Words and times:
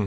Hey, 0.00 0.06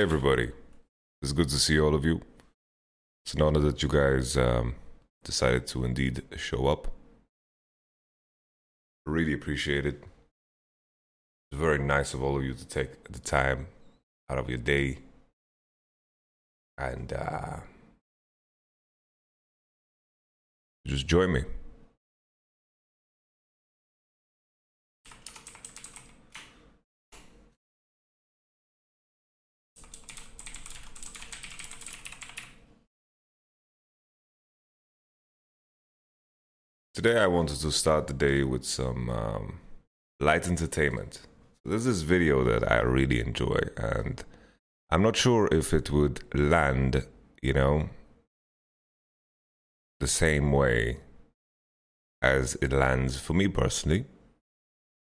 everybody. 0.00 0.52
It's 1.22 1.32
good 1.32 1.48
to 1.48 1.58
see 1.58 1.80
all 1.80 1.96
of 1.96 2.04
you. 2.04 2.20
It's 3.26 3.34
an 3.34 3.42
honor 3.42 3.58
that 3.58 3.82
you 3.82 3.88
guys 3.88 4.36
um, 4.36 4.76
decided 5.24 5.66
to 5.68 5.84
indeed 5.84 6.22
show 6.36 6.66
up. 6.66 6.88
Really 9.06 9.32
appreciate 9.32 9.86
it. 9.86 10.02
It's 11.50 11.60
very 11.60 11.78
nice 11.78 12.14
of 12.14 12.22
all 12.22 12.36
of 12.36 12.44
you 12.44 12.54
to 12.54 12.66
take 12.66 13.08
the 13.08 13.18
time 13.18 13.66
out 14.30 14.38
of 14.38 14.48
your 14.48 14.58
day 14.58 14.98
and 16.78 17.12
uh, 17.12 17.56
just 20.86 21.06
join 21.06 21.32
me. 21.32 21.42
Today, 36.94 37.18
I 37.18 37.26
wanted 37.26 37.58
to 37.60 37.72
start 37.72 38.06
the 38.06 38.12
day 38.12 38.42
with 38.42 38.66
some 38.66 39.08
um, 39.08 39.60
light 40.20 40.46
entertainment. 40.46 41.20
There's 41.64 41.86
this 41.86 41.96
is 41.96 42.02
video 42.02 42.44
that 42.44 42.70
I 42.70 42.80
really 42.80 43.18
enjoy, 43.18 43.60
and 43.78 44.22
I'm 44.90 45.02
not 45.02 45.16
sure 45.16 45.48
if 45.50 45.72
it 45.72 45.90
would 45.90 46.22
land, 46.38 47.06
you 47.40 47.54
know, 47.54 47.88
the 50.00 50.06
same 50.06 50.52
way 50.52 50.98
as 52.20 52.56
it 52.56 52.74
lands 52.74 53.18
for 53.18 53.32
me 53.32 53.48
personally. 53.48 54.04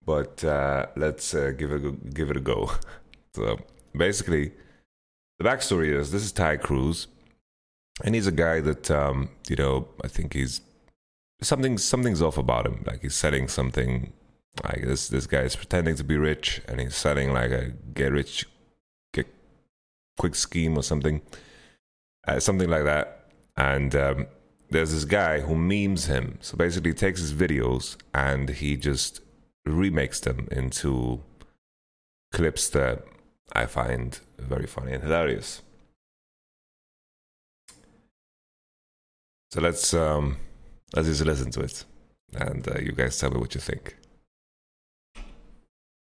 But 0.04 0.44
uh, 0.44 0.88
let's 0.94 1.32
uh, 1.32 1.52
give 1.56 1.72
it 1.72 1.86
a, 1.86 1.92
give 1.92 2.30
it 2.30 2.36
a 2.36 2.40
go. 2.40 2.70
so 3.34 3.60
basically, 3.96 4.52
the 5.38 5.44
backstory 5.46 5.98
is 5.98 6.12
this 6.12 6.22
is 6.22 6.32
Ty 6.32 6.58
Cruz, 6.58 7.06
and 8.04 8.14
he's 8.14 8.26
a 8.26 8.32
guy 8.46 8.60
that 8.60 8.90
um, 8.90 9.30
you 9.48 9.56
know 9.56 9.88
I 10.04 10.08
think 10.08 10.34
he's 10.34 10.60
something 11.40 11.78
something's 11.78 12.22
off 12.22 12.38
about 12.38 12.66
him. 12.66 12.84
Like 12.86 13.02
he's 13.02 13.14
selling 13.14 13.48
something. 13.48 14.12
Like 14.64 14.82
this 14.82 15.08
this 15.08 15.26
guy 15.26 15.42
is 15.42 15.56
pretending 15.56 15.96
to 15.96 16.04
be 16.04 16.16
rich, 16.16 16.60
and 16.66 16.80
he's 16.80 16.96
selling 16.96 17.32
like 17.32 17.50
a 17.50 17.72
get 17.94 18.12
rich, 18.12 18.46
get 19.12 19.26
quick 20.18 20.34
scheme 20.34 20.76
or 20.76 20.82
something, 20.82 21.22
uh, 22.26 22.40
something 22.40 22.68
like 22.68 22.84
that. 22.84 23.30
And 23.56 23.94
um, 23.94 24.26
there's 24.70 24.92
this 24.92 25.04
guy 25.04 25.40
who 25.40 25.54
memes 25.54 26.06
him. 26.06 26.38
So 26.40 26.56
basically, 26.56 26.90
he 26.90 26.94
takes 26.94 27.20
his 27.20 27.32
videos 27.32 27.96
and 28.12 28.48
he 28.48 28.76
just 28.76 29.20
remakes 29.64 30.20
them 30.20 30.48
into 30.50 31.22
clips 32.32 32.68
that 32.70 33.04
I 33.52 33.66
find 33.66 34.18
very 34.38 34.66
funny 34.66 34.92
and 34.92 35.02
hilarious. 35.02 35.62
So 39.50 39.62
let's 39.62 39.94
um, 39.94 40.36
let's 40.94 41.08
just 41.08 41.24
listen 41.24 41.50
to 41.52 41.60
it, 41.60 41.84
and 42.34 42.66
uh, 42.68 42.78
you 42.78 42.92
guys 42.92 43.18
tell 43.18 43.30
me 43.30 43.38
what 43.38 43.54
you 43.54 43.60
think. 43.60 43.96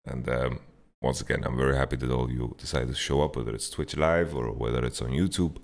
And 0.05 0.29
um, 0.29 0.61
once 1.03 1.21
again, 1.21 1.43
I'm 1.45 1.57
very 1.57 1.77
happy 1.77 1.97
that 1.97 2.11
all 2.11 2.31
you 2.31 2.55
decided 2.59 2.89
to 2.89 2.95
show 2.95 3.23
up, 3.23 3.37
whether 3.37 3.55
it's 3.55 3.71
Twitch 3.71 3.97
Live 3.97 4.35
or 4.35 4.53
whether 4.53 4.85
it's 4.85 5.03
on 5.03 5.11
YouTube. 5.11 5.57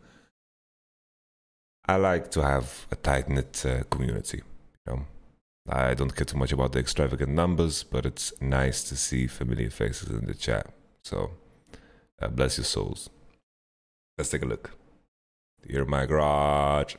I 1.86 1.96
like 1.96 2.30
to 2.32 2.42
have 2.42 2.86
a 2.90 2.96
tight 2.96 3.28
knit 3.28 3.64
uh, 3.66 3.82
community. 3.84 4.42
You 4.86 4.94
know, 4.94 5.06
I 5.68 5.94
don't 5.94 6.14
care 6.14 6.24
too 6.24 6.36
much 6.36 6.52
about 6.52 6.72
the 6.72 6.80
extravagant 6.80 7.32
numbers, 7.32 7.82
but 7.82 8.06
it's 8.06 8.32
nice 8.40 8.84
to 8.84 8.96
see 8.96 9.26
familiar 9.26 9.70
faces 9.70 10.10
in 10.10 10.26
the 10.26 10.34
chat. 10.34 10.66
So, 11.04 11.32
uh, 12.20 12.28
bless 12.28 12.58
your 12.58 12.64
souls. 12.64 13.10
Let's 14.18 14.30
take 14.30 14.42
a 14.42 14.46
look. 14.46 14.72
Here, 15.66 15.84
my 15.84 16.06
garage. 16.06 16.94
Here 16.94 16.98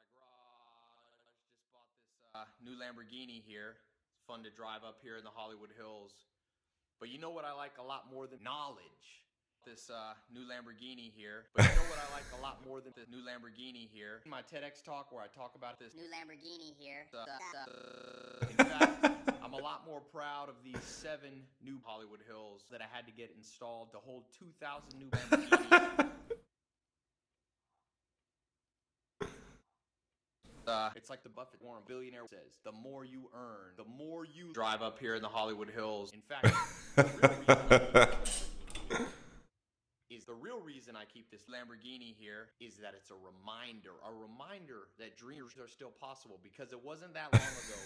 in 0.00 0.06
my 0.16 0.26
garage, 0.26 1.44
just 1.52 1.68
bought 1.72 1.88
this 2.00 2.16
uh, 2.34 2.44
new 2.64 2.72
Lamborghini 2.76 3.42
here. 3.46 3.76
It's 4.18 4.23
fun 4.34 4.42
to 4.42 4.50
drive 4.50 4.82
up 4.82 4.98
here 5.02 5.16
in 5.16 5.22
the 5.22 5.30
Hollywood 5.30 5.70
Hills. 5.78 6.10
But 6.98 7.08
you 7.08 7.22
know 7.22 7.30
what 7.30 7.44
I 7.44 7.54
like 7.54 7.78
a 7.78 7.86
lot 7.86 8.10
more 8.10 8.26
than 8.26 8.42
knowledge? 8.42 9.22
This 9.64 9.88
uh, 9.88 10.18
new 10.26 10.42
Lamborghini 10.42 11.14
here. 11.14 11.46
But 11.54 11.70
you 11.70 11.76
know 11.78 11.86
what 11.86 12.02
I 12.02 12.10
like 12.12 12.26
a 12.36 12.42
lot 12.42 12.58
more 12.66 12.80
than 12.80 12.92
the 12.98 13.06
new 13.06 13.22
Lamborghini 13.22 13.86
here? 13.94 14.20
My 14.26 14.42
TEDx 14.42 14.82
talk 14.82 15.12
where 15.12 15.22
I 15.22 15.30
talk 15.30 15.54
about 15.54 15.78
this. 15.78 15.94
New 15.94 16.10
Lamborghini 16.10 16.74
here. 16.76 17.06
Uh, 17.14 17.22
uh, 17.30 18.46
in 18.50 18.56
fact, 18.56 19.06
I'm 19.42 19.54
a 19.54 19.62
lot 19.62 19.86
more 19.86 20.00
proud 20.00 20.48
of 20.48 20.56
these 20.64 20.82
seven 20.82 21.46
new 21.62 21.78
Hollywood 21.84 22.20
Hills 22.26 22.64
that 22.72 22.82
I 22.82 22.86
had 22.90 23.06
to 23.06 23.12
get 23.12 23.30
installed 23.38 23.92
to 23.92 23.98
hold 23.98 24.24
2,000 24.36 24.98
new 24.98 25.06
Lamborghinis. 25.06 26.10
Uh, 30.66 30.90
it's 30.96 31.10
like 31.10 31.22
the 31.22 31.28
Buffett 31.28 31.60
Warren 31.62 31.82
billionaire 31.86 32.26
says: 32.28 32.58
the 32.64 32.72
more 32.72 33.04
you 33.04 33.28
earn, 33.34 33.74
the 33.76 33.84
more 33.84 34.24
you 34.24 34.52
drive 34.52 34.82
up 34.82 34.98
here 34.98 35.14
in 35.14 35.22
the 35.22 35.28
Hollywood 35.28 35.70
Hills. 35.70 36.10
In 36.14 36.22
fact, 36.22 36.46
is 40.10 40.24
the 40.24 40.34
real 40.34 40.60
reason 40.60 40.94
I 40.94 41.04
keep 41.04 41.30
this 41.30 41.42
Lamborghini 41.50 42.14
here 42.16 42.48
is 42.60 42.76
that 42.76 42.94
it's 42.96 43.10
a 43.10 43.14
reminder, 43.18 43.90
a 44.06 44.12
reminder 44.12 44.88
that 44.98 45.16
dreams 45.16 45.52
are 45.60 45.66
still 45.68 45.90
possible. 46.00 46.38
Because 46.42 46.72
it 46.72 46.82
wasn't 46.82 47.14
that 47.14 47.32
long 47.32 47.42
ago 47.42 47.78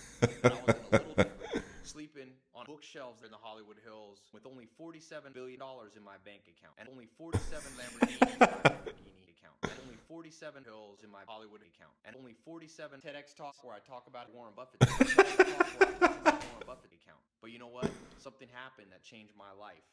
I 0.45 0.49
was 0.67 0.77
in 0.77 0.85
a 0.85 0.91
little 0.93 1.15
town, 1.15 1.63
sleeping 1.85 2.31
on 2.55 2.67
bookshelves 2.67 3.23
in 3.25 3.31
the 3.31 3.39
Hollywood 3.41 3.79
Hills 3.83 4.21
with 4.33 4.47
only 4.47 4.69
forty-seven 4.77 5.33
billion 5.33 5.59
dollars 5.59 5.97
in 5.97 6.05
my 6.05 6.17
bank 6.25 6.43
account 6.47 6.75
and 6.79 6.89
only 6.89 7.09
forty-seven 7.17 7.73
Lamborghinis 7.75 8.39
Lamborghini 8.39 9.28
account 9.39 9.55
and 9.63 9.79
only 9.87 9.99
47 10.11 10.67
hills 10.67 11.07
in 11.07 11.11
my 11.11 11.23
Hollywood 11.27 11.63
account 11.63 11.95
and 12.03 12.19
only 12.19 12.35
47 12.45 12.99
TEDx 12.99 13.35
talks 13.39 13.63
where 13.63 13.75
I 13.75 13.79
talk 13.87 14.11
about 14.11 14.35
Warren 14.35 14.53
Buffett. 14.59 14.83
TEDx 14.83 15.15
talks 15.15 15.73
where 15.79 15.89
I 15.89 15.95
talk 16.03 16.17
about 16.19 16.43
Warren 16.51 16.67
Buffett 16.67 16.93
account. 16.93 17.23
But 17.41 17.55
you 17.55 17.59
know 17.63 17.71
what? 17.71 17.91
Something 18.19 18.49
happened 18.51 18.91
that 18.91 19.07
changed 19.07 19.33
my 19.39 19.55
life. 19.55 19.87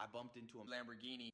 I 0.00 0.08
bumped 0.08 0.40
into 0.40 0.64
a 0.64 0.64
Lamborghini 0.64 1.28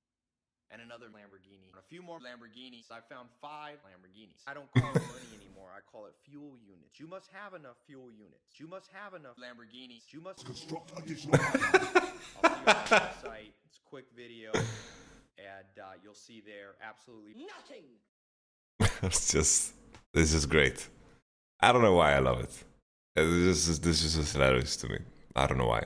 and 0.75 0.83
another 0.83 1.07
Lamborghini 1.07 1.71
and 1.71 1.79
a 1.79 1.87
few 1.87 2.03
more 2.03 2.19
Lamborghinis. 2.19 2.91
I 2.91 2.99
found 3.07 3.31
five 3.41 3.79
Lamborghinis. 3.87 4.43
I 4.47 4.55
don't 4.55 4.67
call 4.75 4.91
it 4.91 5.07
money 5.07 5.31
anymore. 5.39 5.71
I 5.71 5.81
call 5.87 6.07
it 6.07 6.15
fuel 6.27 6.59
units. 6.59 6.99
You 6.99 7.07
must 7.07 7.31
have 7.31 7.55
enough 7.55 7.79
fuel 7.87 8.11
units. 8.11 8.59
You 8.59 8.67
must 8.67 8.91
have 8.91 9.15
enough 9.15 9.39
Lamborghinis. 9.39 10.11
You 10.11 10.21
must 10.21 10.45
construct 10.45 10.91
additional. 10.99 11.39
I'll 11.39 11.53
see 11.53 11.59
you 11.63 12.43
on 12.43 12.65
the 12.67 12.73
website. 12.91 13.55
It's 13.71 13.79
a 13.79 13.87
quick 13.89 14.07
video, 14.17 14.51
and 15.39 15.83
uh, 15.83 15.93
you'll 16.03 16.15
see 16.15 16.43
there 16.45 16.75
absolutely 16.83 17.35
Nothing. 17.47 17.85
it's 19.03 19.31
just 19.33 19.73
this 20.13 20.33
is 20.33 20.47
great. 20.47 20.89
I 21.61 21.73
don't 21.73 21.83
know 21.83 21.95
why 21.95 22.15
I 22.15 22.19
love 22.19 22.41
it. 22.41 22.65
Uh, 23.17 23.25
This 23.25 23.69
is 23.69 23.81
this 23.81 24.03
is 24.05 24.17
just 24.17 24.33
hilarious 24.35 24.77
to 24.79 24.89
me. 24.89 24.99
I 25.35 25.47
don't 25.47 25.59
know 25.59 25.67
why. 25.69 25.85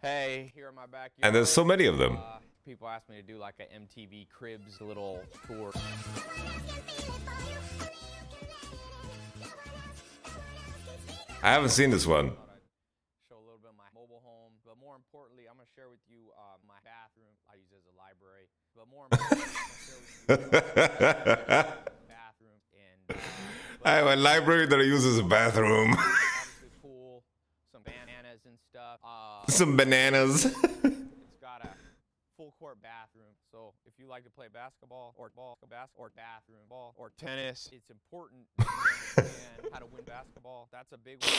Hey, 0.00 0.50
here 0.54 0.68
in 0.68 0.74
my 0.74 0.86
backyard. 0.86 1.22
And 1.22 1.34
there's 1.34 1.48
so 1.50 1.64
many 1.64 1.86
of 1.86 1.98
them. 1.98 2.16
Uh, 2.18 2.38
people 2.66 2.88
asked 2.88 3.08
me 3.08 3.16
to 3.16 3.22
do 3.22 3.38
like 3.38 3.54
a 3.60 3.66
MTV 3.78 4.28
Cribs 4.28 4.80
little 4.80 5.22
tour. 5.46 5.72
I 11.42 11.50
haven't 11.50 11.70
seen 11.70 11.90
this 11.90 12.06
one. 12.06 12.30
Show 13.28 13.36
a 13.38 13.42
little 13.42 13.58
bit 13.58 13.70
of 13.70 13.76
my 13.76 13.90
mobile 13.94 14.22
home, 14.24 14.52
but 14.64 14.78
more 14.78 14.94
importantly, 14.94 15.44
I'm 15.50 15.56
gonna 15.56 15.66
share 15.74 15.88
with 15.90 15.98
you 16.08 16.11
I 23.84 23.96
have 23.98 24.06
a 24.06 24.16
library 24.16 24.66
that 24.66 24.78
uses 24.78 25.18
a 25.18 25.22
bathroom. 25.24 25.92
some 27.72 27.82
bananas 27.84 28.40
and 28.46 28.56
stuff. 28.70 29.00
Uh, 29.04 29.50
Some 29.50 29.76
bananas. 29.76 30.44
It's 30.46 31.40
got 31.40 31.64
a 31.64 31.68
full 32.36 32.54
court 32.58 32.78
bathroom. 32.82 33.34
So 33.50 33.74
if 33.84 33.92
you 33.98 34.06
like 34.06 34.24
to 34.24 34.30
play 34.30 34.46
basketball 34.52 35.14
or 35.18 35.30
ball, 35.34 35.58
bas- 35.68 35.90
or 35.96 36.10
bathroom 36.14 36.62
ball 36.68 36.94
or 36.96 37.10
tennis, 37.18 37.68
it's 37.72 37.90
important 37.90 38.46
to 38.58 38.66
understand 38.66 39.68
how 39.72 39.78
to 39.80 39.86
win 39.86 40.04
basketball. 40.04 40.68
That's 40.72 40.92
a 40.92 40.98
big 40.98 41.18
one. 41.20 41.32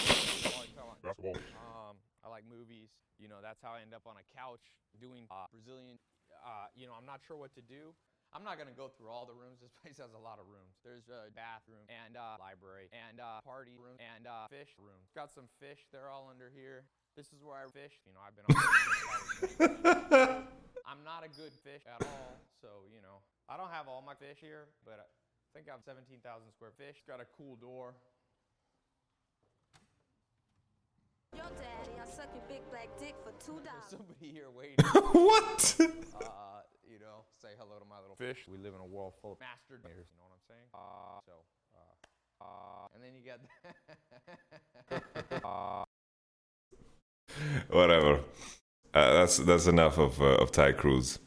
Basketball. 1.01 1.35
Um, 1.57 1.95
I 2.23 2.29
like 2.29 2.43
movies. 2.49 2.89
You 3.19 3.29
know, 3.29 3.37
that's 3.41 3.61
how 3.63 3.71
I 3.71 3.81
end 3.81 3.93
up 3.93 4.03
on 4.05 4.15
a 4.19 4.25
couch 4.37 4.61
doing 4.99 5.25
uh, 5.31 5.45
Brazilian. 5.53 5.97
Uh, 6.43 6.67
you 6.75 6.85
know, 6.85 6.93
I'm 6.99 7.07
not 7.07 7.23
sure 7.23 7.39
what 7.39 7.55
to 7.55 7.63
do. 7.63 7.95
I'm 8.35 8.43
not 8.43 8.57
gonna 8.57 8.75
go 8.75 8.89
through 8.89 9.13
all 9.13 9.23
the 9.23 9.33
rooms. 9.37 9.61
This 9.63 9.71
place 9.79 9.97
has 10.01 10.11
a 10.11 10.19
lot 10.19 10.41
of 10.41 10.49
rooms. 10.51 10.75
There's 10.83 11.07
a 11.07 11.31
bathroom 11.31 11.87
and 11.87 12.19
uh, 12.19 12.35
library 12.41 12.91
and 12.91 13.21
uh, 13.21 13.39
party 13.45 13.77
room 13.79 13.95
and 14.01 14.27
uh, 14.27 14.49
fish 14.51 14.73
room. 14.81 14.99
Got 15.15 15.31
some 15.31 15.47
fish. 15.61 15.85
They're 15.93 16.09
all 16.11 16.27
under 16.27 16.51
here. 16.51 16.83
This 17.15 17.29
is 17.31 17.45
where 17.45 17.55
I 17.55 17.69
fish. 17.69 17.93
You 18.09 18.11
know, 18.17 18.21
I've 18.25 18.35
been 18.35 18.49
on. 18.49 18.57
since 18.57 19.05
I 19.05 19.17
was 19.21 20.51
I'm 20.83 21.01
not 21.05 21.23
a 21.23 21.31
good 21.31 21.53
fish 21.63 21.85
at 21.87 22.01
all, 22.03 22.35
so 22.59 22.89
you 22.91 22.99
know, 22.99 23.23
I 23.47 23.55
don't 23.55 23.71
have 23.71 23.87
all 23.87 24.03
my 24.03 24.17
fish 24.17 24.41
here, 24.41 24.67
but 24.83 24.99
I 24.99 25.07
think 25.55 25.69
I 25.69 25.77
have 25.77 25.85
17,000 25.85 26.19
square 26.51 26.73
fish. 26.75 26.99
Got 27.07 27.21
a 27.21 27.29
cool 27.37 27.55
door. 27.55 27.93
Your 31.35 31.49
daddy, 31.57 31.95
I 32.01 32.05
suck 32.09 32.29
your 32.33 32.43
big 32.47 32.61
black 32.69 32.89
dick 32.99 33.15
for 33.23 33.31
two 33.43 33.59
dollars. 33.63 33.89
somebody 33.89 34.31
here 34.31 34.49
waiting. 34.55 34.75
what? 34.85 35.75
uh, 35.79 36.61
you 36.87 36.99
know, 36.99 37.25
say 37.41 37.49
hello 37.57 37.79
to 37.79 37.85
my 37.89 37.99
little 38.01 38.15
fish. 38.15 38.45
We 38.47 38.57
live 38.57 38.73
in 38.73 38.81
a 38.81 38.85
world 38.85 39.13
full 39.21 39.33
of 39.33 39.39
master 39.39 39.79
gators, 39.81 40.07
you 40.11 40.17
know 40.17 40.25
what 40.27 40.35
I'm 40.37 40.45
saying? 40.47 40.67
Uh, 40.73 41.19
so, 41.25 41.33
uh, 41.75 42.45
uh, 42.45 42.87
and 42.93 43.03
then 43.03 43.13
you 43.15 43.23
got 43.25 43.39
uh, 45.43 45.85
Whatever. 47.69 48.19
Uh, 48.93 49.13
that's 49.13 49.37
that's 49.37 49.65
enough 49.67 49.97
of 49.97 50.21
uh, 50.21 50.35
of 50.35 50.51
Thai 50.51 50.71
cruise. 50.73 51.19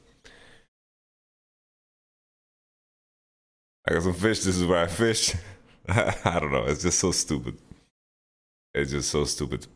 I 3.89 3.95
got 3.95 4.03
some 4.03 4.15
fish. 4.15 4.41
This 4.41 4.57
is 4.57 4.65
where 4.65 4.83
I 4.83 4.87
fish. 4.87 5.35
I 5.89 6.39
don't 6.41 6.53
know. 6.53 6.65
It's 6.67 6.83
just 6.83 6.99
so 6.99 7.13
stupid. 7.13 7.57
It's 8.75 8.91
just 8.91 9.11
so 9.11 9.25
stupid. 9.25 9.67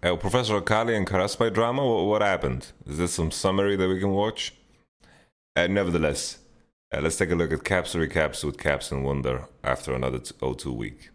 Uh, 0.00 0.14
Professor 0.14 0.56
Akali 0.56 0.94
and 0.94 1.06
Karaspai 1.06 1.52
drama. 1.52 1.84
What, 1.84 2.04
what 2.06 2.22
happened? 2.22 2.68
Is 2.86 2.98
this 2.98 3.12
some 3.14 3.32
summary 3.32 3.74
that 3.74 3.88
we 3.88 3.98
can 3.98 4.10
watch? 4.10 4.54
Uh, 5.56 5.66
nevertheless, 5.66 6.38
uh, 6.94 7.00
let's 7.00 7.16
take 7.16 7.32
a 7.32 7.34
look 7.34 7.52
at 7.52 7.64
caps 7.64 7.96
recaps 7.96 8.44
with 8.44 8.58
Caps 8.58 8.92
and 8.92 9.04
Wunder 9.04 9.48
after 9.64 9.92
another 9.92 10.20
t- 10.20 10.34
O2 10.40 10.66
week. 10.76 11.10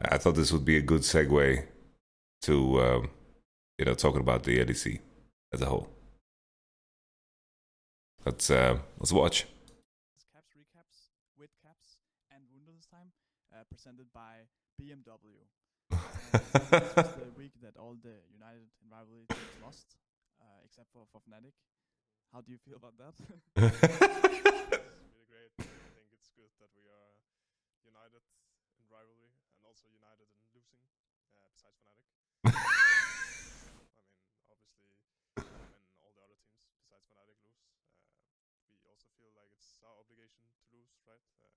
I 0.00 0.16
thought 0.16 0.34
this 0.34 0.50
would 0.50 0.64
be 0.64 0.78
a 0.78 0.82
good 0.82 1.02
segue 1.02 1.66
to 2.42 2.80
um, 2.80 3.10
you 3.78 3.84
know 3.84 3.94
talking 3.94 4.22
about 4.22 4.44
the 4.44 4.58
LEC 4.58 5.00
as 5.52 5.60
a 5.60 5.66
whole. 5.66 5.90
Let's 8.24 8.50
uh, 8.50 8.78
let's 8.98 9.12
watch. 9.12 9.46
Caps 10.32 10.52
recaps 10.56 11.10
with 11.38 11.50
caps 11.62 11.98
and 12.34 12.42
Wunder 12.50 12.72
this 12.74 12.86
time, 12.86 13.12
uh, 13.54 13.64
presented 13.70 14.06
by 14.14 14.48
BMW. 14.80 15.44
all 17.82 17.98
the 17.98 18.22
United 18.30 18.70
and 18.78 18.86
rivalry 18.86 19.26
teams 19.26 19.58
lost, 19.58 19.98
uh, 20.38 20.62
except 20.62 20.86
for, 20.94 21.02
for 21.10 21.18
Fnatic. 21.26 21.58
How 22.30 22.38
do 22.38 22.54
you 22.54 22.60
feel 22.62 22.78
about 22.78 22.94
that? 23.02 23.18
it's 23.58 25.02
really 25.02 25.26
great. 25.26 25.50
I 25.58 25.90
think 25.90 26.14
it's 26.14 26.30
good 26.38 26.54
that 26.62 26.70
we 26.78 26.86
are 26.86 27.18
united 27.82 28.22
in 28.78 28.86
rivalry 28.86 29.34
and 29.58 29.66
also 29.66 29.90
united 29.90 30.30
in 30.30 30.46
losing, 30.54 30.78
uh, 31.34 31.50
besides 31.50 31.82
Fnatic. 31.82 32.06
I 32.46 32.54
mean, 34.30 34.38
obviously, 34.46 34.94
when 35.34 35.90
all 35.98 36.14
the 36.14 36.22
other 36.22 36.38
teams 36.38 36.70
besides 36.78 37.02
Fnatic 37.10 37.34
lose, 37.42 37.66
uh, 38.62 38.78
we 38.78 38.86
also 38.86 39.10
feel 39.18 39.34
like 39.34 39.50
it's 39.50 39.82
our 39.82 39.98
obligation 39.98 40.46
to 40.54 40.62
lose, 40.70 41.02
right? 41.02 41.26
Uh, 41.42 41.50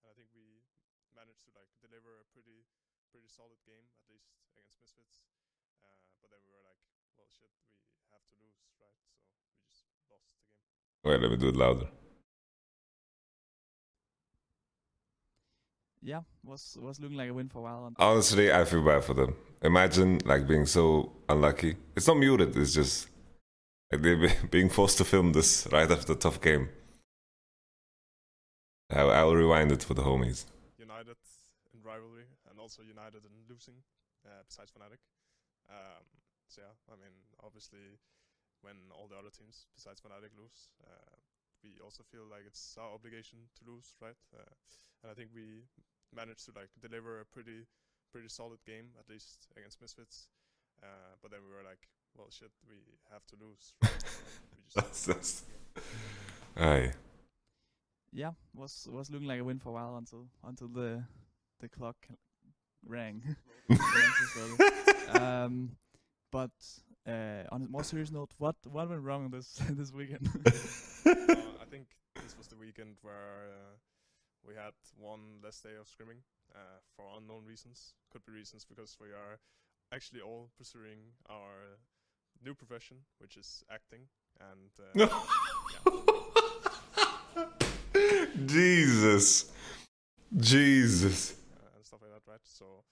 and 0.00 0.08
I 0.08 0.16
think 0.16 0.32
we 0.32 0.64
managed 1.12 1.44
to 1.44 1.52
like 1.52 1.68
deliver 1.84 2.16
a 2.16 2.26
pretty, 2.32 2.64
pretty 3.12 3.28
solid 3.28 3.60
game, 3.68 3.92
at 4.00 4.08
least 4.08 4.32
against 4.48 4.72
Misfits. 4.80 5.28
Uh, 5.82 5.98
but 6.22 6.30
then 6.32 6.40
we 6.46 6.52
were 6.56 6.64
like, 6.64 6.80
well, 7.16 7.28
shit, 7.30 7.52
we 8.00 8.08
have 8.12 8.24
to 8.30 8.36
lose, 8.42 8.64
right? 8.80 8.96
So 9.02 9.42
we 9.52 9.60
just 9.68 9.84
lost 10.10 10.24
the 10.32 10.40
game. 10.48 10.62
Wait, 11.04 11.20
let 11.20 11.30
me 11.30 11.36
do 11.36 11.48
it 11.48 11.56
louder. 11.56 11.88
yeah, 16.02 16.20
was 16.44 16.78
was 16.80 17.00
looking 17.00 17.16
like 17.16 17.28
a 17.30 17.34
win 17.34 17.48
for 17.48 17.58
a 17.58 17.62
while. 17.62 17.86
And 17.86 17.96
Honestly, 17.98 18.52
I 18.52 18.64
feel 18.64 18.82
bad 18.84 19.02
for 19.04 19.14
them. 19.14 19.34
Imagine 19.62 20.20
like 20.24 20.46
being 20.46 20.66
so 20.66 21.12
unlucky. 21.28 21.76
It's 21.96 22.06
not 22.06 22.18
muted. 22.18 22.56
It's 22.56 22.72
just 22.74 23.08
like 23.90 24.02
they're 24.02 24.16
be- 24.16 24.34
being 24.50 24.68
forced 24.70 24.98
to 24.98 25.04
film 25.04 25.32
this 25.32 25.66
right 25.72 25.90
after 25.90 26.06
the 26.14 26.20
tough 26.20 26.40
game. 26.40 26.68
I, 28.90 29.00
I'll 29.00 29.34
rewind 29.34 29.72
it 29.72 29.82
for 29.82 29.94
the 29.94 30.02
homies. 30.02 30.44
united 30.78 31.16
in 31.74 31.82
rivalry 31.82 32.26
and 32.48 32.60
also 32.60 32.82
united 32.82 33.22
in 33.24 33.32
losing, 33.50 33.74
uh, 34.24 34.42
besides 34.48 34.70
Fnatic. 34.70 35.00
Um, 35.70 36.04
so 36.48 36.62
yeah, 36.62 36.74
I 36.88 36.96
mean, 36.96 37.14
obviously, 37.42 37.98
when 38.62 38.76
all 38.94 39.08
the 39.08 39.18
other 39.18 39.30
teams 39.30 39.66
besides 39.74 40.00
Fnatic 40.00 40.34
lose, 40.38 40.70
uh, 40.82 41.16
we 41.62 41.78
also 41.82 42.02
feel 42.02 42.24
like 42.30 42.46
it's 42.46 42.76
our 42.78 42.94
obligation 42.94 43.38
to 43.58 43.70
lose, 43.70 43.94
right? 44.00 44.18
Uh, 44.32 44.54
and 45.02 45.10
I 45.10 45.14
think 45.14 45.30
we 45.34 45.66
managed 46.14 46.46
to 46.46 46.52
like 46.54 46.70
deliver 46.80 47.20
a 47.20 47.26
pretty, 47.26 47.66
pretty 48.12 48.28
solid 48.28 48.62
game 48.64 48.94
at 48.98 49.08
least 49.10 49.48
against 49.56 49.80
Misfits. 49.80 50.28
Uh, 50.82 51.16
but 51.22 51.30
then 51.30 51.40
we 51.46 51.54
were 51.54 51.66
like, 51.66 51.88
well, 52.16 52.28
shit, 52.30 52.50
we 52.68 52.76
have 53.12 53.26
to 53.26 53.36
lose. 53.40 53.74
Right? 53.82 53.92
We 54.54 54.62
just 54.62 54.76
That's, 54.76 55.04
that's... 55.04 55.44
Aye. 56.56 56.92
yeah, 58.12 58.32
was 58.54 58.88
was 58.90 59.10
looking 59.10 59.28
like 59.28 59.40
a 59.40 59.44
win 59.44 59.58
for 59.58 59.70
a 59.70 59.72
while 59.72 59.96
until 59.96 60.26
until 60.42 60.68
the 60.68 61.04
the 61.60 61.68
clock 61.68 61.96
rang. 62.86 63.36
The 65.06 65.12
matches 65.14 65.40
started. 65.40 65.44
um, 65.46 65.76
but 66.32 66.50
uh, 67.06 67.44
on 67.52 67.62
a 67.64 67.68
more 67.68 67.84
serious 67.84 68.10
note, 68.10 68.30
what 68.38 68.56
what 68.70 68.88
went 68.88 69.02
wrong 69.02 69.30
this 69.30 69.60
this 69.70 69.92
weekend? 69.92 70.28
uh, 70.46 70.50
I 71.62 71.64
think 71.70 71.86
this 72.22 72.36
was 72.36 72.48
the 72.48 72.56
weekend 72.56 72.96
where 73.02 73.48
uh, 73.50 73.76
we 74.46 74.54
had 74.54 74.74
one 74.98 75.40
less 75.42 75.60
day 75.60 75.76
of 75.80 75.86
scrimming 75.88 76.22
uh, 76.54 76.78
for 76.96 77.04
unknown 77.16 77.44
reasons. 77.46 77.94
Could 78.12 78.24
be 78.26 78.32
reasons 78.32 78.64
because 78.64 78.96
we 79.00 79.08
are 79.08 79.38
actually 79.92 80.20
all 80.20 80.50
pursuing 80.58 80.98
our 81.28 81.78
new 82.44 82.54
profession, 82.54 82.98
which 83.18 83.36
is 83.36 83.62
acting, 83.70 84.08
and 84.40 84.70
uh, 85.00 85.08
Jesus. 88.46 89.50
Jesus. 90.36 91.32
uh, 91.54 91.68
and 91.76 91.84
stuff 91.84 92.00
like 92.02 92.10
that, 92.12 92.30
right? 92.30 92.40
So, 92.44 92.84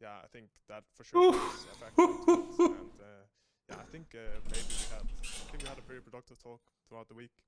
yeah, 0.00 0.22
I 0.24 0.28
think 0.28 0.48
that 0.68 0.84
for 0.94 1.04
sure 1.04 1.22
plays 1.22 1.66
a 1.70 1.74
factor 1.76 2.02
into 2.02 2.30
it. 2.32 2.40
And 2.58 2.98
uh, 3.00 3.24
yeah, 3.68 3.78
I 3.80 3.86
think 3.90 4.14
uh, 4.14 4.40
maybe 4.50 4.74
we 4.78 4.86
had, 4.90 5.04
I 5.04 5.44
think 5.50 5.62
we 5.62 5.68
had 5.68 5.78
a 5.78 5.82
pretty 5.82 6.00
productive 6.00 6.38
talk 6.38 6.60
throughout 6.88 7.08
the 7.08 7.14
week, 7.14 7.44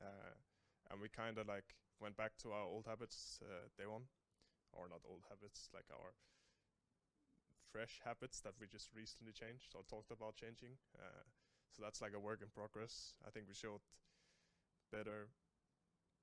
uh, 0.00 0.34
and 0.90 1.00
we 1.00 1.08
kind 1.08 1.38
of 1.38 1.48
like 1.48 1.74
went 2.00 2.16
back 2.16 2.36
to 2.42 2.52
our 2.52 2.64
old 2.64 2.86
habits 2.86 3.40
uh, 3.42 3.68
day 3.76 3.86
one, 3.86 4.06
or 4.72 4.88
not 4.88 5.00
old 5.08 5.24
habits, 5.28 5.68
like 5.74 5.86
our 5.90 6.14
fresh 7.72 8.00
habits 8.04 8.40
that 8.40 8.54
we 8.60 8.66
just 8.66 8.90
recently 8.94 9.32
changed 9.32 9.74
or 9.74 9.82
talked 9.82 10.12
about 10.12 10.36
changing. 10.36 10.78
Uh, 10.94 11.26
so 11.74 11.82
that's 11.82 12.00
like 12.00 12.14
a 12.14 12.20
work 12.20 12.40
in 12.42 12.48
progress. 12.54 13.14
I 13.26 13.30
think 13.30 13.46
we 13.48 13.54
showed 13.54 13.82
better 14.92 15.26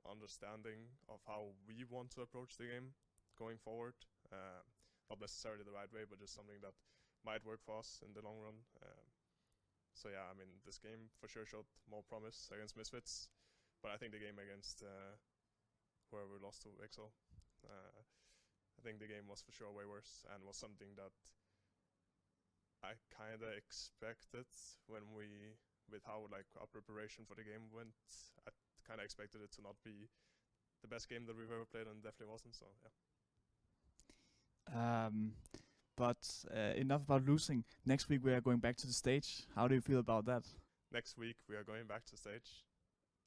understanding 0.09 0.95
of 1.09 1.19
how 1.27 1.51
we 1.67 1.83
want 1.83 2.11
to 2.11 2.21
approach 2.21 2.55
the 2.55 2.65
game 2.71 2.95
going 3.37 3.57
forward. 3.57 3.93
Uh, 4.31 4.63
not 5.11 5.19
necessarily 5.19 5.67
the 5.67 5.75
right 5.75 5.91
way, 5.91 6.07
but 6.07 6.23
just 6.23 6.31
something 6.31 6.63
that 6.63 6.71
might 7.27 7.43
work 7.43 7.59
for 7.59 7.83
us 7.83 7.99
in 7.99 8.15
the 8.15 8.23
long 8.23 8.39
run. 8.39 8.63
Um, 8.79 9.07
so 9.91 10.07
yeah, 10.07 10.23
I 10.31 10.33
mean, 10.39 10.63
this 10.63 10.79
game 10.79 11.11
for 11.19 11.27
sure 11.27 11.43
showed 11.43 11.67
more 11.83 12.07
promise 12.07 12.47
against 12.47 12.79
Misfits, 12.79 13.27
but 13.83 13.91
I 13.91 13.99
think 13.99 14.15
the 14.15 14.23
game 14.23 14.39
against 14.39 14.79
uh, 14.87 15.19
we 16.11 16.39
lost 16.43 16.63
to 16.63 16.75
EXO, 16.83 17.07
uh, 17.63 17.99
I 18.75 18.79
think 18.83 18.99
the 18.99 19.07
game 19.07 19.27
was 19.31 19.39
for 19.39 19.51
sure 19.55 19.71
way 19.71 19.87
worse 19.87 20.27
and 20.31 20.43
was 20.43 20.59
something 20.59 20.91
that 20.99 21.15
I 22.83 22.99
kind 23.13 23.39
of 23.39 23.43
expected 23.55 24.49
when 24.87 25.07
we, 25.15 25.55
with 25.87 26.03
how 26.03 26.27
like 26.31 26.49
our 26.59 26.67
preparation 26.67 27.23
for 27.23 27.35
the 27.35 27.47
game 27.47 27.71
went. 27.71 27.95
I 28.47 28.51
kind 28.83 28.99
of 28.99 29.05
expected 29.05 29.39
it 29.39 29.55
to 29.55 29.61
not 29.61 29.77
be 29.85 30.09
the 30.81 30.89
best 30.89 31.07
game 31.07 31.29
that 31.29 31.37
we've 31.37 31.51
ever 31.53 31.69
played, 31.69 31.87
and 31.87 32.01
definitely 32.01 32.33
wasn't. 32.33 32.57
So 32.57 32.65
yeah. 32.81 32.91
Um, 34.73 35.33
but 35.97 36.27
uh, 36.55 36.75
enough 36.75 37.01
about 37.01 37.25
losing. 37.25 37.63
Next 37.85 38.09
week 38.09 38.21
we 38.23 38.33
are 38.33 38.41
going 38.41 38.57
back 38.57 38.77
to 38.77 38.87
the 38.87 38.93
stage. 38.93 39.43
How 39.55 39.67
do 39.67 39.75
you 39.75 39.81
feel 39.81 39.99
about 39.99 40.25
that? 40.25 40.43
next 40.91 41.17
week 41.17 41.37
we 41.47 41.55
are 41.55 41.63
going 41.63 41.87
back 41.87 42.03
to 42.03 42.11
the 42.11 42.17
stage 42.17 42.67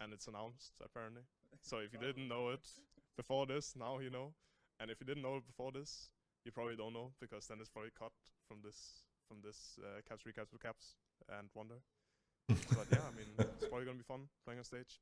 and 0.01 0.13
it's 0.13 0.29
announced 0.29 0.73
apparently 0.85 1.23
so 1.63 1.79
if 1.79 1.93
you 1.93 1.99
didn't 1.99 2.29
know 2.29 2.51
it 2.51 2.69
before 3.17 3.47
this 3.47 3.75
now 3.75 3.99
you 3.99 4.11
know 4.11 4.35
and 4.81 4.91
if 4.91 5.01
you 5.01 5.07
didn't 5.07 5.23
know 5.23 5.37
it 5.37 5.47
before 5.47 5.73
this 5.73 6.11
you 6.45 6.53
probably 6.53 6.77
don't 6.77 6.93
know 6.93 7.13
because 7.21 7.47
then 7.47 7.57
it's 7.61 7.71
probably 7.71 7.91
cut 7.99 8.13
from 8.47 8.59
this 8.63 9.01
from 9.27 9.39
this 9.43 9.79
uh, 9.81 10.05
caps 10.07 10.25
recaps 10.29 10.53
with 10.53 10.63
caps 10.63 10.97
and 11.39 11.49
Wunder 11.55 11.81
but 12.49 12.87
yeah 12.93 13.01
i 13.09 13.17
mean 13.17 13.33
it's 13.39 13.67
probably 13.67 13.87
gonna 13.87 13.97
be 13.97 14.05
fun 14.05 14.29
playing 14.45 14.61
on 14.61 14.65
stage 14.65 15.01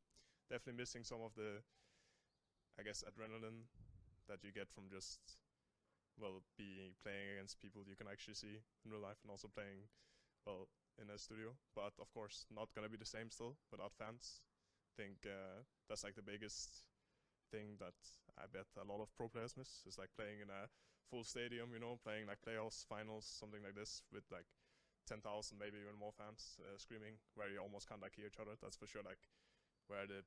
definitely 0.49 0.79
missing 0.79 1.03
some 1.03 1.19
of 1.27 1.35
the 1.35 1.59
i 2.79 2.83
guess 2.85 3.03
adrenaline 3.03 3.67
that 4.29 4.39
you 4.45 4.53
get 4.55 4.71
from 4.71 4.85
just 4.87 5.19
well 6.23 6.47
be 6.57 6.95
playing 7.02 7.35
against 7.35 7.61
people 7.61 7.83
you 7.85 7.99
can 7.99 8.07
actually 8.07 8.38
see 8.38 8.62
in 8.87 8.91
real 8.91 9.02
life 9.02 9.19
and 9.26 9.31
also 9.31 9.50
playing 9.50 9.91
well 10.47 10.71
in 11.00 11.11
a 11.11 11.19
studio, 11.19 11.50
but 11.75 11.93
of 11.99 12.09
course 12.14 12.47
not 12.55 12.71
gonna 12.75 12.88
be 12.88 13.00
the 13.00 13.09
same 13.09 13.31
still 13.31 13.57
without 13.71 13.93
fans. 13.99 14.41
I 14.95 15.02
think 15.02 15.26
uh, 15.26 15.64
that's 15.88 16.05
like 16.05 16.14
the 16.14 16.23
biggest 16.23 16.85
thing 17.50 17.76
that 17.81 17.97
I 18.38 18.49
bet 18.49 18.69
a 18.81 18.87
lot 18.87 19.02
of 19.02 19.12
pro 19.17 19.29
players 19.29 19.57
miss 19.57 19.83
is 19.88 19.99
like 19.99 20.14
playing 20.17 20.41
in 20.41 20.49
a 20.49 20.69
full 21.11 21.25
stadium, 21.25 21.73
you 21.73 21.81
know, 21.81 22.00
playing 22.05 22.26
like 22.29 22.41
playoffs, 22.41 22.87
finals, 22.88 23.29
something 23.29 23.61
like 23.62 23.76
this 23.76 24.02
with 24.12 24.25
like 24.33 24.49
10,000, 25.09 25.59
maybe 25.59 25.81
even 25.81 25.99
more 25.99 26.12
fans 26.17 26.57
uh, 26.62 26.76
screaming, 26.79 27.21
where 27.35 27.50
you 27.50 27.61
almost 27.61 27.88
can't 27.88 28.00
like 28.00 28.17
hear 28.17 28.29
each 28.29 28.41
other. 28.41 28.57
That's 28.61 28.76
for 28.76 28.87
sure 28.87 29.05
like 29.05 29.21
where 29.88 30.07
the 30.07 30.25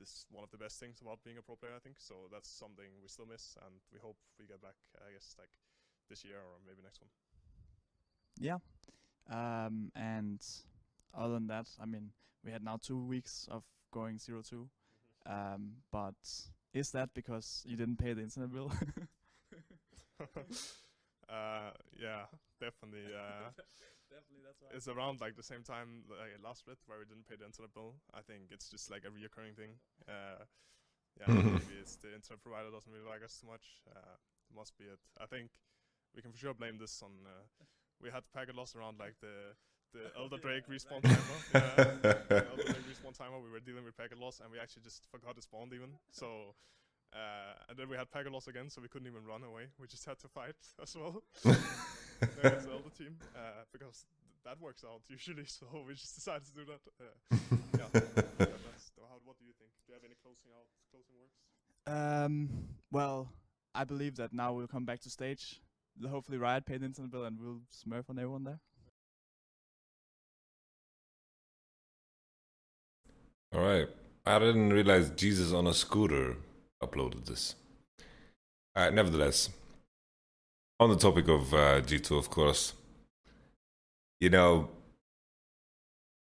is 0.00 0.26
one 0.30 0.44
of 0.44 0.50
the 0.50 0.58
best 0.58 0.80
things 0.80 1.00
about 1.00 1.22
being 1.24 1.38
a 1.38 1.42
pro 1.42 1.56
player, 1.56 1.72
I 1.76 1.80
think. 1.80 1.96
So 1.98 2.14
that's 2.32 2.48
something 2.48 2.86
we 3.02 3.08
still 3.08 3.26
miss, 3.26 3.56
and 3.64 3.74
we 3.92 3.98
hope 3.98 4.16
we 4.38 4.46
get 4.46 4.60
back. 4.62 4.74
I 4.96 5.12
guess 5.12 5.36
like 5.38 5.50
this 6.08 6.24
year 6.24 6.38
or 6.38 6.58
maybe 6.66 6.82
next 6.82 7.00
one. 7.00 7.10
Yeah. 8.38 8.58
Um, 9.30 9.90
and 9.94 10.40
other 11.14 11.34
than 11.34 11.46
that, 11.48 11.66
I 11.80 11.86
mean, 11.86 12.10
we 12.44 12.52
had 12.52 12.62
now 12.62 12.78
two 12.80 12.98
weeks 12.98 13.48
of 13.50 13.62
going 13.92 14.18
zero 14.18 14.42
two. 14.42 14.68
Um, 15.26 15.76
but 15.90 16.20
is 16.74 16.90
that 16.90 17.14
because 17.14 17.64
you 17.66 17.78
didn't 17.78 17.96
pay 17.96 18.12
the 18.12 18.20
internet 18.20 18.52
bill? 18.52 18.70
uh, 21.30 21.70
yeah, 21.98 22.26
definitely. 22.60 23.08
Uh, 23.08 23.48
Definitely, 24.14 24.46
that's 24.46 24.62
it's 24.70 24.86
around 24.86 25.18
like 25.18 25.34
the 25.34 25.42
same 25.42 25.66
time 25.66 26.06
like 26.06 26.38
last 26.38 26.62
split 26.62 26.78
where 26.86 27.02
we 27.02 27.04
didn't 27.04 27.26
pay 27.26 27.34
the 27.34 27.42
internet 27.42 27.74
bill. 27.74 27.98
I 28.14 28.22
think 28.22 28.54
it's 28.54 28.70
just 28.70 28.86
like 28.86 29.02
a 29.02 29.10
reoccurring 29.10 29.58
thing. 29.58 29.82
Uh, 30.06 30.46
yeah, 31.18 31.34
maybe 31.58 31.74
it's 31.82 31.98
the 31.98 32.14
internet 32.14 32.38
provider 32.38 32.70
doesn't 32.70 32.94
really 32.94 33.10
like 33.10 33.26
us 33.26 33.42
too 33.42 33.50
much. 33.50 33.82
Uh, 33.90 34.14
must 34.54 34.78
be 34.78 34.86
it. 34.86 35.02
I 35.18 35.26
think 35.26 35.50
we 36.14 36.22
can 36.22 36.30
for 36.30 36.38
sure 36.38 36.54
blame 36.54 36.78
this 36.78 37.02
on. 37.02 37.10
Uh, 37.26 37.42
we 37.98 38.14
had 38.14 38.22
packet 38.30 38.54
loss 38.54 38.78
around 38.78 39.02
like 39.02 39.18
the 39.18 39.58
the 39.90 40.14
Elder 40.18 40.38
Drake 40.38 40.70
respawn 40.70 41.02
timer. 41.02 41.38
Yeah, 41.54 41.74
the 42.30 42.46
Elder 42.54 42.70
Drake 42.70 42.86
respawn 42.86 43.18
timer. 43.18 43.42
We 43.42 43.50
were 43.50 43.62
dealing 43.66 43.82
with 43.82 43.98
packet 43.98 44.22
loss 44.22 44.38
and 44.38 44.46
we 44.54 44.62
actually 44.62 44.86
just 44.86 45.10
forgot 45.10 45.34
to 45.34 45.42
spawn 45.42 45.74
even. 45.74 45.98
So. 46.14 46.54
Uh, 47.14 47.54
and 47.68 47.78
then 47.78 47.88
we 47.88 47.96
had 47.96 48.10
packet 48.10 48.32
loss 48.32 48.48
again, 48.48 48.68
so 48.68 48.82
we 48.82 48.88
couldn't 48.88 49.06
even 49.06 49.24
run 49.24 49.44
away. 49.44 49.70
We 49.78 49.86
just 49.86 50.04
had 50.04 50.18
to 50.18 50.26
fight 50.26 50.56
as 50.82 50.96
well 50.96 51.22
against 52.42 52.66
the 52.66 52.72
Elder 52.72 52.90
team 52.96 53.16
uh, 53.36 53.64
because 53.72 54.04
th- 54.04 54.44
that 54.44 54.60
works 54.60 54.84
out 54.84 55.02
usually. 55.08 55.44
So 55.46 55.66
we 55.86 55.94
just 55.94 56.14
decided 56.14 56.44
to 56.46 56.52
do 56.52 56.64
that. 56.66 56.82
Uh, 57.00 57.36
yeah. 57.78 57.88
yeah, 57.94 58.56
that's, 58.66 58.90
how, 58.98 59.18
what 59.24 59.38
do 59.38 59.44
you 59.44 59.52
think? 59.58 59.70
Do 59.86 59.92
you 59.92 59.94
have 59.94 60.04
any 60.04 60.16
closing 60.22 60.50
out, 60.56 60.66
closing 60.90 61.14
words? 61.18 61.34
Um, 61.86 62.48
well, 62.90 63.28
I 63.74 63.84
believe 63.84 64.16
that 64.16 64.32
now 64.32 64.52
we'll 64.52 64.66
come 64.66 64.84
back 64.84 65.00
to 65.00 65.10
stage. 65.10 65.60
L- 66.02 66.10
Hopefully, 66.10 66.38
Riot 66.38 66.66
paid 66.66 66.80
the 66.80 66.86
internet 66.86 67.10
bill 67.10 67.24
and 67.24 67.38
we'll 67.40 67.60
smurf 67.72 68.08
on 68.10 68.18
everyone 68.18 68.44
there. 68.44 68.60
All 73.54 73.60
right. 73.60 73.88
I 74.26 74.38
didn't 74.38 74.72
realize 74.72 75.10
Jesus 75.10 75.52
on 75.52 75.66
a 75.66 75.74
scooter 75.74 76.36
uploaded 76.82 77.26
this. 77.26 77.54
All 78.74 78.84
right, 78.84 78.92
nevertheless, 78.92 79.50
on 80.80 80.90
the 80.90 80.96
topic 80.96 81.28
of 81.28 81.52
uh, 81.54 81.80
G2, 81.80 82.18
of 82.18 82.30
course, 82.30 82.74
you 84.20 84.30
know, 84.30 84.68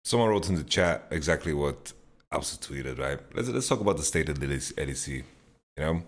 someone 0.05 0.29
wrote 0.29 0.49
in 0.49 0.57
the 0.57 0.65
chat 0.65 1.07
exactly 1.11 1.53
what 1.53 1.93
Absa 2.33 2.59
tweeted, 2.59 2.99
right? 2.99 3.19
Let's, 3.35 3.49
let's 3.49 3.69
talk 3.69 3.81
about 3.81 3.97
the 3.97 4.03
state 4.03 4.29
of 4.29 4.41
the 4.41 4.47
LEC. 4.47 5.09
You 5.77 5.83
know, 5.83 6.03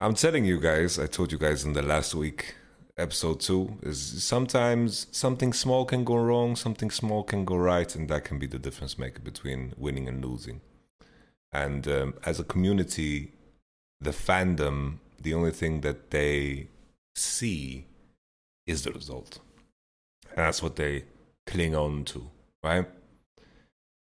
I'm 0.00 0.14
telling 0.14 0.44
you 0.44 0.60
guys, 0.60 0.98
I 0.98 1.06
told 1.06 1.32
you 1.32 1.38
guys 1.38 1.64
in 1.64 1.72
the 1.72 1.82
last 1.82 2.14
week, 2.14 2.54
episode 2.96 3.40
two, 3.40 3.78
is 3.82 4.22
sometimes 4.22 5.06
something 5.10 5.52
small 5.52 5.84
can 5.84 6.04
go 6.04 6.16
wrong, 6.16 6.56
something 6.56 6.90
small 6.90 7.22
can 7.22 7.44
go 7.44 7.56
right, 7.56 7.94
and 7.94 8.08
that 8.08 8.24
can 8.24 8.38
be 8.38 8.46
the 8.46 8.58
difference 8.58 8.98
maker 8.98 9.20
between 9.20 9.74
winning 9.76 10.08
and 10.08 10.24
losing. 10.24 10.60
And 11.52 11.86
um, 11.88 12.14
as 12.24 12.38
a 12.38 12.44
community, 12.44 13.32
the 14.00 14.10
fandom, 14.10 14.98
the 15.20 15.34
only 15.34 15.50
thing 15.50 15.82
that 15.82 16.10
they 16.10 16.68
see 17.14 17.86
is 18.66 18.82
the 18.84 18.92
result. 18.92 19.40
And 20.30 20.38
that's 20.38 20.62
what 20.62 20.76
they 20.76 21.04
cling 21.46 21.74
on 21.74 22.04
to, 22.06 22.30
right? 22.62 22.86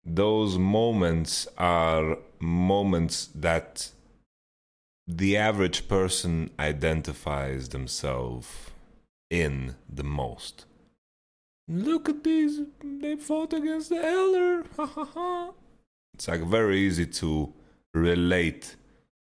Those 0.05 0.57
moments 0.57 1.47
are 1.57 2.17
moments 2.39 3.29
that 3.35 3.89
the 5.07 5.37
average 5.37 5.87
person 5.87 6.51
identifies 6.59 7.69
themselves 7.69 8.47
in 9.29 9.75
the 9.89 10.03
most. 10.03 10.65
Look 11.67 12.09
at 12.09 12.23
these, 12.23 12.61
they 12.83 13.15
fought 13.15 13.53
against 13.53 13.89
the 13.89 14.05
elder. 14.05 14.65
It's 16.13 16.27
like 16.27 16.41
very 16.41 16.79
easy 16.79 17.05
to 17.07 17.53
relate 17.93 18.75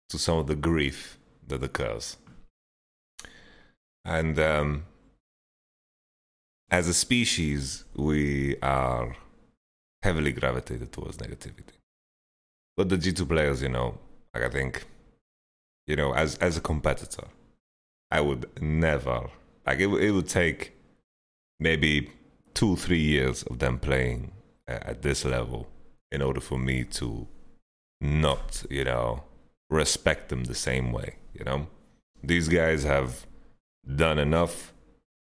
to 0.10 0.18
some 0.18 0.40
of 0.40 0.48
the 0.48 0.56
grief 0.56 1.19
that 1.50 1.64
occurs. 1.64 2.18
And 4.06 4.40
um, 4.40 4.86
as 6.72 6.88
a 6.88 6.94
species, 6.94 7.84
we 7.96 8.58
are 8.62 9.16
heavily 10.02 10.32
gravitated 10.32 10.92
towards 10.92 11.18
negativity. 11.18 11.76
But 12.78 12.90
the 12.90 12.98
G2 12.98 13.28
players, 13.28 13.62
you 13.62 13.70
know, 13.70 13.98
like 14.34 14.44
I 14.44 14.50
think, 14.50 14.86
you 15.86 15.96
know, 15.96 16.14
as 16.14 16.36
as 16.38 16.56
a 16.56 16.62
competitor, 16.62 17.28
I 18.10 18.22
would 18.22 18.50
never 18.62 19.30
like 19.66 19.80
it. 19.80 19.90
It 19.90 20.12
would 20.12 20.30
take 20.30 20.74
maybe 21.60 22.12
two, 22.54 22.76
three 22.76 23.02
years 23.02 23.44
of 23.44 23.60
them 23.60 23.80
playing 23.80 24.32
at 24.68 25.02
this 25.02 25.26
level 25.26 25.68
in 26.12 26.22
order 26.22 26.40
for 26.40 26.58
me 26.58 26.84
to 26.84 27.28
not, 28.02 28.66
you 28.70 28.84
know, 28.84 29.24
respect 29.70 30.30
them 30.30 30.46
the 30.46 30.56
same 30.56 30.92
way. 30.92 31.16
You 31.34 31.46
know, 31.46 31.68
these 32.24 32.48
guys 32.48 32.84
have 32.84 33.26
done 33.96 34.20
enough 34.20 34.74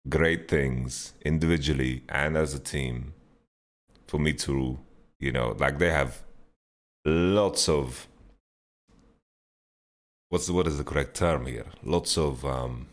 great 0.09 0.49
things 0.49 1.15
individually 1.25 2.03
and 2.09 2.37
as 2.37 2.55
a 2.55 2.59
team 2.59 3.13
for 4.07 4.19
me 4.19 4.33
to, 4.33 4.79
you 5.19 5.33
know, 5.33 5.57
like 5.59 5.79
they 5.79 5.91
have 5.91 6.23
lots 7.05 7.69
of 7.69 8.07
what's 10.29 10.47
the, 10.47 10.53
what 10.53 10.67
is 10.67 10.79
the 10.79 10.85
correct 10.85 11.17
term 11.17 11.47
here? 11.47 11.67
Lots 11.83 12.17
of 12.17 12.45
um, 12.45 12.87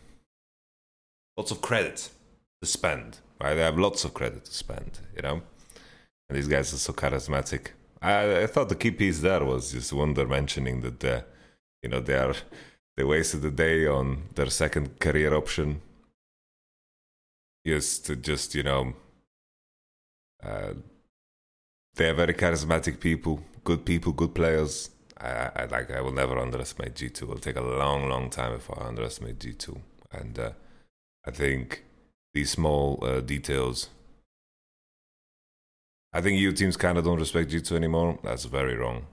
lots 1.38 1.52
of 1.52 1.62
credit 1.62 2.10
to 2.62 2.68
spend. 2.68 3.20
Right? 3.42 3.56
They 3.56 3.62
have 3.62 3.78
lots 3.78 4.06
of 4.06 4.14
credit 4.14 4.46
to 4.46 4.54
spend. 4.54 5.00
You 5.16 5.22
know, 5.22 5.42
and 6.30 6.38
these 6.38 6.48
guys 6.48 6.74
are 6.74 6.78
so 6.78 6.94
charismatic. 6.94 7.68
I, 8.02 8.44
I 8.44 8.48
thought 8.48 8.70
the 8.70 8.76
key 8.76 8.92
piece 8.92 9.20
there 9.20 9.44
was 9.46 9.72
just 9.72 9.94
Wunder 9.94 10.28
mentioning 10.28 10.82
that 10.82 11.04
uh, 11.04 11.22
you 11.84 11.90
know 11.90 12.00
they 12.00 12.16
are 12.16 12.36
they 12.98 13.04
wasted 13.04 13.42
the 13.42 13.52
day 13.52 13.86
on 13.86 14.24
their 14.36 14.50
second 14.50 15.00
career 15.00 15.34
option. 15.34 15.82
Just 17.66 18.06
to 18.06 18.16
just 18.16 18.56
you 18.56 18.64
know. 18.64 18.94
Uh, 20.44 20.74
they 21.96 22.10
are 22.10 22.14
very 22.14 22.34
charismatic 22.34 23.00
people, 23.00 23.40
good 23.64 23.86
people, 23.86 24.12
good 24.12 24.34
players. 24.34 24.90
I, 25.20 25.52
I 25.56 25.66
like. 25.66 25.92
I 25.92 26.02
will 26.02 26.12
never 26.12 26.38
underestimate 26.38 26.96
G 26.96 27.10
two. 27.10 27.26
It'll 27.26 27.38
take 27.38 27.56
a 27.56 27.62
long, 27.62 28.10
long 28.10 28.30
time 28.30 28.54
before 28.54 28.82
I 28.82 28.88
underestimate 28.88 29.40
G 29.40 29.54
two. 29.54 29.80
And 30.12 30.38
uh, 30.38 30.52
I 31.26 31.32
think 31.32 31.84
these 32.34 32.52
small 32.52 33.00
uh, 33.04 33.22
details. 33.22 33.90
I 36.12 36.22
think 36.22 36.40
EU 36.40 36.52
teams 36.52 36.78
kind 36.78 36.98
of 36.98 37.06
don't 37.06 37.20
respect 37.20 37.52
G 37.52 37.62
two 37.62 37.76
anymore. 37.76 38.20
That's 38.24 38.46
very 38.46 38.76
wrong. 38.76 39.06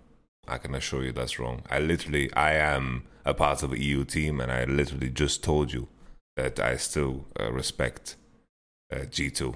I 0.51 0.59
can 0.59 0.75
assure 0.75 1.05
you 1.05 1.13
that's 1.13 1.39
wrong. 1.39 1.63
I 1.71 1.79
literally, 1.79 2.33
I 2.35 2.55
am 2.55 3.05
a 3.25 3.35
part 3.35 3.63
of 3.63 3.73
a 3.73 3.81
EU 3.81 4.05
team, 4.05 4.41
and 4.41 4.51
I 4.51 4.65
literally 4.65 5.11
just 5.11 5.43
told 5.43 5.73
you 5.73 5.89
that 6.37 6.59
I 6.59 6.77
still 6.77 7.27
uh, 7.39 7.53
respect 7.53 8.17
uh, 8.93 9.05
G 9.05 9.31
two 9.31 9.55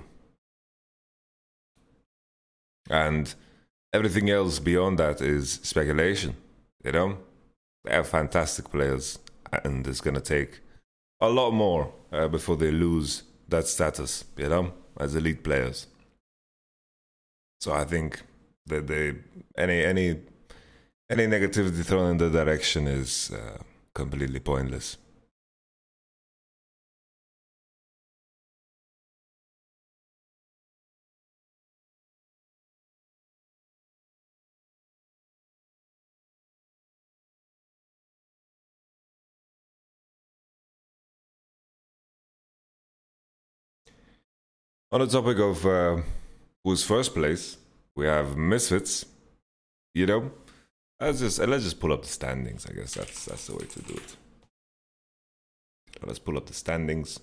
and 2.90 3.34
everything 3.92 4.30
else 4.30 4.58
beyond 4.58 4.98
that 4.98 5.20
is 5.20 5.60
speculation. 5.62 6.36
You 6.84 6.92
know, 6.92 7.18
they 7.84 7.92
have 7.92 8.08
fantastic 8.08 8.70
players, 8.70 9.18
and 9.64 9.86
it's 9.86 10.00
gonna 10.00 10.20
take 10.20 10.60
a 11.20 11.28
lot 11.28 11.52
more 11.52 11.92
uh, 12.12 12.28
before 12.28 12.56
they 12.56 12.70
lose 12.70 13.22
that 13.48 13.66
status. 13.66 14.24
You 14.36 14.48
know, 14.48 14.72
as 14.98 15.14
elite 15.14 15.42
players. 15.42 15.86
So 17.60 17.72
I 17.72 17.84
think 17.84 18.20
that 18.66 18.86
they 18.86 19.14
any 19.56 19.82
any 19.82 20.20
any 21.10 21.26
negativity 21.26 21.84
thrown 21.84 22.12
in 22.12 22.16
the 22.18 22.30
direction 22.30 22.86
is 22.86 23.30
uh, 23.30 23.58
completely 23.94 24.40
pointless. 24.40 24.96
On 44.92 45.00
the 45.00 45.08
topic 45.08 45.38
of 45.40 45.66
uh, 45.66 46.00
who's 46.62 46.84
first 46.84 47.14
place. 47.14 47.58
We 47.96 48.06
have 48.06 48.36
Misfits. 48.36 49.04
You 49.92 50.06
know, 50.06 50.30
let's 51.00 51.20
just 51.20 51.38
let's 51.38 51.64
just 51.64 51.80
pull 51.80 51.92
up 51.92 52.02
the 52.02 52.08
standings. 52.08 52.66
I 52.66 52.72
guess 52.72 52.94
that's 52.94 53.24
that's 53.24 53.46
the 53.46 53.54
way 53.54 53.66
to 53.66 53.82
do 53.82 53.94
it. 53.94 54.16
Let's 56.02 56.18
pull 56.18 56.36
up 56.36 56.46
the 56.46 56.54
standings 56.54 57.18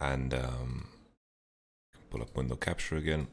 and 0.00 0.32
um, 0.32 0.88
pull 2.10 2.22
up 2.22 2.36
window 2.36 2.56
capture 2.56 2.96
again. 2.96 3.26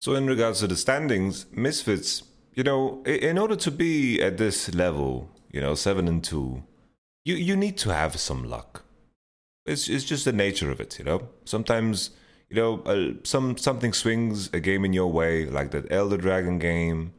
So, 0.00 0.14
in 0.14 0.26
regards 0.26 0.60
to 0.60 0.66
the 0.66 0.76
standings, 0.76 1.46
Misfits, 1.50 2.24
you 2.54 2.62
know, 2.62 3.02
in 3.04 3.38
order 3.38 3.56
to 3.56 3.70
be 3.70 4.22
at 4.22 4.38
this 4.38 4.74
level, 4.74 5.28
you 5.50 5.60
know, 5.60 5.74
seven 5.74 6.08
and 6.08 6.22
two, 6.22 6.62
you 7.24 7.34
you 7.34 7.56
need 7.56 7.76
to 7.78 7.90
have 7.92 8.18
some 8.18 8.44
luck. 8.44 8.84
It's 9.66 9.88
it's 9.88 10.04
just 10.04 10.24
the 10.24 10.32
nature 10.32 10.70
of 10.70 10.80
it, 10.80 10.98
you 10.98 11.04
know. 11.04 11.28
Sometimes, 11.44 12.10
you 12.50 12.56
know, 12.56 12.82
uh, 12.82 13.14
some 13.24 13.56
something 13.56 13.92
swings 13.92 14.50
a 14.52 14.60
game 14.60 14.84
in 14.84 14.92
your 14.92 15.10
way, 15.10 15.46
like 15.46 15.70
that 15.72 15.90
Elder 15.90 16.16
Dragon 16.16 16.58
game, 16.58 17.12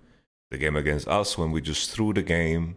the 0.51 0.57
game 0.57 0.75
against 0.75 1.07
us 1.07 1.37
when 1.37 1.51
we 1.51 1.61
just 1.61 1.91
threw 1.91 2.13
the 2.13 2.23
game, 2.23 2.75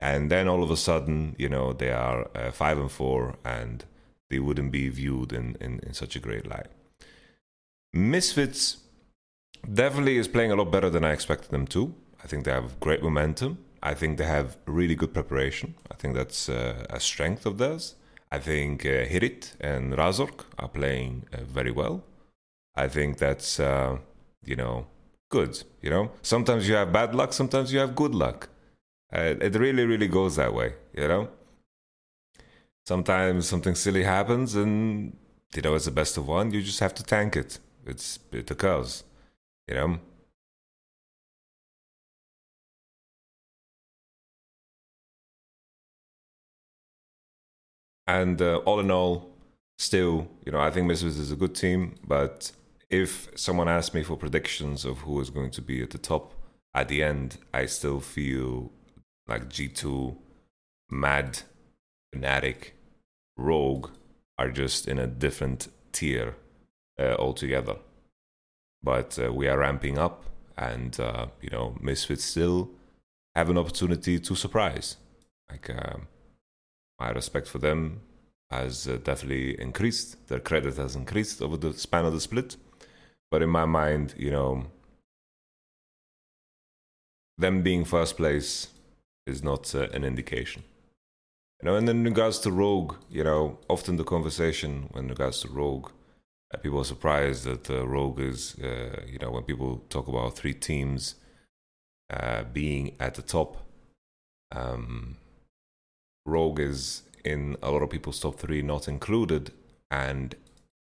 and 0.00 0.30
then 0.30 0.48
all 0.48 0.62
of 0.62 0.70
a 0.70 0.76
sudden, 0.76 1.34
you 1.38 1.48
know, 1.48 1.72
they 1.72 1.90
are 1.90 2.28
uh, 2.34 2.50
five 2.50 2.78
and 2.78 2.90
four, 2.90 3.36
and 3.44 3.84
they 4.30 4.38
wouldn't 4.38 4.72
be 4.72 4.88
viewed 4.88 5.32
in, 5.32 5.56
in 5.60 5.80
in 5.80 5.92
such 5.92 6.16
a 6.16 6.20
great 6.20 6.46
light. 6.46 6.68
Misfits 7.92 8.78
definitely 9.72 10.16
is 10.16 10.28
playing 10.28 10.52
a 10.52 10.56
lot 10.56 10.70
better 10.70 10.90
than 10.90 11.04
I 11.04 11.12
expected 11.12 11.50
them 11.50 11.66
to. 11.68 11.94
I 12.22 12.26
think 12.26 12.44
they 12.44 12.52
have 12.52 12.78
great 12.80 13.02
momentum. 13.02 13.58
I 13.82 13.94
think 13.94 14.18
they 14.18 14.26
have 14.26 14.56
really 14.66 14.94
good 14.94 15.14
preparation. 15.14 15.74
I 15.90 15.94
think 15.94 16.14
that's 16.14 16.48
uh, 16.48 16.86
a 16.90 17.00
strength 17.00 17.46
of 17.46 17.58
theirs. 17.58 17.94
I 18.30 18.38
think 18.38 18.84
uh, 18.84 19.06
Hirit 19.06 19.54
and 19.60 19.92
Razork 19.94 20.44
are 20.58 20.68
playing 20.68 21.26
uh, 21.32 21.38
very 21.44 21.70
well. 21.70 22.04
I 22.76 22.88
think 22.88 23.18
that's 23.18 23.58
uh, 23.58 23.98
you 24.44 24.56
know 24.56 24.86
good. 25.30 25.62
You 25.82 25.90
know, 25.90 26.10
sometimes 26.22 26.68
you 26.68 26.74
have 26.74 26.92
bad 26.92 27.14
luck, 27.14 27.32
sometimes 27.32 27.72
you 27.72 27.78
have 27.78 27.96
good 27.96 28.14
luck. 28.14 28.48
Uh, 29.12 29.34
it 29.40 29.56
really, 29.56 29.84
really 29.84 30.06
goes 30.08 30.36
that 30.36 30.54
way. 30.54 30.74
You 30.94 31.08
know, 31.08 31.28
sometimes 32.86 33.48
something 33.48 33.74
silly 33.74 34.04
happens, 34.04 34.54
and 34.54 35.16
you 35.54 35.62
know 35.62 35.74
it's 35.74 35.86
the 35.86 35.90
best 35.90 36.16
of 36.16 36.28
one. 36.28 36.52
You 36.52 36.62
just 36.62 36.80
have 36.80 36.94
to 36.94 37.02
tank 37.02 37.36
it. 37.36 37.58
It's 37.86 38.18
it 38.30 38.50
occurs. 38.50 39.04
You 39.70 39.76
know. 39.76 39.98
And 48.08 48.42
uh, 48.42 48.56
all 48.66 48.80
in 48.80 48.90
all, 48.90 49.30
still, 49.78 50.26
you 50.44 50.50
know, 50.50 50.58
I 50.58 50.70
think 50.70 50.88
Misfits 50.88 51.16
is 51.16 51.30
a 51.30 51.36
good 51.36 51.54
team. 51.54 51.94
But 52.04 52.50
if 52.90 53.28
someone 53.36 53.68
asked 53.68 53.94
me 53.94 54.02
for 54.02 54.16
predictions 54.16 54.84
of 54.84 54.98
who 54.98 55.20
is 55.20 55.30
going 55.30 55.52
to 55.52 55.62
be 55.62 55.80
at 55.80 55.90
the 55.90 55.98
top 55.98 56.34
at 56.74 56.88
the 56.88 57.04
end, 57.04 57.38
I 57.54 57.66
still 57.66 58.00
feel 58.00 58.72
like 59.28 59.48
G2, 59.48 60.16
Mad, 60.90 61.42
Fnatic, 62.12 62.72
Rogue 63.36 63.90
are 64.36 64.50
just 64.50 64.88
in 64.88 64.98
a 64.98 65.06
different 65.06 65.68
tier 65.92 66.34
uh, 66.98 67.14
altogether. 67.16 67.76
But 68.82 69.18
uh, 69.18 69.32
we 69.32 69.48
are 69.48 69.58
ramping 69.58 69.98
up, 69.98 70.24
and 70.56 70.98
uh, 70.98 71.26
you 71.40 71.50
know, 71.50 71.76
Misfits 71.80 72.24
still 72.24 72.70
have 73.34 73.50
an 73.50 73.58
opportunity 73.58 74.18
to 74.18 74.34
surprise. 74.34 74.96
Like 75.50 75.70
um, 75.70 76.08
my 76.98 77.10
respect 77.10 77.48
for 77.48 77.58
them 77.58 78.00
has 78.50 78.88
uh, 78.88 78.98
definitely 79.02 79.60
increased. 79.60 80.28
Their 80.28 80.40
credit 80.40 80.76
has 80.76 80.96
increased 80.96 81.40
over 81.42 81.56
the 81.56 81.72
span 81.72 82.04
of 82.04 82.12
the 82.12 82.20
split. 82.20 82.56
But 83.30 83.42
in 83.42 83.50
my 83.50 83.64
mind, 83.64 84.14
you 84.16 84.30
know, 84.30 84.66
them 87.38 87.62
being 87.62 87.84
first 87.84 88.16
place 88.16 88.68
is 89.26 89.42
not 89.42 89.74
uh, 89.74 89.88
an 89.92 90.04
indication. 90.04 90.64
You 91.62 91.66
know, 91.66 91.76
and 91.76 91.88
in 91.88 92.04
regards 92.04 92.38
to 92.40 92.50
Rogue, 92.50 92.96
you 93.10 93.22
know, 93.22 93.58
often 93.68 93.96
the 93.96 94.04
conversation 94.04 94.88
when 94.92 95.08
regards 95.08 95.40
to 95.40 95.48
Rogue, 95.48 95.90
people 96.58 96.80
are 96.80 96.84
surprised 96.84 97.44
that 97.44 97.70
uh, 97.70 97.86
Rogue 97.86 98.20
is, 98.20 98.56
uh, 98.62 99.02
you 99.06 99.18
know, 99.18 99.30
when 99.30 99.44
people 99.44 99.82
talk 99.88 100.08
about 100.08 100.36
three 100.36 100.54
teams 100.54 101.14
uh, 102.10 102.42
being 102.52 102.96
at 102.98 103.14
the 103.14 103.22
top, 103.22 103.56
um, 104.52 105.16
Rogue 106.26 106.58
is 106.58 107.02
in 107.24 107.56
a 107.62 107.70
lot 107.70 107.82
of 107.82 107.90
people's 107.90 108.20
top 108.20 108.36
three, 108.36 108.62
not 108.62 108.88
included. 108.88 109.52
And, 109.90 110.34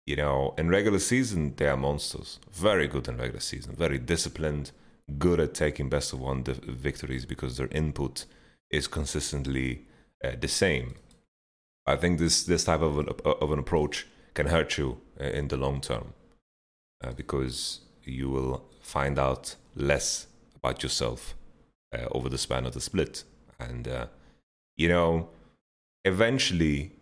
you 0.05 0.15
know, 0.15 0.55
in 0.57 0.69
regular 0.69 0.99
season, 0.99 1.53
they 1.57 1.67
are 1.67 1.77
monsters. 1.77 2.39
Very 2.51 2.87
good 2.87 3.07
in 3.07 3.17
regular 3.17 3.39
season, 3.39 3.75
very 3.75 3.99
disciplined, 3.99 4.71
good 5.19 5.39
at 5.39 5.53
taking 5.53 5.89
best 5.89 6.13
of 6.13 6.19
one 6.19 6.43
di- 6.43 6.53
victories 6.53 7.25
because 7.25 7.57
their 7.57 7.69
input 7.71 8.25
is 8.71 8.87
consistently 8.87 9.85
uh, 10.23 10.31
the 10.39 10.47
same. 10.47 10.95
I 11.85 11.97
think 11.97 12.19
this, 12.19 12.43
this 12.43 12.63
type 12.63 12.81
of 12.81 12.97
an, 12.97 13.09
of 13.25 13.51
an 13.51 13.59
approach 13.59 14.07
can 14.33 14.47
hurt 14.47 14.77
you 14.77 14.99
uh, 15.19 15.25
in 15.25 15.47
the 15.47 15.57
long 15.57 15.81
term 15.81 16.13
uh, 17.03 17.11
because 17.11 17.81
you 18.03 18.29
will 18.29 18.63
find 18.81 19.19
out 19.19 19.55
less 19.75 20.27
about 20.55 20.83
yourself 20.83 21.35
uh, 21.93 22.05
over 22.11 22.29
the 22.29 22.37
span 22.37 22.65
of 22.65 22.73
the 22.73 22.81
split. 22.81 23.23
And, 23.59 23.87
uh, 23.87 24.07
you 24.75 24.87
know, 24.87 25.29
eventually 26.05 26.93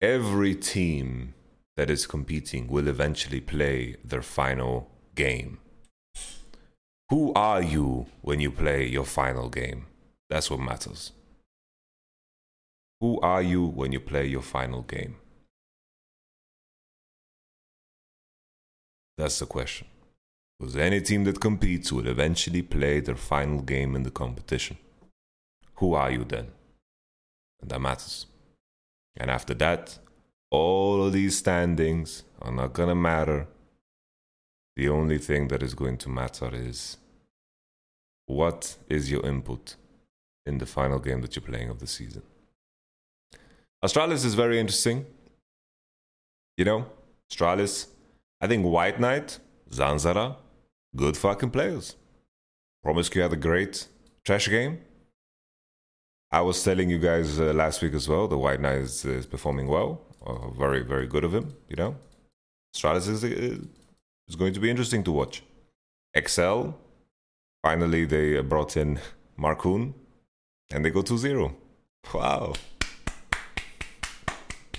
every 0.00 0.54
team 0.54 1.34
that 1.76 1.90
is 1.90 2.06
competing 2.06 2.68
will 2.68 2.88
eventually 2.88 3.40
play 3.40 3.96
their 4.04 4.22
final 4.22 4.90
game. 5.14 5.58
Who 7.08 7.32
are 7.34 7.62
you 7.62 8.06
when 8.20 8.38
you 8.38 8.50
play 8.50 8.86
your 8.86 9.04
final 9.04 9.48
game? 9.48 9.86
That's 10.28 10.50
what 10.50 10.60
matters. 10.60 11.12
Who 13.00 13.18
are 13.20 13.42
you 13.42 13.66
when 13.66 13.92
you 13.92 14.00
play 14.00 14.26
your 14.26 14.42
final 14.42 14.82
game? 14.82 15.16
That's 19.20 19.38
the 19.38 19.44
question. 19.44 19.86
Because 20.58 20.76
any 20.76 21.02
team 21.02 21.24
that 21.24 21.40
competes 21.40 21.92
will 21.92 22.06
eventually 22.06 22.62
play 22.62 23.00
their 23.00 23.16
final 23.16 23.60
game 23.60 23.94
in 23.94 24.02
the 24.02 24.10
competition. 24.10 24.78
Who 25.74 25.92
are 25.92 26.10
you 26.10 26.24
then? 26.24 26.48
And 27.60 27.70
that 27.70 27.82
matters. 27.82 28.24
And 29.18 29.30
after 29.30 29.52
that, 29.54 29.98
all 30.50 31.04
of 31.04 31.12
these 31.12 31.36
standings 31.36 32.22
are 32.40 32.50
not 32.50 32.72
to 32.72 32.94
matter. 32.94 33.46
The 34.76 34.88
only 34.88 35.18
thing 35.18 35.48
that 35.48 35.62
is 35.62 35.74
going 35.74 35.98
to 35.98 36.08
matter 36.08 36.50
is 36.54 36.96
what 38.24 38.78
is 38.88 39.10
your 39.10 39.26
input 39.26 39.74
in 40.46 40.56
the 40.56 40.66
final 40.66 40.98
game 40.98 41.20
that 41.20 41.36
you're 41.36 41.42
playing 41.42 41.68
of 41.68 41.78
the 41.78 41.86
season. 41.86 42.22
Astralis 43.84 44.24
is 44.24 44.34
very 44.34 44.58
interesting. 44.58 45.04
You 46.56 46.64
know, 46.64 46.86
Astralis, 47.30 47.88
I 48.40 48.46
think 48.46 48.64
White 48.64 48.98
Knight, 48.98 49.38
Zanzarah, 49.70 50.36
good 50.96 51.16
fucking 51.16 51.50
players. 51.50 51.96
Promisq 52.84 53.20
had 53.20 53.32
a 53.32 53.36
great 53.36 53.86
trash 54.24 54.48
game. 54.48 54.80
I 56.32 56.40
was 56.40 56.62
telling 56.62 56.88
you 56.88 56.98
guys 56.98 57.38
uh, 57.38 57.52
last 57.52 57.82
week 57.82 57.92
as 57.92 58.08
well, 58.08 58.28
the 58.28 58.38
White 58.38 58.60
Knight 58.60 58.78
is, 58.78 59.04
is 59.04 59.26
performing 59.26 59.66
well. 59.66 60.00
Uh, 60.24 60.48
very, 60.50 60.82
very 60.82 61.06
good 61.06 61.24
of 61.24 61.34
him, 61.34 61.54
you 61.68 61.76
know. 61.76 61.96
Stratus 62.72 63.08
is, 63.08 63.24
uh, 63.24 63.58
is 64.28 64.36
going 64.36 64.54
to 64.54 64.60
be 64.60 64.70
interesting 64.70 65.02
to 65.04 65.12
watch. 65.12 65.42
Excel, 66.14 66.78
finally 67.62 68.04
they 68.06 68.38
uh, 68.38 68.42
brought 68.42 68.76
in 68.76 69.00
Markoon, 69.38 69.92
and 70.70 70.84
they 70.84 70.90
go 70.90 71.02
to 71.02 71.18
0. 71.18 71.54
Wow. 72.14 72.54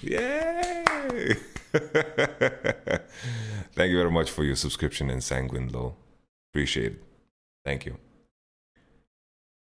Yay! 0.02 1.36
Thank 3.74 3.92
you 3.92 3.98
very 3.98 4.12
much 4.12 4.30
for 4.30 4.44
your 4.44 4.58
subscription 4.58 5.10
in 5.10 5.22
Sanguine 5.22 5.70
Low. 5.70 5.96
Appreciate 6.52 6.94
it. 6.94 7.04
Thank 7.64 7.86
you. 7.86 7.98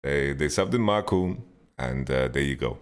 They, 0.02 0.34
they 0.34 0.46
subbed 0.46 0.74
in 0.74 0.82
Markoon, 0.82 1.40
and 1.78 2.10
uh, 2.10 2.28
there 2.28 2.42
you 2.42 2.56
go. 2.56 2.78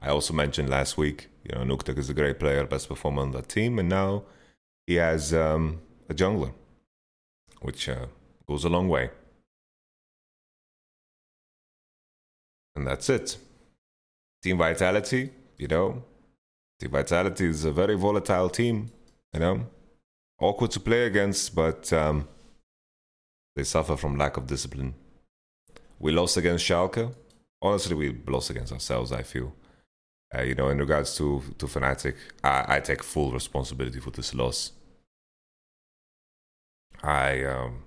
I 0.00 0.08
also 0.08 0.32
mentioned 0.32 0.70
last 0.70 0.96
week, 0.96 1.28
you 1.44 1.54
know, 1.54 1.64
Nukeduck 1.64 1.98
is 1.98 2.08
a 2.08 2.14
great 2.14 2.38
player, 2.38 2.64
best 2.64 2.88
performer 2.88 3.22
on 3.22 3.32
that 3.32 3.48
team, 3.48 3.78
and 3.78 3.88
now 3.88 4.22
he 4.86 4.94
has 4.94 5.34
um, 5.34 5.80
a 6.08 6.14
jungler, 6.14 6.52
which 7.60 7.88
uh, 7.88 8.06
goes 8.46 8.64
a 8.64 8.68
long 8.68 8.88
way. 8.88 9.10
And 12.76 12.86
that's 12.86 13.10
it. 13.10 13.36
Team 14.42 14.58
Vitality, 14.58 15.30
you 15.58 15.66
know, 15.66 16.04
Team 16.78 16.90
Vitality 16.92 17.46
is 17.46 17.64
a 17.64 17.72
very 17.72 17.96
volatile 17.96 18.48
team, 18.48 18.90
you 19.34 19.40
know. 19.40 19.66
Awkward 20.40 20.70
to 20.72 20.80
play 20.80 21.06
against, 21.06 21.54
but 21.54 21.92
um, 21.92 22.28
they 23.56 23.64
suffer 23.64 23.96
from 23.96 24.16
lack 24.16 24.36
of 24.36 24.46
discipline. 24.46 24.94
We 25.98 26.12
lost 26.12 26.36
against 26.36 26.64
Schalke. 26.64 27.14
Honestly, 27.62 27.94
we 27.94 28.16
lost 28.26 28.50
against 28.50 28.72
ourselves. 28.72 29.12
I 29.12 29.22
feel. 29.22 29.54
Uh, 30.32 30.42
you 30.42 30.54
know, 30.54 30.68
in 30.68 30.78
regards 30.78 31.16
to 31.16 31.42
to 31.58 31.66
Fnatic, 31.66 32.14
I, 32.42 32.76
I 32.76 32.80
take 32.80 33.02
full 33.02 33.32
responsibility 33.32 34.00
for 34.00 34.10
this 34.10 34.34
loss. 34.34 34.72
I 37.02 37.44
um, 37.44 37.82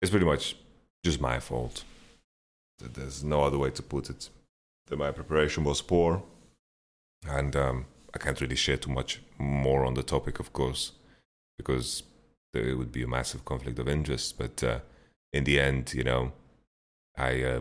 it's 0.00 0.10
pretty 0.10 0.26
much 0.26 0.56
just 1.04 1.20
my 1.20 1.38
fault. 1.38 1.84
There's 2.78 3.22
no 3.22 3.42
other 3.42 3.58
way 3.58 3.70
to 3.70 3.82
put 3.82 4.08
it. 4.10 4.30
That 4.86 4.98
my 4.98 5.12
preparation 5.12 5.64
was 5.64 5.82
poor, 5.82 6.22
and 7.28 7.54
um, 7.54 7.86
I 8.14 8.18
can't 8.18 8.40
really 8.40 8.56
share 8.56 8.76
too 8.76 8.90
much 8.90 9.22
more 9.38 9.84
on 9.84 9.94
the 9.94 10.02
topic, 10.02 10.40
of 10.40 10.52
course, 10.52 10.92
because 11.56 12.02
there 12.52 12.76
would 12.76 12.92
be 12.92 13.02
a 13.02 13.08
massive 13.08 13.44
conflict 13.44 13.78
of 13.78 13.88
interest. 13.88 14.38
But 14.38 14.62
uh, 14.62 14.80
in 15.32 15.44
the 15.44 15.60
end, 15.60 15.94
you 15.94 16.04
know, 16.04 16.32
I 17.16 17.42
uh, 17.42 17.60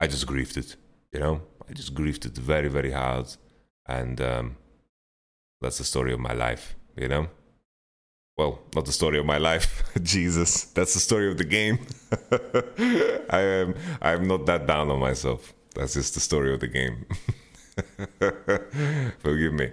I 0.00 0.06
just 0.06 0.26
grieved 0.26 0.56
it. 0.56 0.76
You 1.12 1.20
know, 1.20 1.42
I 1.68 1.72
just 1.72 1.94
grieved 1.94 2.26
it 2.26 2.36
very, 2.36 2.68
very 2.68 2.92
hard, 2.92 3.28
and 3.86 4.20
um, 4.20 4.56
that's 5.60 5.78
the 5.78 5.84
story 5.84 6.12
of 6.12 6.20
my 6.20 6.32
life. 6.32 6.76
You 6.96 7.08
know. 7.08 7.28
Well, 8.36 8.58
not 8.74 8.84
the 8.84 8.92
story 8.92 9.18
of 9.18 9.24
my 9.24 9.38
life, 9.38 9.82
Jesus. 10.02 10.64
That's 10.64 10.92
the 10.92 11.00
story 11.00 11.30
of 11.30 11.38
the 11.38 11.44
game. 11.44 11.78
I 13.30 13.40
am. 13.40 13.74
I'm 14.02 14.28
not 14.28 14.44
that 14.44 14.66
down 14.66 14.90
on 14.90 15.00
myself. 15.00 15.54
That's 15.74 15.94
just 15.94 16.14
the 16.14 16.20
story 16.20 16.52
of 16.52 16.60
the 16.60 16.68
game. 16.68 17.06
Forgive 19.18 19.52
me. 19.52 19.70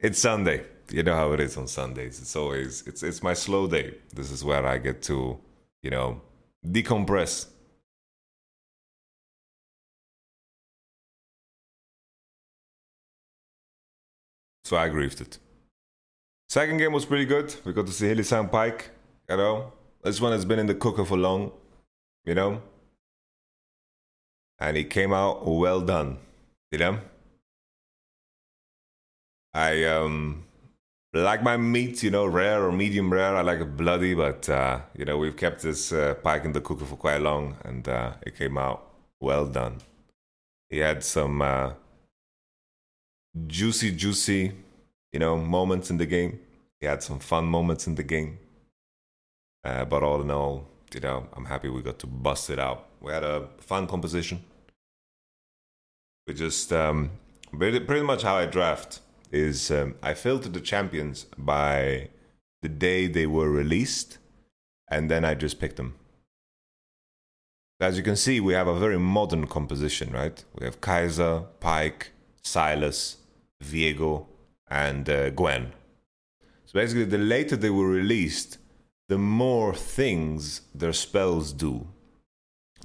It's 0.00 0.18
Sunday. 0.18 0.64
You 0.90 1.02
know 1.02 1.14
how 1.14 1.32
it 1.32 1.40
is 1.40 1.56
on 1.56 1.68
Sundays. 1.68 2.20
It's 2.20 2.34
always 2.36 2.82
it's 2.86 3.02
it's 3.02 3.22
my 3.22 3.34
slow 3.34 3.66
day. 3.66 3.94
This 4.14 4.30
is 4.30 4.44
where 4.44 4.66
I 4.66 4.78
get 4.78 5.02
to, 5.02 5.38
you 5.82 5.90
know, 5.90 6.20
decompress. 6.66 7.46
So 14.64 14.76
I 14.76 14.88
grieved 14.88 15.20
it. 15.20 15.38
Second 16.48 16.78
game 16.78 16.92
was 16.92 17.04
pretty 17.04 17.24
good. 17.24 17.54
We 17.64 17.72
got 17.72 17.86
to 17.86 17.92
see 17.92 18.06
Hylissang 18.06 18.50
Pyke. 18.50 18.90
You 19.28 19.36
know, 19.36 19.72
this 20.02 20.20
one 20.20 20.32
has 20.32 20.44
been 20.44 20.58
in 20.58 20.66
the 20.66 20.74
cooker 20.74 21.04
for 21.04 21.16
long. 21.16 21.52
You 22.24 22.34
know, 22.34 22.62
and 24.58 24.76
he 24.76 24.84
came 24.84 25.12
out 25.12 25.46
well 25.46 25.80
done. 25.80 26.18
You 26.70 26.78
know, 26.78 26.98
I 29.54 29.84
um 29.84 30.44
like 31.14 31.42
my 31.42 31.56
meat, 31.56 32.02
you 32.02 32.10
know, 32.10 32.26
rare 32.26 32.64
or 32.64 32.72
medium 32.72 33.12
rare. 33.12 33.36
I 33.36 33.42
like 33.42 33.60
it 33.60 33.76
bloody, 33.76 34.14
but 34.14 34.48
uh, 34.48 34.80
you 34.96 35.04
know, 35.04 35.18
we've 35.18 35.36
kept 35.36 35.62
this 35.62 35.92
uh, 35.92 36.14
Pyke 36.22 36.44
in 36.44 36.52
the 36.52 36.60
cooker 36.60 36.84
for 36.86 36.96
quite 36.96 37.20
long, 37.20 37.56
and 37.64 37.86
uh, 37.88 38.14
it 38.22 38.36
came 38.36 38.56
out 38.56 38.90
well 39.20 39.46
done. 39.46 39.78
He 40.70 40.78
had 40.78 41.04
some 41.04 41.42
uh, 41.42 41.72
juicy, 43.46 43.92
juicy, 43.92 44.52
you 45.12 45.20
know, 45.20 45.36
moments 45.36 45.90
in 45.90 45.98
the 45.98 46.06
game. 46.06 46.40
He 46.80 46.86
had 46.86 47.02
some 47.02 47.18
fun 47.18 47.44
moments 47.44 47.86
in 47.86 47.94
the 47.94 48.02
game. 48.02 48.38
Uh, 49.64 49.84
but 49.84 50.02
all 50.02 50.20
in 50.22 50.30
all, 50.30 50.66
you 50.92 51.00
know, 51.00 51.28
I'm 51.34 51.44
happy 51.44 51.68
we 51.68 51.82
got 51.82 51.98
to 52.00 52.06
bust 52.06 52.50
it 52.50 52.58
out. 52.58 52.88
We 53.00 53.12
had 53.12 53.22
a 53.22 53.48
fun 53.60 53.86
composition. 53.86 54.42
We 56.26 56.34
just 56.34 56.72
um, 56.72 57.10
pretty, 57.56 57.80
pretty 57.80 58.04
much 58.04 58.22
how 58.22 58.36
I 58.36 58.46
draft 58.46 59.00
is 59.32 59.70
um, 59.70 59.94
I 60.02 60.14
filtered 60.14 60.52
the 60.52 60.60
champions 60.60 61.26
by 61.36 62.10
the 62.60 62.68
day 62.68 63.06
they 63.06 63.26
were 63.26 63.50
released, 63.50 64.18
and 64.88 65.10
then 65.10 65.24
I 65.24 65.34
just 65.34 65.58
picked 65.58 65.76
them. 65.76 65.94
As 67.80 67.96
you 67.96 68.04
can 68.04 68.14
see, 68.14 68.38
we 68.38 68.52
have 68.52 68.68
a 68.68 68.78
very 68.78 68.98
modern 68.98 69.48
composition, 69.48 70.12
right? 70.12 70.44
We 70.56 70.64
have 70.66 70.80
Kai'Sa, 70.80 71.46
Pyke, 71.58 72.12
Sylas, 72.44 73.16
Viego, 73.64 74.26
and 74.70 75.08
uh, 75.08 75.30
Gwen. 75.30 75.72
So 76.66 76.74
basically, 76.74 77.06
the 77.06 77.18
later 77.18 77.56
they 77.56 77.70
were 77.70 77.88
released, 77.88 78.58
the 79.08 79.18
more 79.18 79.74
things 79.74 80.62
their 80.72 80.92
spells 80.92 81.52
do. 81.52 81.88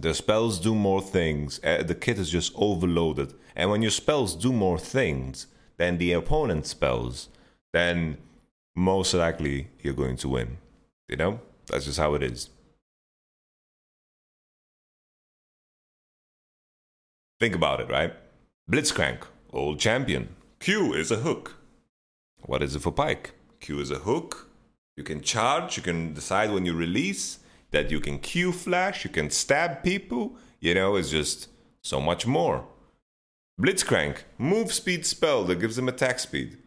Their 0.02 0.16
spells 0.16 0.60
do 0.60 0.74
more 0.74 1.02
things. 1.02 1.60
Uh, 1.64 1.84
the 1.84 1.96
kit 1.96 2.18
is 2.18 2.30
just 2.30 2.54
overloaded. 2.56 3.34
And 3.56 3.70
when 3.70 3.82
your 3.82 3.92
spells 3.92 4.36
do 4.36 4.52
more 4.52 4.80
things 4.80 5.48
than 5.78 5.98
the 5.98 6.12
opponent's 6.12 6.70
spells, 6.70 7.30
then 7.74 8.18
most 8.76 9.14
likely 9.14 9.70
you're 9.82 9.94
going 9.94 10.18
to 10.18 10.30
win. 10.30 10.58
You 11.08 11.18
know? 11.18 11.40
That's 11.68 11.86
just 11.86 12.00
how 12.00 12.14
it 12.16 12.24
is. 12.24 12.50
Think 17.40 17.56
about 17.56 17.80
it, 17.82 17.90
right? 17.90 18.14
Blitzcrank, 18.70 19.20
old 19.54 19.80
champion. 19.80 20.36
Q 20.60 20.94
is 20.94 21.12
a 21.12 21.18
hook. 21.18 21.56
What 22.42 22.64
is 22.64 22.76
it 22.76 22.82
for 22.82 22.92
Pyke? 22.92 23.32
Q 23.60 23.80
is 23.80 23.92
a 23.92 24.00
hook. 24.00 24.50
You 24.96 25.04
can 25.04 25.22
charge, 25.22 25.78
you 25.78 25.84
can 25.84 26.14
decide 26.14 26.52
when 26.52 26.66
you 26.66 26.74
release 26.74 27.40
that 27.72 27.92
you 27.92 28.00
can 28.00 28.18
Q 28.18 28.52
flash, 28.52 29.04
you 29.04 29.12
can 29.12 29.30
stab 29.30 29.84
people. 29.84 30.36
You 30.60 30.74
know, 30.74 30.96
it's 30.96 31.12
just 31.12 31.50
so 31.84 32.02
much 32.02 32.26
more. 32.26 32.66
Blitzcrank, 33.60 34.18
move 34.38 34.72
speed 34.72 35.06
spell 35.06 35.44
that 35.46 35.60
gives 35.60 35.78
him 35.78 35.90
attack 35.90 36.20
speed. 36.20 36.58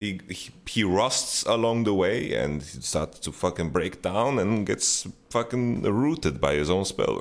He, 0.00 0.18
he, 0.28 0.50
he 0.66 0.82
rusts 0.82 1.44
along 1.44 1.84
the 1.84 1.94
way 1.94 2.34
and 2.34 2.62
he 2.62 2.80
starts 2.80 3.18
to 3.20 3.32
fucking 3.32 3.70
break 3.70 4.02
down 4.02 4.38
and 4.38 4.66
gets 4.66 5.06
fucking 5.30 5.82
rooted 5.82 6.40
by 6.40 6.54
his 6.54 6.70
own 6.70 6.84
spell. 6.86 7.20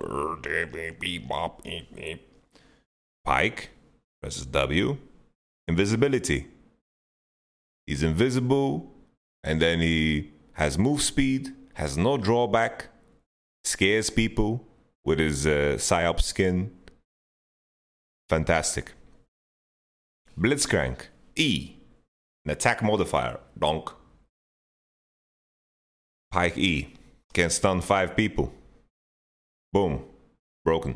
Pyke 3.26 3.70
presses 4.22 4.46
W. 4.48 4.98
Invisibility. 5.68 6.48
He's 7.86 8.04
invisible 8.04 8.92
and 9.44 9.62
then 9.62 9.82
he 9.82 10.32
has 10.54 10.78
move 10.78 11.02
speed, 11.02 11.54
has 11.74 11.98
no 11.98 12.18
drawback, 12.18 12.88
scares 13.64 14.10
people 14.10 14.66
with 15.04 15.20
his 15.20 15.46
uh, 15.46 15.76
psyop 15.78 16.22
skin. 16.22 16.72
Fantastic. 18.30 18.94
Blitzcrank, 20.38 21.08
E, 21.36 21.76
an 22.46 22.52
attack 22.52 22.82
modifier, 22.82 23.40
donk. 23.58 23.92
Pyke 26.32 26.58
E, 26.58 26.94
can 27.34 27.50
stun 27.50 27.82
five 27.82 28.16
people. 28.16 28.54
Boom, 29.74 30.04
broken. 30.64 30.96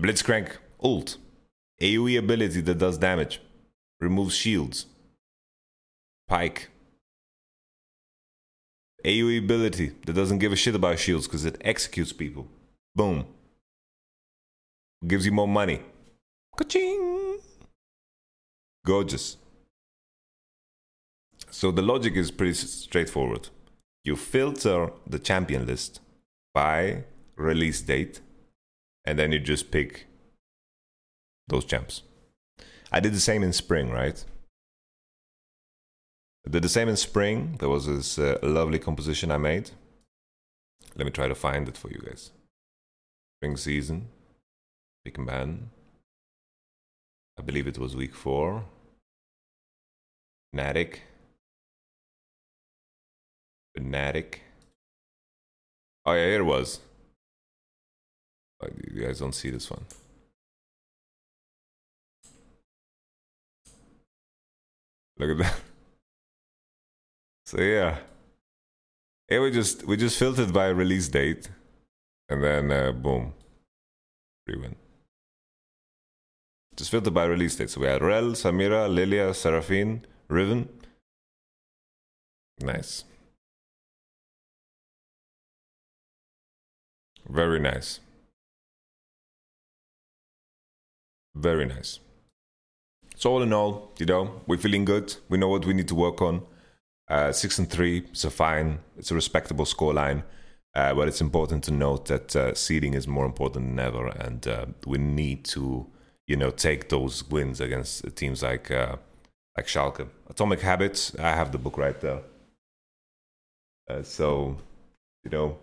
Blitzcrank, 0.00 0.56
ult, 0.80 1.18
AoE 1.80 2.18
ability 2.18 2.60
that 2.62 2.78
does 2.78 2.98
damage, 2.98 3.40
removes 4.00 4.34
shields. 4.34 4.86
Pyke. 6.28 6.68
AoE 9.04 9.38
ability 9.38 9.92
that 10.04 10.14
doesn't 10.14 10.38
give 10.38 10.52
a 10.52 10.56
shit 10.56 10.74
about 10.74 10.98
shields 10.98 11.26
because 11.26 11.44
it 11.44 11.56
executes 11.60 12.12
people. 12.12 12.48
Boom. 12.94 13.26
Gives 15.06 15.24
you 15.24 15.32
more 15.32 15.48
money. 15.48 15.80
Ka-ching! 16.56 17.38
Gorgeous. 18.84 19.36
So 21.50 21.70
the 21.70 21.82
logic 21.82 22.16
is 22.16 22.30
pretty 22.30 22.54
straightforward. 22.54 23.48
You 24.04 24.16
filter 24.16 24.90
the 25.06 25.18
champion 25.18 25.66
list 25.66 26.00
by 26.54 27.04
release 27.36 27.80
date, 27.82 28.20
and 29.04 29.18
then 29.18 29.32
you 29.32 29.38
just 29.38 29.70
pick 29.70 30.06
those 31.48 31.64
champs. 31.64 32.02
I 32.90 33.00
did 33.00 33.12
the 33.12 33.20
same 33.20 33.42
in 33.42 33.52
spring, 33.52 33.90
right? 33.90 34.24
I 36.46 36.50
did 36.50 36.62
the 36.62 36.68
same 36.68 36.88
in 36.88 36.96
spring. 36.96 37.56
There 37.58 37.68
was 37.68 37.86
this 37.86 38.18
uh, 38.18 38.38
lovely 38.42 38.78
composition 38.78 39.30
I 39.30 39.38
made. 39.38 39.70
Let 40.96 41.04
me 41.04 41.10
try 41.10 41.28
to 41.28 41.34
find 41.34 41.68
it 41.68 41.76
for 41.76 41.90
you 41.90 41.98
guys. 41.98 42.30
Spring 43.38 43.56
season, 43.56 44.08
pick 45.06 45.18
man. 45.18 45.70
I 47.38 47.42
believe 47.42 47.68
it 47.68 47.78
was 47.78 47.94
week 47.94 48.12
four. 48.12 48.64
Fnatic. 50.52 50.98
Fnatic. 53.78 54.40
Oh 56.04 56.14
yeah, 56.14 56.24
here 56.24 56.40
it 56.40 56.44
was. 56.44 56.80
You 58.94 59.02
guys 59.06 59.20
don't 59.20 59.34
see 59.34 59.50
this 59.50 59.70
one. 59.70 59.84
Look 65.18 65.30
at 65.30 65.38
that. 65.38 65.60
So 67.48 67.60
yeah, 67.60 67.98
yeah, 69.30 69.38
we 69.38 69.52
just 69.52 69.86
we 69.86 69.96
just 69.96 70.18
filtered 70.18 70.52
by 70.52 70.66
release 70.66 71.06
date, 71.06 71.48
and 72.28 72.42
then 72.42 72.72
uh, 72.72 72.90
boom, 72.90 73.34
free 74.44 74.58
win. 74.58 74.74
Just 76.76 76.90
filter 76.90 77.10
by 77.10 77.24
release 77.24 77.56
date. 77.56 77.70
So 77.70 77.80
we 77.80 77.86
had 77.86 78.02
Rell, 78.02 78.32
Samira, 78.32 78.92
Lilia, 78.92 79.32
Seraphine, 79.32 80.04
Riven. 80.28 80.68
Nice. 82.60 83.04
Very 87.28 87.58
nice. 87.58 88.00
Very 91.34 91.66
nice. 91.66 92.00
So 93.16 93.32
all 93.32 93.42
in 93.42 93.52
all, 93.52 93.92
you 93.98 94.06
know, 94.06 94.42
we're 94.46 94.58
feeling 94.58 94.84
good. 94.84 95.16
We 95.28 95.38
know 95.38 95.48
what 95.48 95.64
we 95.64 95.74
need 95.74 95.88
to 95.88 95.94
work 95.94 96.20
on. 96.20 96.42
Uh, 97.08 97.32
six 97.32 97.58
and 97.58 97.70
three, 97.70 98.04
it's 98.10 98.24
a 98.24 98.30
fine, 98.30 98.80
it's 98.98 99.10
a 99.10 99.14
respectable 99.14 99.64
scoreline. 99.64 100.22
Uh, 100.74 100.92
but 100.92 101.08
it's 101.08 101.22
important 101.22 101.64
to 101.64 101.70
note 101.70 102.06
that 102.06 102.36
uh, 102.36 102.54
seeding 102.54 102.92
is 102.92 103.08
more 103.08 103.24
important 103.24 103.68
than 103.68 103.78
ever, 103.78 104.08
and 104.08 104.46
uh, 104.46 104.66
we 104.84 104.98
need 104.98 105.42
to, 105.42 105.86
you 106.26 106.36
know, 106.36 106.50
take 106.50 106.88
those 106.88 107.28
wins 107.28 107.60
against 107.60 108.16
teams 108.16 108.42
like 108.42 108.70
uh, 108.70 108.96
like 109.56 109.66
Schalke. 109.66 110.08
Atomic 110.28 110.60
Habits, 110.60 111.16
I 111.18 111.30
have 111.30 111.52
the 111.52 111.58
book 111.58 111.78
right 111.78 111.98
there. 112.00 112.22
Uh, 113.88 114.02
so, 114.02 114.56
you 115.24 115.30
know, 115.30 115.58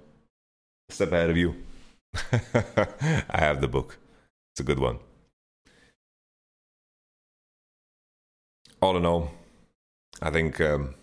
step 0.89 1.11
ahead 1.11 1.29
of 1.29 1.37
you. 1.37 1.55
I 2.15 3.39
have 3.39 3.61
the 3.61 3.67
book. 3.67 3.97
It's 4.53 4.61
a 4.61 4.63
good 4.63 4.79
one. 4.79 4.99
All 8.81 8.97
in 8.97 9.05
all, 9.05 9.31
I 10.21 10.29
think 10.29 10.59
um, 10.61 10.95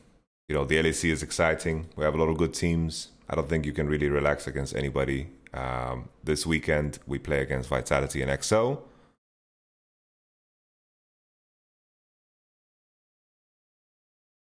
you 0.49 0.55
know 0.55 0.65
the 0.65 0.77
LEC 0.77 1.11
is 1.11 1.23
exciting. 1.23 1.89
We 1.97 2.05
have 2.05 2.15
a 2.15 2.19
lot 2.19 2.29
of 2.29 2.37
good 2.37 2.55
teams. 2.55 3.09
I 3.29 3.35
don't 3.35 3.49
think 3.49 3.65
you 3.65 3.73
can 3.73 3.89
really 3.89 4.09
relax 4.09 4.47
against 4.47 4.75
anybody. 4.77 5.29
Um, 5.53 6.09
this 6.23 6.47
weekend 6.47 6.99
we 7.07 7.19
play 7.19 7.41
against 7.41 7.69
Vitality 7.69 8.23
and 8.23 8.45
XL. 8.45 8.75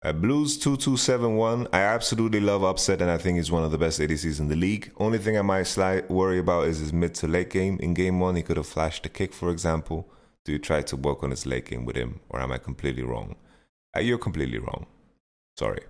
Uh, 0.03 0.11
Blues 0.11 0.57
2271. 0.57 1.67
I 1.71 1.81
absolutely 1.81 2.39
love 2.39 2.63
Upset, 2.63 3.03
and 3.03 3.11
I 3.11 3.19
think 3.19 3.37
he's 3.37 3.51
one 3.51 3.63
of 3.63 3.69
the 3.69 3.77
best 3.77 3.99
ADCs 3.99 4.39
in 4.39 4.47
the 4.47 4.55
league. 4.55 4.91
Only 4.97 5.19
thing 5.19 5.37
I 5.37 5.43
might 5.43 5.67
slight 5.67 6.09
worry 6.09 6.39
about 6.39 6.65
is 6.65 6.79
his 6.79 6.91
mid 6.91 7.13
to 7.15 7.27
late 7.27 7.51
game. 7.51 7.77
In 7.79 7.93
game 7.93 8.19
one, 8.19 8.35
he 8.35 8.41
could 8.41 8.57
have 8.57 8.65
flashed 8.65 9.05
a 9.05 9.09
kick, 9.09 9.31
for 9.31 9.51
example. 9.51 10.09
Do 10.43 10.53
you 10.53 10.57
try 10.57 10.81
to 10.81 10.97
work 10.97 11.21
on 11.21 11.29
his 11.29 11.45
late 11.45 11.67
game 11.67 11.85
with 11.85 11.95
him, 11.95 12.19
or 12.29 12.39
am 12.39 12.51
I 12.51 12.57
completely 12.57 13.03
wrong? 13.03 13.35
Uh, 13.95 13.99
you're 13.99 14.17
completely 14.17 14.57
wrong. 14.57 14.87
Sorry. 15.59 15.83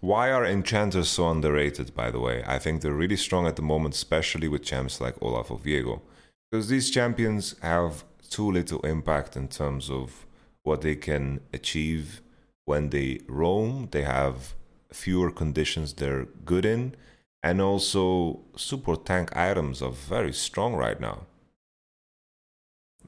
Why 0.00 0.32
are 0.32 0.44
enchanters 0.44 1.08
so 1.08 1.30
underrated, 1.30 1.94
by 1.94 2.10
the 2.10 2.18
way? 2.18 2.42
I 2.44 2.58
think 2.58 2.82
they're 2.82 2.92
really 2.92 3.16
strong 3.16 3.46
at 3.46 3.54
the 3.54 3.62
moment, 3.62 3.94
especially 3.94 4.48
with 4.48 4.64
champs 4.64 5.00
like 5.00 5.22
Olaf 5.22 5.52
or 5.52 5.58
Viego. 5.58 6.00
Because 6.50 6.66
these 6.66 6.90
champions 6.90 7.54
have 7.62 8.02
too 8.28 8.50
little 8.50 8.80
impact 8.80 9.36
in 9.36 9.46
terms 9.46 9.88
of 9.88 10.26
what 10.70 10.82
they 10.82 10.94
can 10.94 11.40
achieve 11.52 12.22
when 12.64 12.90
they 12.90 13.20
roam. 13.26 13.88
They 13.90 14.02
have 14.02 14.54
fewer 14.92 15.30
conditions 15.42 15.94
they're 15.94 16.26
good 16.50 16.64
in, 16.64 16.94
and 17.42 17.60
also 17.60 18.40
support 18.56 19.04
tank 19.04 19.36
items 19.36 19.82
are 19.82 19.96
very 20.16 20.32
strong 20.32 20.74
right 20.84 21.00
now. 21.08 21.18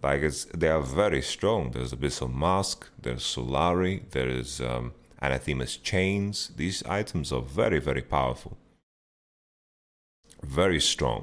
Like 0.03 0.23
it's 0.29 0.45
they 0.63 0.71
are 0.77 0.87
very 1.03 1.23
strong. 1.35 1.71
There's 1.71 1.93
Abyssal 1.93 2.33
Mask, 2.45 2.79
there's 3.05 3.25
Solari, 3.35 3.95
there 4.11 4.31
is 4.41 4.61
um, 4.61 4.85
Anathema's 5.21 5.77
Chains. 5.91 6.51
These 6.63 6.83
items 7.01 7.31
are 7.37 7.47
very 7.63 7.81
very 7.89 8.05
powerful, 8.17 8.55
very 10.43 10.81
strong. 10.81 11.23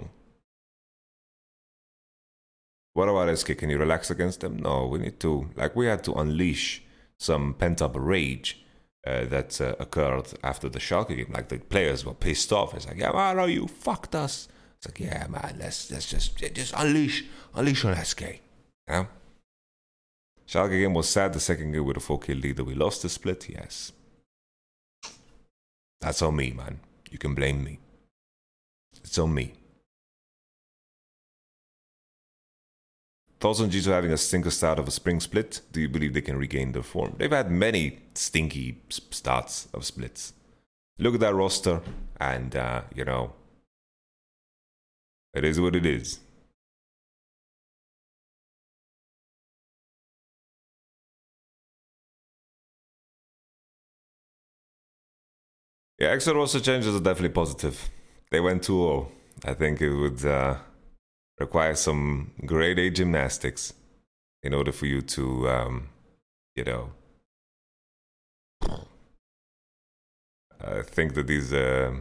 What 2.93 3.09
about 3.09 3.37
SK? 3.37 3.57
Can 3.57 3.69
you 3.69 3.77
relax 3.77 4.09
against 4.09 4.41
them? 4.41 4.57
No, 4.57 4.87
we 4.87 4.99
need 4.99 5.19
to. 5.21 5.49
Like, 5.55 5.75
we 5.75 5.85
had 5.85 6.03
to 6.05 6.13
unleash 6.13 6.83
some 7.19 7.53
pent 7.53 7.81
up 7.81 7.93
rage 7.95 8.63
uh, 9.05 9.25
that 9.25 9.59
uh, 9.61 9.75
occurred 9.79 10.33
after 10.43 10.69
the 10.69 10.79
Schalke 10.79 11.15
game. 11.15 11.31
Like, 11.33 11.49
the 11.49 11.59
players 11.59 12.05
were 12.05 12.13
pissed 12.13 12.51
off. 12.51 12.73
It's 12.73 12.87
like, 12.87 12.97
yeah, 12.97 13.11
man, 13.11 13.49
you 13.49 13.67
fucked 13.67 14.15
us. 14.15 14.47
It's 14.77 14.87
like, 14.87 14.99
yeah, 14.99 15.27
man, 15.27 15.57
let's, 15.59 15.91
let's 15.91 16.09
just, 16.09 16.37
just 16.37 16.73
unleash, 16.75 17.25
unleash 17.53 17.85
on 17.85 17.95
SK. 18.03 18.23
Know? 18.87 19.07
Schalke 20.47 20.79
game 20.79 20.93
was 20.93 21.07
sad. 21.07 21.33
The 21.33 21.39
second 21.39 21.71
game 21.71 21.85
with 21.85 21.97
a 21.97 21.99
4 21.99 22.19
kill 22.19 22.37
leader. 22.37 22.63
We 22.63 22.75
lost 22.75 23.03
the 23.03 23.09
split, 23.09 23.49
yes. 23.49 23.91
That's 26.01 26.21
on 26.21 26.35
me, 26.35 26.51
man. 26.51 26.79
You 27.11 27.17
can 27.17 27.35
blame 27.35 27.63
me. 27.63 27.79
It's 29.03 29.17
on 29.19 29.33
me. 29.33 29.53
Thoughts 33.39 33.61
on 33.61 33.69
G2 33.69 33.85
having 33.85 34.11
a 34.11 34.17
stinker 34.17 34.51
start 34.51 34.79
of 34.79 34.87
a 34.87 34.91
spring 34.91 35.21
split? 35.21 35.61
Do 35.71 35.79
you 35.79 35.87
believe 35.87 36.13
they 36.13 36.21
can 36.21 36.37
regain 36.37 36.73
their 36.73 36.83
form? 36.83 37.15
They've 37.17 37.31
had 37.31 37.49
many 37.49 37.99
stinky 38.13 38.81
starts 38.89 39.69
of 39.73 39.85
splits. 39.85 40.33
Look 40.97 41.13
at 41.13 41.21
that 41.21 41.33
roster, 41.33 41.81
and 42.19 42.53
uh, 42.53 42.81
you 42.93 43.05
know, 43.05 43.31
it 45.33 45.45
is 45.45 45.57
what 45.61 45.73
it 45.77 45.85
is. 45.85 46.19
Yeah, 55.97 56.09
extra 56.09 56.33
roster 56.33 56.59
changes 56.59 56.93
are 56.93 56.99
definitely 56.99 57.29
positive. 57.29 57.89
They 58.31 58.41
went 58.41 58.63
2 58.63 58.73
0. 58.73 59.11
I 59.45 59.53
think 59.53 59.81
it 59.81 59.93
would. 59.93 60.25
Uh, 60.25 60.57
require 61.39 61.75
some 61.75 62.31
grade 62.45 62.79
A 62.79 62.89
gymnastics 62.89 63.73
in 64.43 64.53
order 64.53 64.71
for 64.71 64.85
you 64.85 65.01
to, 65.01 65.49
um, 65.49 65.89
you 66.55 66.63
know, 66.63 66.91
I 70.61 70.81
think 70.83 71.13
that 71.13 71.27
these 71.27 71.53
uh, 71.53 71.93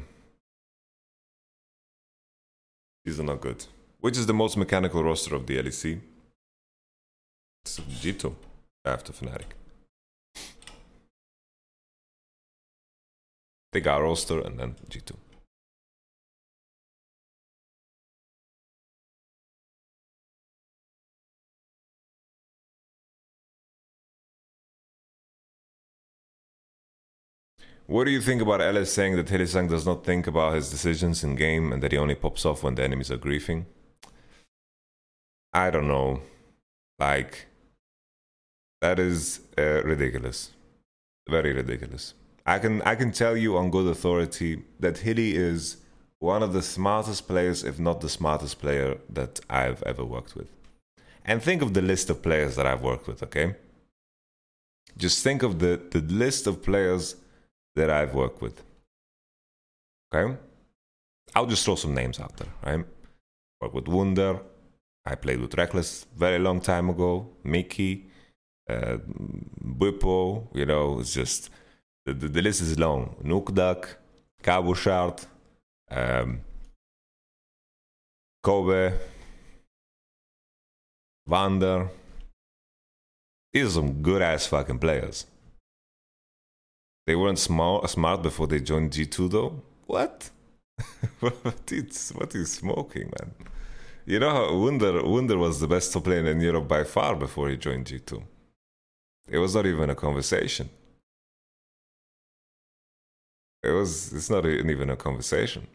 these 3.04 3.20
are 3.20 3.24
not 3.24 3.40
good. 3.40 3.64
Which 4.00 4.18
is 4.18 4.26
the 4.26 4.34
most 4.34 4.56
mechanical 4.56 5.02
roster 5.02 5.34
of 5.34 5.46
the 5.46 5.56
LEC? 5.56 6.00
It's 7.64 7.80
G2 7.80 8.34
after 8.84 9.12
Fnatic. 9.12 9.54
They 13.72 13.80
got 13.80 13.98
roster 13.98 14.40
and 14.40 14.58
then 14.58 14.76
G2. 14.90 15.14
What 27.88 28.04
do 28.04 28.10
you 28.10 28.20
think 28.20 28.42
about 28.42 28.60
Ellis 28.60 28.92
saying 28.92 29.16
that 29.16 29.28
Hylissang 29.28 29.70
does 29.70 29.86
not 29.86 30.04
think 30.04 30.26
about 30.26 30.54
his 30.54 30.70
decisions 30.70 31.24
in 31.24 31.36
game 31.36 31.72
and 31.72 31.82
that 31.82 31.90
he 31.90 31.96
only 31.96 32.14
pops 32.14 32.44
off 32.44 32.62
when 32.62 32.74
the 32.74 32.84
enemies 32.84 33.10
are 33.10 33.16
griefing? 33.16 33.64
I 35.54 35.70
don't 35.70 35.88
know. 35.88 36.20
Like, 36.98 37.46
that 38.82 38.98
is 38.98 39.40
uh, 39.56 39.82
ridiculous. 39.84 40.50
Very 41.30 41.54
ridiculous. 41.54 42.12
I 42.44 42.58
can 42.58 42.82
I 42.82 42.94
can 42.94 43.10
tell 43.10 43.38
you 43.38 43.56
on 43.56 43.70
good 43.70 43.86
authority 43.86 44.64
that 44.80 44.98
Hilly 44.98 45.34
is 45.34 45.78
one 46.18 46.42
of 46.42 46.52
the 46.52 46.62
smartest 46.62 47.26
players, 47.26 47.64
if 47.64 47.78
not 47.78 48.02
the 48.02 48.10
smartest 48.10 48.60
player 48.60 48.98
that 49.08 49.40
I've 49.48 49.82
ever 49.84 50.04
worked 50.04 50.36
with. 50.36 50.48
And 51.24 51.42
think 51.42 51.62
of 51.62 51.72
the 51.72 51.80
list 51.80 52.10
of 52.10 52.22
players 52.22 52.54
that 52.56 52.66
I've 52.66 52.82
worked 52.82 53.06
with, 53.08 53.22
okay? 53.22 53.54
Just 54.98 55.24
think 55.24 55.42
of 55.42 55.58
the, 55.58 55.80
the 55.90 56.00
list 56.00 56.46
of 56.46 56.62
players 56.62 57.16
that 57.78 57.90
I've 57.90 58.14
worked 58.14 58.40
with. 58.42 58.62
Okay? 60.12 60.36
I'll 61.34 61.46
just 61.46 61.64
throw 61.64 61.76
some 61.76 61.94
names 61.94 62.20
out 62.20 62.36
there, 62.36 62.52
right? 62.64 62.84
Work 63.60 63.74
with 63.74 63.88
Wunder. 63.88 64.40
I 65.04 65.14
played 65.14 65.40
with 65.40 65.56
Rekkles 65.56 66.06
very 66.16 66.38
long 66.38 66.60
time 66.60 66.90
ago. 66.90 67.28
Mickey, 67.44 68.06
uh, 68.68 68.98
you 70.52 70.66
know, 70.66 71.00
it's 71.00 71.14
just 71.14 71.50
the, 72.04 72.12
the, 72.12 72.28
the 72.28 72.42
list 72.42 72.60
is 72.60 72.78
long. 72.78 73.16
Nukeduck, 73.24 73.96
Cabochard, 74.42 75.20
um, 75.90 76.40
Kobbe, 78.44 78.98
Vander. 81.26 81.88
These 83.52 83.66
are 83.66 83.70
some 83.70 84.02
good 84.02 84.22
ass 84.22 84.46
fucking 84.46 84.78
players. 84.78 85.26
They 87.08 87.16
weren't 87.16 87.38
smart, 87.38 87.88
smart 87.88 88.20
before 88.20 88.46
they 88.48 88.60
joined 88.60 88.90
G2 88.90 89.30
though? 89.30 89.62
What? 89.86 90.28
what, 91.20 91.72
is, 91.72 92.10
what 92.10 92.34
is 92.34 92.52
smoking, 92.52 93.10
man? 93.18 93.32
You 94.04 94.18
know 94.18 94.28
how 94.28 94.54
Wunder, 94.54 95.02
Wunder 95.02 95.38
was 95.38 95.58
the 95.58 95.68
best 95.68 95.90
top 95.90 96.04
player 96.04 96.26
in 96.26 96.38
Europe 96.38 96.68
by 96.68 96.84
far 96.84 97.16
before 97.16 97.48
he 97.48 97.56
joined 97.56 97.86
G2. 97.86 98.22
It 99.26 99.38
was 99.38 99.54
not 99.54 99.64
even 99.64 99.88
a 99.88 99.94
conversation. 99.94 100.68
It 103.62 103.70
was, 103.70 104.12
it's 104.12 104.28
not 104.28 104.44
even 104.44 104.90
a 104.90 104.96
conversation. 104.96 105.66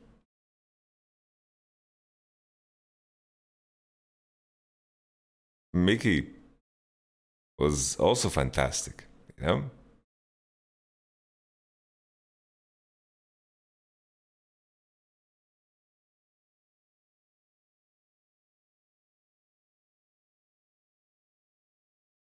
Mickey 5.74 6.30
was 7.58 7.96
also 7.96 8.30
fantastic, 8.30 9.06
you 9.40 9.48
know? 9.48 9.64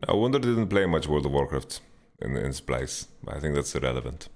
I 0.08 0.14
wonder 0.14 0.40
didn't 0.40 0.68
play 0.68 0.88
much 0.88 1.08
World 1.08 1.28
of 1.28 1.32
Warcraft 1.32 1.80
in, 2.22 2.36
in 2.36 2.52
Splyce. 2.52 3.06
I 3.28 3.40
think 3.40 3.54
that's 3.54 3.76
irrelevant. 3.76 4.30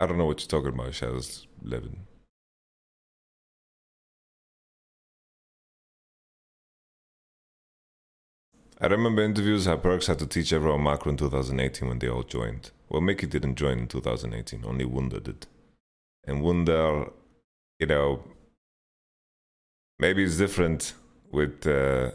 I 0.00 0.06
don't 0.06 0.18
know 0.18 0.24
what 0.24 0.40
you're 0.40 0.48
talking 0.48 0.74
about, 0.74 0.94
Shadows 0.94 1.46
Levin. 1.62 1.98
I 8.80 8.86
remember 8.86 9.22
interviews 9.22 9.66
how 9.66 9.76
Perkz 9.76 10.06
had 10.06 10.18
to 10.20 10.26
teach 10.26 10.52
everyone 10.52 10.82
macro 10.82 11.10
in 11.12 11.18
2018 11.18 11.86
when 11.86 11.98
they 11.98 12.08
all 12.08 12.22
joined. 12.22 12.70
Well, 12.90 13.00
Mickey 13.00 13.28
didn't 13.28 13.54
join 13.54 13.78
in 13.78 13.86
2018, 13.86 14.64
only 14.64 14.84
Wunder 14.84 15.20
did. 15.20 15.46
And 16.26 16.42
Wunder, 16.42 17.06
you 17.78 17.86
know, 17.86 18.24
maybe 20.00 20.24
it's 20.24 20.36
different 20.36 20.94
with 21.30 21.64
uh, 21.66 22.10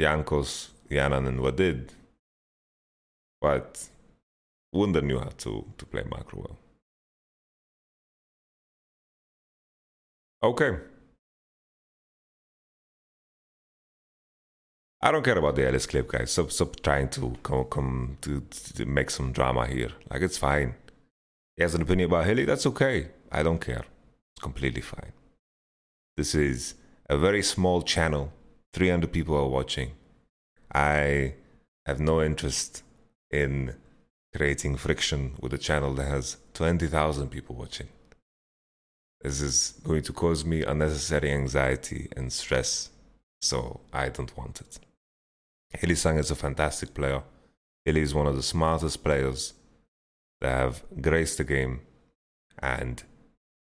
Jankos, 0.00 0.70
Hjarnan, 0.90 1.28
and 1.28 1.40
Wadid, 1.40 1.90
but 3.40 3.86
Wunder 4.72 5.02
knew 5.02 5.18
how 5.18 5.30
to, 5.38 5.66
to 5.76 5.84
play 5.84 6.04
macro 6.10 6.40
well. 6.40 6.58
Okay. 10.42 10.78
I 15.04 15.12
don't 15.12 15.22
care 15.22 15.36
about 15.36 15.54
the 15.54 15.66
Ellis 15.66 15.84
clip, 15.84 16.08
guys. 16.08 16.30
Stop, 16.30 16.50
stop 16.50 16.80
trying 16.80 17.10
to 17.10 17.36
come, 17.42 17.64
come 17.64 18.16
to, 18.22 18.40
to 18.76 18.86
make 18.86 19.10
some 19.10 19.32
drama 19.32 19.66
here. 19.66 19.90
Like, 20.10 20.22
it's 20.22 20.38
fine. 20.38 20.76
He 21.58 21.62
has 21.62 21.74
an 21.74 21.82
opinion 21.82 22.08
about 22.08 22.24
Hilly, 22.24 22.46
that's 22.46 22.64
okay. 22.64 23.08
I 23.30 23.42
don't 23.42 23.60
care. 23.60 23.84
It's 24.34 24.42
completely 24.42 24.80
fine. 24.80 25.12
This 26.16 26.34
is 26.34 26.76
a 27.10 27.18
very 27.18 27.42
small 27.42 27.82
channel. 27.82 28.32
300 28.72 29.12
people 29.12 29.36
are 29.36 29.46
watching. 29.46 29.90
I 30.74 31.34
have 31.84 32.00
no 32.00 32.22
interest 32.22 32.82
in 33.30 33.74
creating 34.34 34.76
friction 34.76 35.34
with 35.38 35.52
a 35.52 35.58
channel 35.58 35.92
that 35.96 36.08
has 36.08 36.38
20,000 36.54 37.28
people 37.28 37.56
watching. 37.56 37.88
This 39.20 39.42
is 39.42 39.74
going 39.84 40.02
to 40.04 40.14
cause 40.14 40.46
me 40.46 40.62
unnecessary 40.62 41.30
anxiety 41.30 42.08
and 42.16 42.32
stress, 42.32 42.88
so 43.42 43.80
I 43.92 44.08
don't 44.08 44.34
want 44.34 44.62
it. 44.62 44.78
Hylissang 45.76 46.18
is 46.18 46.30
a 46.30 46.34
fantastic 46.36 46.94
player. 46.94 47.22
Hilly 47.84 48.00
is 48.00 48.14
one 48.14 48.26
of 48.26 48.36
the 48.36 48.42
smartest 48.42 49.04
players 49.04 49.54
that 50.40 50.50
have 50.50 50.84
graced 51.00 51.38
the 51.38 51.44
game, 51.44 51.80
and 52.58 53.02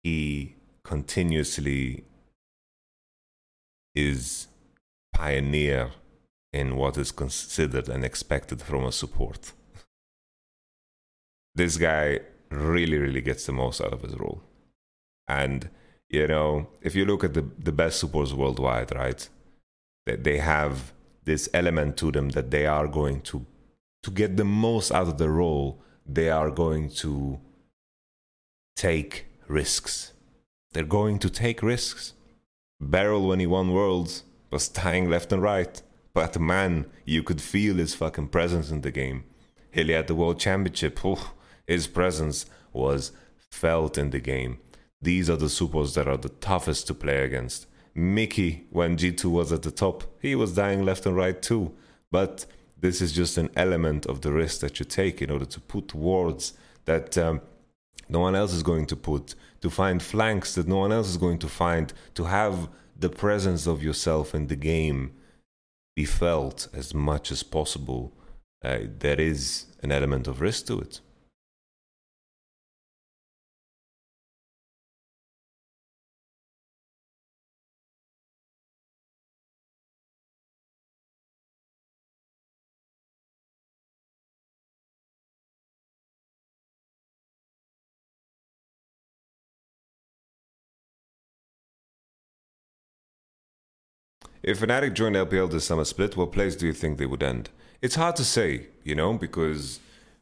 he 0.04 0.56
continuously 0.84 2.04
is 3.96 4.48
pioneer 5.14 5.92
in 6.54 6.76
what 6.76 6.98
is 6.98 7.12
considered 7.12 7.90
and 7.90 8.04
expected 8.04 8.62
from 8.62 8.86
a 8.86 8.92
support. 8.92 9.54
this 11.56 11.78
guy 11.78 12.20
really, 12.52 12.98
really 12.98 13.22
gets 13.22 13.46
the 13.46 13.52
most 13.54 13.82
out 13.82 13.94
of 13.94 14.02
his 14.02 14.14
role. 14.20 14.42
And, 15.28 15.70
you 16.10 16.28
know, 16.28 16.68
if 16.82 16.96
you 16.96 17.06
look 17.06 17.24
at 17.24 17.34
the, 17.34 17.46
the 17.58 17.72
best 17.72 18.00
supports 18.00 18.34
worldwide, 18.34 18.94
right, 18.94 19.28
they, 20.06 20.18
they 20.18 20.38
have 20.38 20.94
this 21.26 21.50
element 21.54 21.98
to 21.98 22.12
them 22.12 22.30
that 22.30 22.52
they 22.52 22.66
are 22.66 22.88
going 22.88 23.22
to 23.22 23.46
to 24.04 24.12
get 24.12 24.38
the 24.38 24.46
most 24.46 24.92
out 24.92 25.08
of 25.08 25.18
the 25.18 25.30
role 25.30 25.82
they 26.06 26.30
are 26.30 26.52
going 26.52 26.88
to 26.88 27.40
take 28.76 29.26
risks. 29.48 30.14
They're 30.72 30.84
going 30.84 31.18
to 31.20 31.30
take 31.30 31.64
risks. 31.64 32.14
Beryl 32.80 33.28
when 33.28 33.40
he 33.40 33.48
won 33.48 33.72
worlds 33.74 34.24
was 34.52 34.70
dying 34.70 35.10
left 35.10 35.32
and 35.32 35.42
right 35.42 35.82
but 36.14 36.40
man 36.40 36.86
you 37.04 37.24
could 37.24 37.42
feel 37.42 37.76
his 37.76 37.96
fucking 37.96 38.30
presence 38.30 38.70
in 38.70 38.82
the 38.82 38.92
game. 38.92 39.24
Hilly 39.72 39.96
at 39.96 40.08
the 40.08 40.16
world 40.16 40.40
championship 40.40 41.00
oh, 41.04 41.34
his 41.68 41.88
presence 41.88 42.46
was 42.72 43.12
felt 43.38 43.98
in 43.98 44.12
the 44.12 44.20
game. 44.20 44.60
These 45.02 45.30
are 45.30 45.36
the 45.36 45.50
supers 45.50 45.94
that 45.96 46.08
are 46.08 46.18
the 46.18 46.30
toughest 46.30 46.88
to 46.88 46.94
play 46.94 47.24
against 47.24 47.68
Mickey, 47.96 48.66
when 48.72 48.98
G2 48.98 49.26
was 49.26 49.54
at 49.54 49.64
the 49.64 49.72
top, 49.72 50.04
he 50.22 50.36
was 50.36 50.54
dying 50.54 50.84
left 50.84 51.06
and 51.06 51.16
right 51.16 51.42
too. 51.42 51.74
But 52.12 52.46
this 52.78 53.02
is 53.02 53.14
just 53.14 53.38
an 53.38 53.50
element 53.56 54.06
of 54.06 54.22
the 54.22 54.34
risk 54.34 54.60
that 54.60 54.80
you 54.80 54.86
take 54.86 55.22
in 55.22 55.32
order 55.32 55.46
to 55.46 55.60
put 55.62 55.96
wards 55.96 56.54
that 56.84 57.18
um, 57.18 57.42
no 58.10 58.20
one 58.20 58.36
else 58.36 58.54
is 58.54 58.64
going 58.64 58.86
to 58.88 58.96
put, 58.96 59.34
to 59.62 59.70
find 59.70 60.04
flanks 60.04 60.56
that 60.56 60.68
no 60.68 60.78
one 60.78 60.92
else 60.92 61.08
is 61.08 61.18
going 61.18 61.40
to 61.40 61.48
find, 61.48 61.94
to 62.16 62.26
have 62.26 62.70
the 62.98 63.10
presence 63.10 63.66
of 63.66 63.82
yourself 63.82 64.36
in 64.36 64.48
the 64.48 64.56
game 64.56 65.14
be 65.96 66.06
felt 66.06 66.68
as 66.74 66.94
much 66.94 67.32
as 67.32 67.44
possible. 67.44 68.14
Uh, 68.64 68.80
there 69.00 69.20
is 69.20 69.66
an 69.82 69.92
element 69.92 70.28
of 70.28 70.42
risk 70.42 70.68
to 70.68 70.80
it. 70.80 71.00
If 94.46 94.60
Fnatic 94.60 94.94
joined 94.94 95.16
LPL 95.16 95.50
this 95.50 95.66
summer 95.66 95.86
split, 95.86 96.16
what 96.16 96.32
place 96.32 96.56
do 96.56 96.68
you 96.68 96.74
think 96.74 97.00
they 97.00 97.08
would 97.08 97.24
end? 97.24 97.50
It's 97.82 97.96
hard 97.96 98.16
to 98.18 98.24
say, 98.24 98.68
you 98.84 98.94
know, 98.94 99.14
because 99.14 99.80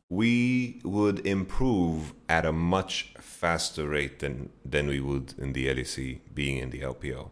we 0.10 0.80
would 0.86 1.28
improve 1.28 2.14
at 2.30 2.46
a 2.46 2.54
much 2.54 3.14
faster 3.20 3.86
rate 3.86 4.20
than, 4.20 4.50
than 4.64 4.88
we 4.88 5.02
would 5.02 5.34
in 5.38 5.52
the 5.52 5.68
LEC 5.68 6.22
being 6.34 6.56
in 6.56 6.70
the 6.70 6.80
LPL. 6.80 7.32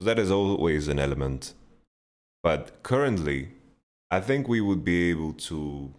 So 0.00 0.06
that 0.06 0.18
is 0.18 0.28
always 0.28 0.88
an 0.88 0.98
element. 0.98 1.54
But 2.42 2.82
currently, 2.82 3.50
I 4.10 4.18
think 4.18 4.48
we 4.48 4.60
would 4.60 4.84
be 4.84 5.10
able 5.10 5.32
to, 5.32 5.94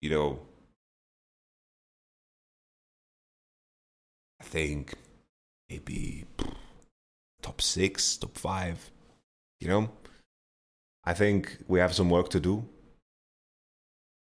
you 0.00 0.10
know, 0.10 0.38
I 4.40 4.44
think 4.44 4.94
maybe 5.68 6.26
top 7.48 7.62
six, 7.62 8.18
top 8.18 8.36
five. 8.36 8.90
You 9.60 9.68
know, 9.68 9.90
I 11.04 11.14
think 11.14 11.58
we 11.66 11.78
have 11.80 11.94
some 11.94 12.10
work 12.10 12.28
to 12.30 12.40
do, 12.40 12.54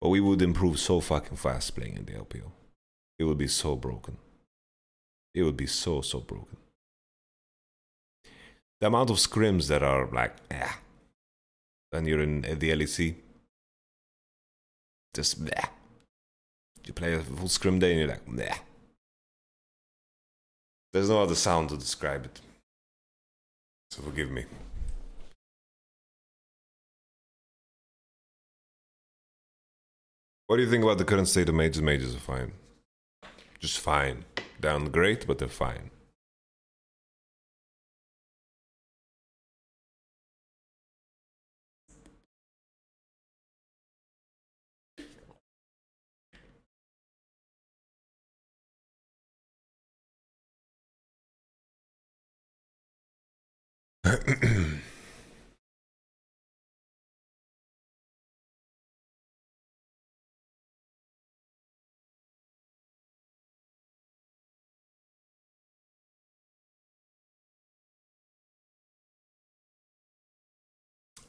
but 0.01 0.09
we 0.09 0.19
would 0.19 0.41
improve 0.41 0.77
so 0.77 0.99
fucking 0.99 1.37
fast 1.37 1.73
playing 1.75 1.95
in 1.95 2.05
the 2.05 2.11
LPL. 2.25 2.51
It 3.17 3.23
would 3.23 3.37
be 3.37 3.47
so 3.47 3.77
broken. 3.77 4.17
It 5.33 5.43
would 5.43 5.55
be 5.55 5.67
so 5.67 6.01
so 6.01 6.19
broken. 6.19 6.57
The 8.81 8.87
amount 8.87 9.09
of 9.09 9.17
scrims 9.17 9.69
that 9.69 9.83
are 9.83 10.05
like, 10.11 10.35
yeah, 10.51 10.73
when 11.91 12.05
you're 12.05 12.21
in 12.21 12.41
the 12.41 12.69
LEC, 12.79 13.15
just 15.13 15.43
bleh. 15.45 15.69
You 16.85 16.91
play 16.91 17.13
a 17.13 17.21
full 17.21 17.47
scrim 17.47 17.79
day 17.79 17.91
and 17.91 17.99
you're 18.01 18.09
like, 18.09 18.27
bleh. 18.27 18.57
There's 20.91 21.09
no 21.09 21.23
other 21.23 21.35
sound 21.35 21.69
to 21.69 21.77
describe 21.77 22.25
it. 22.25 22.41
So 23.93 24.01
forgive 24.01 24.31
me. 24.31 24.43
What 30.47 30.57
do 30.57 30.63
you 30.63 30.69
think 30.71 30.83
about 30.83 30.97
the 30.97 31.05
current 31.05 31.27
state 31.27 31.47
of 31.47 31.53
majors? 31.53 31.83
Majors 31.83 32.15
are 32.15 32.19
fine. 32.19 32.53
Just 33.59 33.79
fine. 33.79 34.25
Down 34.59 34.85
great, 34.85 35.27
but 35.27 35.37
they're 35.37 35.47
fine. 35.47 35.91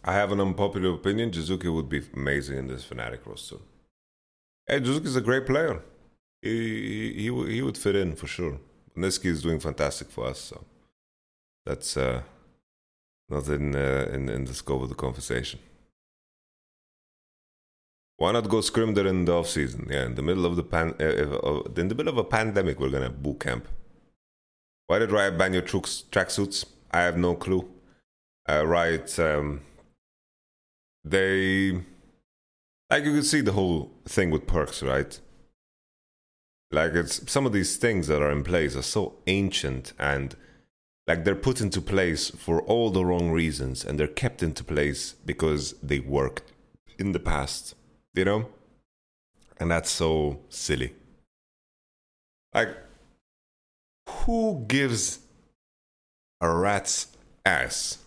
I 0.05 0.13
have 0.13 0.33
an 0.33 0.41
unpopular 0.41 0.93
opinion. 0.95 1.31
Jiizuki 1.31 1.75
would 1.75 1.89
be 1.89 2.03
amazing 2.15 2.59
in 2.59 2.67
this 2.69 2.85
Fnatic 2.85 3.27
roster. 3.27 3.57
Hey, 4.67 4.81
Jiizuki's 4.81 5.17
a 5.17 5.21
great 5.21 5.47
player. 5.47 5.81
He 6.43 7.13
he 7.15 7.23
he, 7.55 7.63
would- 7.63 7.79
fit 7.79 7.97
in 7.97 8.15
for 8.17 8.27
sure. 8.27 8.59
Nisqy 8.97 9.27
is 9.27 9.43
doing 9.43 9.59
fantastic 9.61 10.09
for 10.11 10.27
us, 10.27 10.39
so 10.39 10.65
that's 11.67 11.97
uh, 11.97 12.23
not 13.29 13.49
in, 13.49 13.75
uh, 13.75 14.09
in 14.13 14.29
in 14.29 14.45
the 14.45 14.55
scope 14.55 14.83
of 14.83 14.89
the 14.91 14.95
conversation. 14.95 15.59
Why 18.19 18.31
not 18.33 18.49
go 18.49 18.61
scrim 18.61 18.95
there 18.95 19.07
in 19.09 19.25
the 19.25 19.33
off 19.33 19.49
season? 19.49 19.89
Yeah, 19.91 20.05
in 20.07 20.15
the 20.15 20.23
middle 20.23 20.47
of 20.47 20.55
the 20.57 20.63
pan, 20.63 20.95
uh, 21.01 21.05
uh, 21.05 21.63
in 21.77 21.89
the 21.89 21.95
middle 21.95 22.13
of 22.13 22.19
a 22.19 22.25
pandemic, 22.25 22.79
we're 22.79 22.91
gonna 22.91 23.11
boot 23.11 23.41
camp. 23.41 23.67
Why 24.87 24.99
did 24.99 25.11
Riot 25.11 25.37
ban 25.39 25.55
your 25.55 25.63
tracksuits? 25.63 26.65
I 26.93 27.01
have 27.01 27.17
no 27.17 27.35
clue. 27.35 27.69
Uh, 28.49 28.65
Riot, 28.67 29.19
um, 29.19 29.63
they 31.05 31.83
like 32.91 33.05
you 33.05 33.13
can 33.13 33.23
see 33.23 33.41
the 33.41 33.53
whole 33.53 33.91
thing 34.07 34.31
with 34.31 34.47
Perkz, 34.47 34.87
right? 34.87 35.19
Like 36.71 36.93
it's 36.95 37.31
some 37.31 37.47
of 37.47 37.53
these 37.53 37.77
things 37.77 38.09
that 38.09 38.23
are 38.23 38.31
in 38.31 38.45
place 38.45 38.77
are 38.77 38.83
so 38.83 39.15
ancient 39.27 39.93
and 39.99 40.35
like 41.07 41.25
they're 41.25 41.35
put 41.35 41.61
into 41.61 41.81
place 41.81 42.31
for 42.31 42.63
all 42.63 42.91
the 42.91 43.05
wrong 43.05 43.31
reasons 43.31 43.85
and 43.85 43.99
they're 43.99 44.07
kept 44.07 44.43
into 44.43 44.65
place 44.65 45.13
because 45.25 45.75
they 45.83 46.01
worked 46.01 46.53
in 46.99 47.13
the 47.13 47.21
past, 47.21 47.75
you 48.15 48.25
know? 48.25 48.49
And 49.61 49.71
that's 49.71 49.91
so 49.91 50.41
silly. 50.49 50.95
Like 52.55 52.77
who 54.09 54.65
gives 54.67 55.21
a 56.41 56.51
rat's 56.51 57.09
ass 57.45 57.99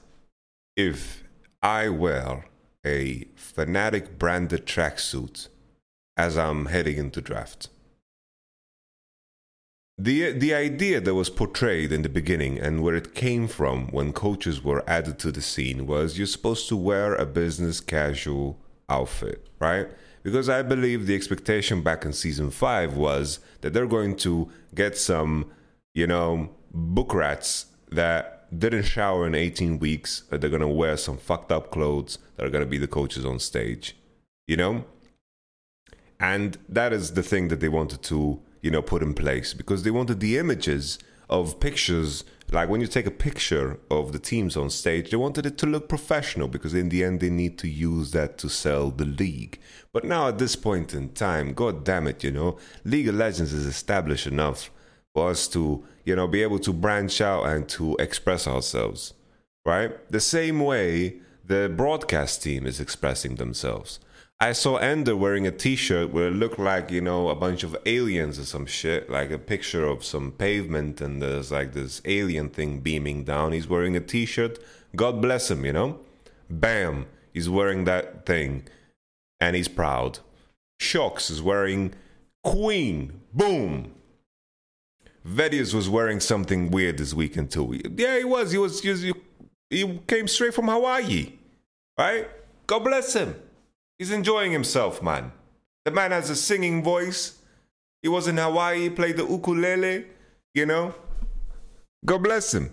if 0.76 1.24
I 1.62 1.90
wear 1.90 2.46
a 2.88 3.28
Fnatic 3.36 4.18
branded 4.18 4.66
tracksuit 4.66 5.50
as 6.16 6.38
I'm 6.38 6.68
heading 6.68 6.98
into 6.98 7.22
draft? 7.22 7.70
The, 10.00 10.32
the 10.32 10.54
idea 10.54 11.02
that 11.02 11.16
was 11.16 11.30
portrayed 11.30 11.92
in 11.92 12.04
the 12.04 12.10
beginning 12.10 12.60
and 12.60 12.84
where 12.84 12.96
it 12.96 13.16
came 13.16 13.48
from 13.48 13.88
when 13.88 14.14
coaches 14.14 14.64
were 14.64 14.88
added 14.88 15.18
to 15.20 15.32
the 15.32 15.42
scene 15.42 15.88
was 15.88 16.18
you're 16.18 16.28
supposed 16.28 16.70
to 16.70 16.78
wear 16.78 17.16
a 17.16 17.26
business 17.26 17.80
casual 17.80 18.60
outfit, 18.90 19.48
right? 19.60 19.88
Because 20.22 20.50
I 20.50 20.62
believe 20.62 21.08
the 21.08 21.16
expectation 21.16 21.82
back 21.82 22.06
in 22.06 22.14
season 22.14 22.52
five 22.52 22.96
was 22.96 23.40
that 23.62 23.74
they're 23.74 23.88
going 23.88 24.16
to 24.18 24.52
get 24.76 24.98
some, 24.98 25.50
you 25.96 26.06
know, 26.06 26.52
book 26.72 27.14
rats 27.14 27.66
that 27.92 28.37
didn't 28.56 28.84
shower 28.84 29.28
in 29.28 29.36
18 29.36 29.80
weeks, 29.80 30.24
they're 30.30 30.50
going 30.50 30.62
to 30.62 30.68
wear 30.68 30.98
some 30.98 31.18
fucked 31.18 31.52
up 31.52 31.72
clothes 31.72 32.18
that 32.36 32.46
are 32.46 32.50
to 32.52 32.66
be 32.66 32.78
the 32.78 32.88
coaches 32.88 33.26
on 33.26 33.40
stage, 33.40 33.96
you 34.48 34.58
know? 34.58 34.86
And 36.20 36.58
that 36.68 36.94
is 36.94 37.14
the 37.14 37.24
thing 37.24 37.50
that 37.50 37.60
they 37.60 37.70
wanted 37.70 38.02
to, 38.04 38.42
you 38.62 38.72
know, 38.72 38.82
put 38.82 39.04
in 39.04 39.14
place 39.14 39.54
because 39.54 39.84
they 39.84 39.92
wanted 39.92 40.20
the 40.20 40.38
images 40.38 40.98
of 41.30 41.60
pictures. 41.60 42.24
Like 42.52 42.70
when 42.70 42.82
you 42.82 42.88
take 42.88 43.06
a 43.06 43.12
picture 43.12 43.80
of 43.92 44.14
the 44.14 44.20
teams 44.20 44.56
on 44.56 44.70
stage, 44.70 45.12
they 45.12 45.18
wanted 45.18 45.46
it 45.46 45.58
to 45.60 45.66
look 45.66 45.90
professional 45.90 46.48
because 46.48 46.74
in 46.74 46.90
the 46.90 47.04
end 47.04 47.20
they 47.20 47.30
need 47.30 47.58
to 47.60 47.68
use 47.68 48.12
that 48.12 48.38
to 48.40 48.50
sell 48.50 48.90
the 48.90 49.06
league. 49.06 49.60
But 49.92 50.06
now 50.06 50.30
at 50.30 50.38
this 50.38 50.56
point 50.56 50.94
in 50.94 51.10
time, 51.10 51.54
god 51.54 51.84
damn 51.84 52.08
it, 52.08 52.24
you 52.24 52.32
know, 52.32 52.58
League 52.86 53.10
of 53.10 53.16
Legends 53.16 53.54
is 53.54 53.66
established 53.66 54.28
enough 54.28 54.72
for 55.14 55.30
us 55.30 55.48
to, 55.50 55.84
you 56.08 56.16
know, 56.16 56.26
be 56.26 56.42
able 56.42 56.58
to 56.58 56.72
branch 56.72 57.20
out 57.20 57.44
and 57.44 57.68
to 57.68 57.98
express 58.00 58.48
ourselves, 58.48 59.14
right? 59.66 59.92
The 60.10 60.22
same 60.22 60.62
way 60.62 61.18
the 61.44 61.70
broadcast 61.76 62.42
team 62.42 62.66
is 62.66 62.80
expressing 62.80 63.36
themselves. 63.36 64.00
I 64.40 64.54
saw 64.54 64.78
Ender 64.78 65.18
wearing 65.18 65.46
a 65.46 65.52
T-shirt 65.52 66.14
where 66.14 66.30
it 66.30 66.36
looked 66.36 66.60
like 66.60 66.92
you 66.92 67.02
know 67.02 67.28
a 67.28 67.36
bunch 67.36 67.64
of 67.64 67.76
aliens 67.86 68.40
or 68.40 68.46
some 68.46 68.66
shit, 68.66 69.10
like 69.10 69.32
a 69.32 69.38
picture 69.38 69.86
of 69.86 70.06
some 70.06 70.32
pavement, 70.32 71.02
and 71.02 71.22
there's 71.22 71.52
like 71.52 71.74
this 71.74 72.02
alien 72.06 72.50
thing 72.50 72.80
beaming 72.80 73.26
down. 73.26 73.52
He's 73.52 73.68
wearing 73.68 73.98
a 73.98 74.00
T-shirt. 74.00 74.60
God 74.96 75.22
bless 75.22 75.52
him, 75.52 75.66
you 75.66 75.74
know. 75.74 76.00
Bam, 76.50 77.08
he's 77.34 77.50
wearing 77.50 77.84
that 77.84 78.26
thing, 78.26 78.64
and 79.42 79.58
he's 79.58 79.68
proud. 79.68 80.20
Sjokz 80.80 81.30
is 81.30 81.42
wearing 81.42 81.96
Queen. 82.46 83.20
Boom. 83.34 83.97
Vedius 85.28 85.74
was 85.74 85.90
wearing 85.90 86.20
something 86.20 86.72
weird 86.72 86.98
this 86.98 87.14
weekend 87.14 87.52
too. 87.52 87.80
Yeah, 87.96 88.18
he 88.18 88.24
was. 88.24 88.52
He 88.52 88.58
was. 88.58 88.82
He, 88.82 88.90
was, 88.90 89.04
he 89.70 90.00
came 90.08 90.28
straight 90.28 90.54
from 90.54 90.70
Hawaii, 90.70 91.34
right? 91.98 92.30
God 92.66 92.80
bless 92.80 93.14
him. 93.14 93.36
He's 94.00 94.12
enjoying 94.12 94.52
himself, 94.52 95.02
man. 95.02 95.32
The 95.84 95.92
man 95.92 96.12
has 96.12 96.30
a 96.30 96.36
singing 96.36 96.84
voice. 96.84 97.42
He 98.02 98.08
was 98.08 98.28
in 98.28 98.38
Hawaii, 98.38 98.90
played 98.90 99.18
the 99.18 99.26
ukulele, 99.26 100.06
you 100.54 100.66
know? 100.66 100.94
God 102.06 102.24
bless 102.24 102.54
him. 102.54 102.72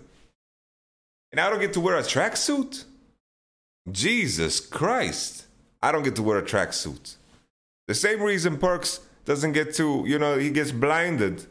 And 1.31 1.41
I 1.41 1.49
don't 1.49 1.59
get 1.59 1.73
to 1.73 1.79
wear 1.81 1.97
a 1.97 2.03
tracksuit? 2.03 2.85
Jesus 3.91 4.59
Christ. 4.59 5.45
I 5.81 5.91
don't 5.91 6.03
get 6.03 6.15
to 6.15 6.23
wear 6.23 6.37
a 6.37 6.43
tracksuit. 6.43 7.15
The 7.87 7.95
same 7.95 8.21
reason 8.21 8.57
Perkz 8.57 9.01
doesn't 9.25 9.53
get 9.53 9.73
to, 9.75 10.03
you 10.07 10.19
know, 10.19 10.37
he 10.37 10.51
gets 10.51 10.71
blinded 10.71 11.45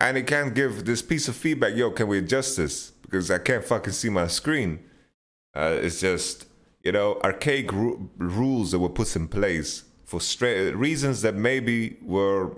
and 0.00 0.16
it 0.16 0.26
can't 0.26 0.54
give 0.54 0.84
this 0.84 1.02
piece 1.02 1.28
of 1.28 1.36
feedback. 1.36 1.74
Yo, 1.76 1.90
can 1.90 2.08
we 2.08 2.18
adjust 2.18 2.56
this? 2.56 2.90
Because 2.90 3.30
I 3.30 3.38
can't 3.38 3.64
fucking 3.64 3.92
see 3.92 4.08
my 4.08 4.26
screen. 4.26 4.80
Uh, 5.54 5.78
it's 5.80 6.00
just 6.00 6.46
you 6.82 6.92
know, 6.92 7.20
archaic 7.22 7.72
ru- 7.72 8.10
rules 8.16 8.70
that 8.70 8.78
were 8.78 8.88
put 8.88 9.14
in 9.14 9.28
place 9.28 9.84
for 10.04 10.20
reasons 10.74 11.22
that 11.22 11.34
maybe 11.34 11.96
were 12.02 12.56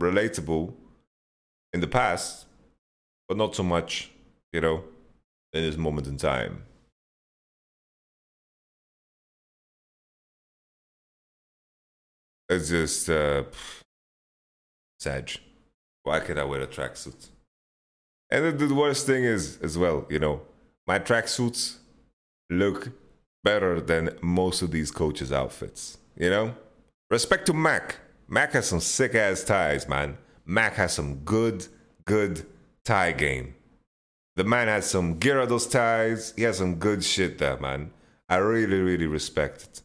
relatable 0.00 0.72
in 1.72 1.80
the 1.80 1.86
past, 1.86 2.46
but 3.28 3.36
not 3.36 3.54
so 3.54 3.62
much, 3.62 4.10
you 4.52 4.60
know, 4.60 4.82
in 5.52 5.62
this 5.62 5.76
moment 5.76 6.06
in 6.06 6.16
time. 6.16 6.62
It's 12.48 12.68
just 12.68 13.10
uh, 13.10 13.44
sad. 14.98 15.32
Why 16.06 16.20
can't 16.20 16.38
I 16.38 16.44
wear 16.44 16.60
a 16.60 16.68
tracksuit? 16.68 17.30
And 18.30 18.60
the, 18.60 18.72
worst 18.72 19.06
thing 19.06 19.24
is, 19.24 19.58
as 19.60 19.76
well, 19.76 20.06
you 20.08 20.20
know, 20.20 20.42
my 20.86 21.00
tracksuits 21.00 21.78
look 22.48 22.90
better 23.42 23.80
than 23.80 24.16
most 24.22 24.62
of 24.62 24.70
these 24.70 24.92
coaches' 24.92 25.32
outfits. 25.32 25.98
You 26.16 26.30
know? 26.30 26.54
Respect 27.10 27.46
to 27.46 27.52
Mac. 27.52 27.96
Mac 28.28 28.52
has 28.52 28.68
some 28.68 28.78
sick 28.78 29.16
ass 29.16 29.42
ties, 29.42 29.88
man. 29.88 30.16
Mac 30.44 30.74
has 30.74 30.92
some 30.92 31.16
good, 31.24 31.66
good 32.04 32.46
tie 32.84 33.10
game. 33.10 33.56
The 34.36 34.44
man 34.44 34.68
has 34.68 34.88
some 34.88 35.18
Gyarados 35.18 35.68
ties. 35.68 36.32
He 36.36 36.42
has 36.42 36.58
some 36.58 36.76
good 36.76 37.02
shit 37.02 37.38
there, 37.38 37.58
man. 37.58 37.90
I 38.28 38.36
really, 38.36 38.78
really 38.78 39.08
respect 39.08 39.64
it. 39.64 39.82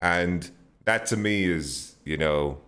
And 0.00 0.50
that 0.86 1.04
to 1.08 1.18
me 1.18 1.44
is, 1.44 1.96
you 2.06 2.16
know, 2.16 2.60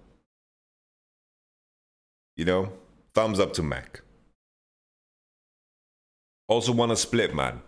you 2.38 2.44
know, 2.44 2.72
thumbs 3.14 3.38
up 3.38 3.52
to 3.54 3.62
Mac. 3.62 4.00
Also 6.46 6.72
want 6.72 6.90
to 6.90 6.96
split, 6.96 7.34
man. 7.34 7.60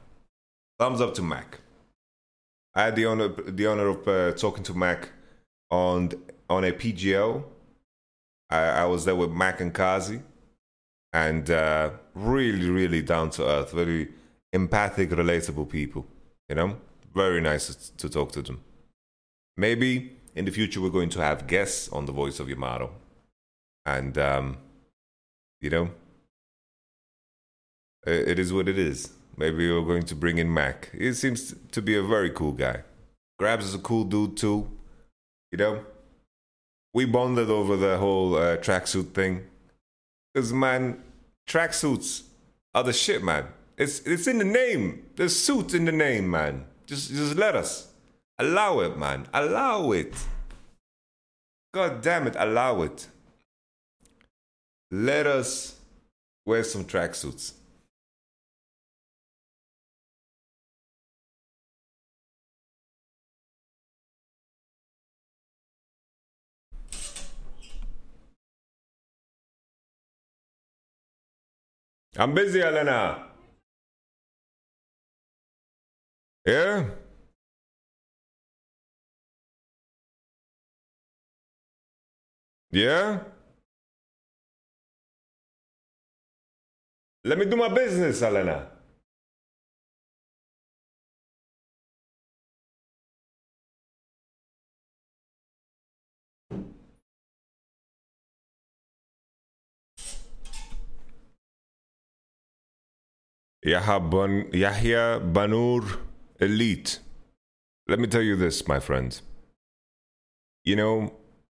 Thumbs 0.79 1.03
up 1.03 1.13
to 1.15 1.23
Mac. 1.23 1.61
I 2.75 2.85
had 2.85 2.97
the 2.97 3.05
honor, 3.05 3.29
the 3.29 3.67
honor 3.67 3.89
of 3.89 4.09
uh, 4.09 4.33
talking 4.33 4.63
to 4.65 4.75
Mac 4.75 5.11
on 5.71 6.13
on 6.49 6.65
a 6.65 6.73
PGL. 6.73 7.43
I, 8.49 8.61
I 8.61 8.85
was 8.87 9.05
there 9.05 9.17
with 9.17 9.33
Mac 9.33 9.61
and 9.61 9.75
Kazi, 9.75 10.23
and 11.13 11.51
uh, 11.51 11.91
really, 12.15 12.71
really 12.71 13.03
down 13.03 13.31
to 13.31 13.47
earth, 13.47 13.73
very 13.73 14.09
empathic, 14.53 15.11
relatable 15.11 15.69
people. 15.69 16.07
You 16.49 16.55
know, 16.55 16.77
very 17.15 17.41
nice 17.41 17.75
to, 17.75 17.97
to 17.97 18.09
talk 18.09 18.33
to 18.33 18.43
them. 18.43 18.63
Maybe 19.57 20.17
in 20.35 20.45
the 20.45 20.53
future 20.53 20.81
we're 20.81 20.91
going 20.91 21.11
to 21.11 21.21
have 21.21 21.49
guests 21.49 21.89
on 21.89 22.07
the 22.07 22.13
Voice 22.13 22.39
of 22.39 22.49
Yamato, 22.49 22.93
and 23.87 24.17
um, 24.19 24.59
you 25.61 25.71
know, 25.71 25.91
it, 28.07 28.39
is 28.39 28.53
what 28.53 28.69
it 28.69 28.79
is. 28.79 29.13
Maybe 29.37 29.71
we're 29.71 29.83
going 29.83 30.05
to 30.05 30.15
bring 30.15 30.39
in 30.39 30.53
Mac. 30.53 30.91
He 30.97 31.13
seems 31.13 31.55
to 31.73 31.83
be 31.83 31.97
a 31.97 32.03
very 32.03 32.31
cool 32.31 32.53
guy. 32.53 32.83
GrabbZ 33.41 33.63
is 33.63 33.75
a 33.75 33.79
cool 33.79 34.05
dude 34.05 34.37
too. 34.37 34.71
You 35.53 35.59
know, 35.59 35.85
we 36.93 37.05
bonded 37.05 37.51
over 37.51 37.77
the 37.77 37.99
whole 37.99 38.37
uh, 38.37 38.57
tracksuit 38.59 39.13
thing. 39.13 39.47
Cause 40.35 40.53
man, 40.53 41.03
tracksuits 41.49 42.25
are 42.75 42.85
the 42.85 42.93
shit, 42.93 43.23
man. 43.23 43.47
It's 43.77 44.01
it's 44.01 44.27
in 44.27 44.39
the 44.39 44.45
name. 44.45 45.07
There's 45.17 45.35
suits 45.35 45.75
in 45.75 45.87
the 45.87 45.93
name, 45.93 46.31
man. 46.31 46.67
Just 46.87 47.11
just 47.11 47.35
let 47.37 47.57
us 47.57 47.89
allow 48.39 48.81
it, 48.81 48.97
man. 48.97 49.27
Allow 49.33 49.93
it. 49.93 50.15
God 51.73 52.03
damn 52.03 52.27
it, 52.27 52.37
allow 52.39 52.83
it 52.83 53.09
let 54.91 55.27
us 55.27 55.79
wear 56.45 56.65
some 56.65 56.85
tracksuits. 56.85 57.53
I'm 72.19 72.35
busy, 72.35 72.61
Elena. 72.61 73.27
Yeah? 76.45 76.85
Yeah? 82.73 83.21
Let 87.23 87.39
me 87.39 87.45
do 87.45 87.57
my 87.57 87.69
business, 87.69 88.23
Elena. 88.23 88.67
Yahya, 103.63 104.01
Ban- 104.01 104.49
Yahya 104.55 105.21
Banur 105.21 105.99
Elite. 106.41 107.01
Let 107.87 107.99
me 107.99 108.07
tell 108.07 108.23
you 108.23 108.35
this, 108.37 108.67
my 108.67 108.81
friends. 108.81 109.21
You 110.65 110.77
know, 110.77 111.13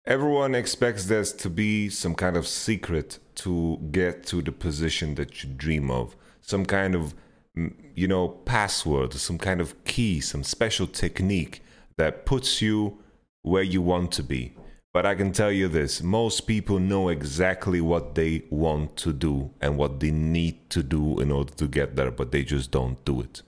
everyone 0.07 0.55
expects 0.55 1.07
there 1.07 1.25
to 1.25 1.49
be 1.49 1.89
some 1.89 2.15
kind 2.15 2.37
of 2.37 2.47
secret 2.47 3.19
to 3.37 3.79
get 3.91 4.25
to 4.27 4.43
the 4.43 4.53
position 4.53 5.15
that 5.17 5.43
you 5.43 5.51
dream 5.51 5.91
of, 5.91 6.17
some 6.41 6.65
kind 6.65 6.95
of, 6.95 7.15
mm, 7.57 7.73
you 7.95 8.07
know, 8.07 8.29
password, 8.29 9.13
some 9.15 9.39
kind 9.39 9.61
of 9.61 9.85
key, 9.85 10.21
some 10.21 10.43
special 10.43 10.87
technique 10.87 11.63
that 11.97 12.27
puts 12.27 12.61
you 12.61 12.99
where 13.43 13.63
you 13.63 13.83
want 13.83 14.13
to 14.13 14.23
be. 14.23 14.55
But 14.93 15.07
I 15.07 15.17
can 15.17 15.33
tell 15.33 15.51
you 15.51 15.67
this 15.67 16.03
most 16.03 16.43
people 16.43 16.79
know 16.79 17.09
exactly 17.09 17.81
what 17.81 18.15
they 18.15 18.45
want 18.49 18.97
to 18.99 19.13
do 19.13 19.51
and 19.61 19.77
what 19.77 19.99
they 19.99 20.13
need 20.13 20.71
to 20.71 20.85
do 20.85 21.19
in 21.19 21.33
order 21.33 21.53
to 21.55 21.67
get 21.67 21.97
there, 21.97 22.13
but 22.13 22.31
they 22.31 22.45
just 22.45 22.71
don't 22.71 23.05
do 23.05 23.21
it. 23.21 23.43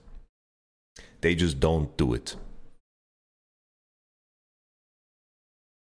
They 1.21 1.35
just 1.35 1.59
don't 1.59 1.95
do 1.97 2.13
it. 2.13 2.35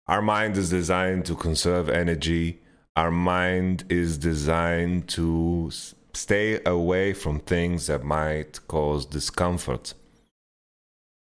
Our 0.06 0.22
mind 0.22 0.56
is 0.56 0.70
designed 0.70 1.24
to 1.26 1.34
conserve 1.34 1.88
energy. 1.90 2.60
Our 2.96 3.10
mind 3.10 3.84
is 3.90 4.16
designed 4.16 5.06
to 5.08 5.70
stay 6.14 6.60
away 6.64 7.12
from 7.12 7.40
things 7.40 7.88
that 7.88 8.02
might 8.02 8.66
cause 8.68 9.04
discomfort. 9.04 9.92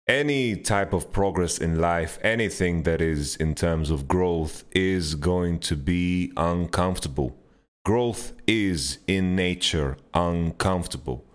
Any 0.08 0.56
type 0.56 0.94
of 0.94 1.12
progress 1.12 1.58
in 1.58 1.78
life, 1.78 2.18
anything 2.22 2.84
that 2.84 3.02
is 3.02 3.36
in 3.36 3.54
terms 3.54 3.90
of 3.90 4.08
growth, 4.08 4.64
is 4.74 5.14
going 5.14 5.58
to 5.60 5.76
be 5.76 6.32
uncomfortable. 6.34 7.36
Growth 7.84 8.32
is 8.46 8.98
in 9.06 9.36
nature 9.36 9.98
uncomfortable. 10.14 11.26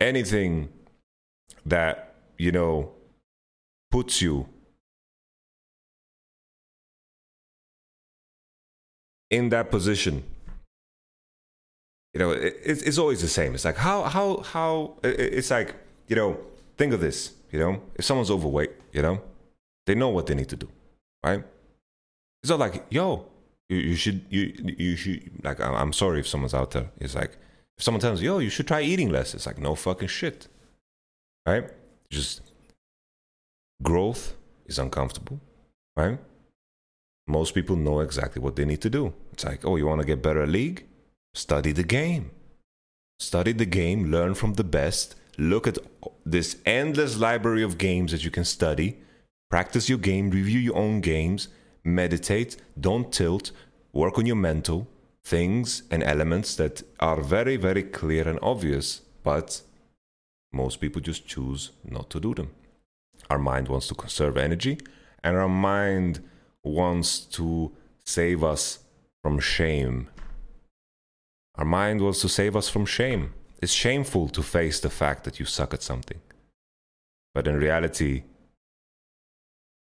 Anything 0.00 0.68
that, 1.66 2.14
you 2.38 2.52
know, 2.52 2.92
puts 3.90 4.22
you 4.22 4.48
in 9.32 9.48
that 9.48 9.70
position. 9.70 10.22
You 12.14 12.18
know 12.20 12.30
it, 12.32 12.54
it's, 12.62 12.98
always 12.98 13.20
the 13.22 13.28
same. 13.28 13.54
It's 13.54 13.64
like 13.64 13.78
how 13.88 14.02
how 14.04 14.26
how 14.54 14.98
it- 15.02 15.18
it- 15.18 15.32
it's 15.38 15.50
like 15.50 15.74
you 16.08 16.16
know 16.16 16.38
think 16.76 16.92
of 16.92 17.00
this 17.00 17.18
you 17.50 17.58
know 17.58 17.80
if 17.98 18.04
someone's 18.04 18.30
overweight 18.30 18.72
you 18.92 19.02
know 19.02 19.16
they 19.86 19.94
know 19.94 20.10
what 20.16 20.26
they 20.26 20.34
need 20.34 20.50
to 20.50 20.56
do 20.64 20.68
right? 21.24 21.42
It's 22.42 22.50
not 22.50 22.58
like 22.60 22.84
yo 22.90 23.26
you, 23.70 23.78
you 23.78 23.96
should 23.96 24.18
you 24.28 24.42
you 24.78 24.94
should 24.96 25.20
like 25.42 25.58
I'm, 25.60 25.74
I'm 25.74 25.92
sorry 25.94 26.20
if 26.20 26.28
someone's 26.28 26.54
out 26.54 26.70
there. 26.72 26.88
It's 27.00 27.14
like 27.14 27.32
if 27.78 27.82
someone 27.84 28.00
tells 28.02 28.20
you 28.20 28.32
yo 28.32 28.38
you 28.46 28.50
should 28.50 28.68
try 28.68 28.82
eating 28.82 29.08
less 29.10 29.34
it's 29.34 29.46
like 29.46 29.58
no 29.58 29.74
fucking 29.74 30.08
shit 30.08 30.48
right? 31.46 31.64
Just 32.10 32.42
growth 33.82 34.34
is 34.66 34.78
uncomfortable 34.78 35.40
right 35.96 36.18
most 37.26 37.54
people 37.54 37.76
know 37.76 38.00
exactly 38.00 38.42
what 38.42 38.56
they 38.56 38.64
need 38.64 38.80
to 38.82 38.90
do. 38.90 39.12
It's 39.32 39.44
like, 39.44 39.64
oh, 39.64 39.76
you 39.76 39.86
want 39.86 40.00
to 40.00 40.06
get 40.06 40.22
better 40.22 40.42
at 40.42 40.48
league? 40.48 40.86
Study 41.34 41.72
the 41.72 41.84
game. 41.84 42.30
Study 43.18 43.52
the 43.52 43.66
game, 43.66 44.10
learn 44.10 44.34
from 44.34 44.54
the 44.54 44.64
best, 44.64 45.14
look 45.38 45.66
at 45.66 45.78
this 46.26 46.56
endless 46.66 47.16
library 47.16 47.62
of 47.62 47.78
games 47.78 48.10
that 48.10 48.24
you 48.24 48.30
can 48.30 48.44
study, 48.44 48.98
practice 49.48 49.88
your 49.88 49.98
game, 49.98 50.30
review 50.30 50.58
your 50.58 50.76
own 50.76 51.00
games, 51.00 51.48
meditate, 51.84 52.56
don't 52.78 53.12
tilt, 53.12 53.52
work 53.92 54.18
on 54.18 54.26
your 54.26 54.36
mental 54.36 54.88
things 55.24 55.84
and 55.90 56.02
elements 56.02 56.56
that 56.56 56.82
are 56.98 57.20
very, 57.20 57.56
very 57.56 57.84
clear 57.84 58.26
and 58.28 58.40
obvious, 58.42 59.02
but 59.22 59.62
most 60.52 60.80
people 60.80 61.00
just 61.00 61.26
choose 61.26 61.70
not 61.84 62.10
to 62.10 62.18
do 62.18 62.34
them. 62.34 62.50
Our 63.30 63.38
mind 63.38 63.68
wants 63.68 63.86
to 63.88 63.94
conserve 63.94 64.36
energy, 64.36 64.78
and 65.22 65.36
our 65.36 65.48
mind 65.48 66.20
wants 66.64 67.20
to 67.20 67.72
save 68.04 68.42
us 68.44 68.80
from 69.22 69.38
shame. 69.38 70.08
Our 71.56 71.64
mind 71.64 72.00
wants 72.00 72.20
to 72.22 72.28
save 72.28 72.56
us 72.56 72.68
from 72.68 72.86
shame. 72.86 73.34
It's 73.60 73.72
shameful 73.72 74.28
to 74.30 74.42
face 74.42 74.80
the 74.80 74.90
fact 74.90 75.24
that 75.24 75.38
you 75.38 75.46
suck 75.46 75.74
at 75.74 75.82
something. 75.82 76.20
But 77.34 77.46
in 77.46 77.56
reality, 77.56 78.24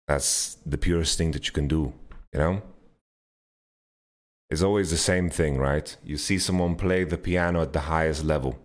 that's 0.07 0.57
the 0.65 0.77
purest 0.77 1.17
thing 1.17 1.31
that 1.31 1.47
you 1.47 1.53
can 1.53 1.67
do, 1.67 1.93
you 2.33 2.39
know? 2.39 2.61
It's 4.49 4.61
always 4.61 4.91
the 4.91 4.97
same 4.97 5.29
thing, 5.29 5.57
right? 5.57 5.97
You 6.03 6.17
see 6.17 6.37
someone 6.37 6.75
play 6.75 7.03
the 7.03 7.17
piano 7.17 7.63
at 7.63 7.73
the 7.73 7.81
highest 7.81 8.23
level. 8.23 8.59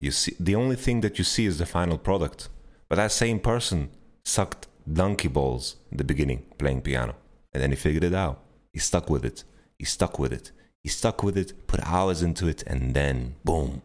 You 0.00 0.10
see 0.10 0.34
the 0.40 0.56
only 0.56 0.76
thing 0.76 1.00
that 1.02 1.18
you 1.18 1.24
see 1.24 1.46
is 1.46 1.58
the 1.58 1.66
final 1.66 1.98
product. 1.98 2.48
But 2.88 2.96
that 2.96 3.12
same 3.12 3.38
person 3.38 3.90
sucked 4.24 4.66
donkey 4.94 5.28
balls 5.28 5.76
in 5.90 5.98
the 5.98 6.04
beginning 6.04 6.44
playing 6.58 6.82
piano. 6.82 7.14
And 7.52 7.62
then 7.62 7.70
he 7.70 7.76
figured 7.76 8.04
it 8.04 8.14
out. 8.14 8.40
He 8.72 8.78
stuck 8.78 9.08
with 9.08 9.24
it. 9.24 9.44
He 9.78 9.84
stuck 9.84 10.18
with 10.18 10.32
it. 10.32 10.52
He 10.82 10.88
stuck 10.88 11.22
with 11.22 11.36
it, 11.36 11.66
put 11.66 11.80
hours 11.80 12.22
into 12.22 12.46
it, 12.46 12.62
and 12.66 12.94
then 12.94 13.34
boom, 13.44 13.82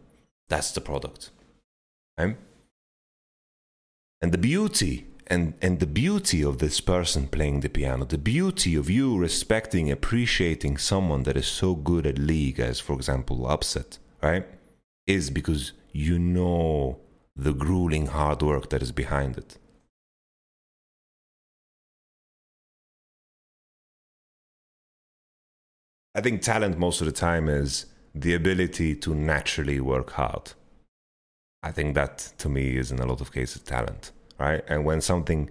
that's 0.48 0.72
the 0.72 0.80
product. 0.80 1.30
Right? 2.18 2.36
And 4.22 4.32
the 4.32 4.38
beauty 4.38 5.06
and, 5.26 5.54
and 5.62 5.80
the 5.80 5.86
beauty 5.86 6.44
of 6.44 6.58
this 6.58 6.80
person 6.80 7.28
playing 7.28 7.60
the 7.60 7.68
piano, 7.68 8.04
the 8.04 8.18
beauty 8.18 8.74
of 8.76 8.90
you 8.90 9.16
respecting, 9.16 9.90
appreciating 9.90 10.76
someone 10.76 11.22
that 11.22 11.36
is 11.36 11.46
so 11.46 11.74
good 11.74 12.06
at 12.06 12.18
league 12.18 12.60
as, 12.60 12.78
for 12.78 12.94
example, 12.94 13.46
upset, 13.46 13.98
right? 14.22 14.46
Is 15.06 15.30
because 15.30 15.72
you 15.92 16.18
know 16.18 16.98
the 17.36 17.52
grueling 17.52 18.06
hard 18.06 18.42
work 18.42 18.70
that 18.70 18.82
is 18.82 18.92
behind 18.92 19.38
it. 19.38 19.58
I 26.14 26.20
think 26.20 26.42
talent 26.42 26.78
most 26.78 27.00
of 27.00 27.06
the 27.06 27.12
time 27.12 27.48
is 27.48 27.86
the 28.14 28.34
ability 28.34 28.94
to 28.94 29.14
naturally 29.14 29.80
work 29.80 30.10
hard. 30.10 30.52
I 31.62 31.72
think 31.72 31.94
that 31.94 32.32
to 32.38 32.48
me 32.48 32.76
is 32.76 32.92
in 32.92 33.00
a 33.00 33.06
lot 33.06 33.20
of 33.20 33.32
cases 33.32 33.62
talent, 33.62 34.12
right? 34.38 34.62
And 34.68 34.84
when 34.84 35.00
something 35.00 35.50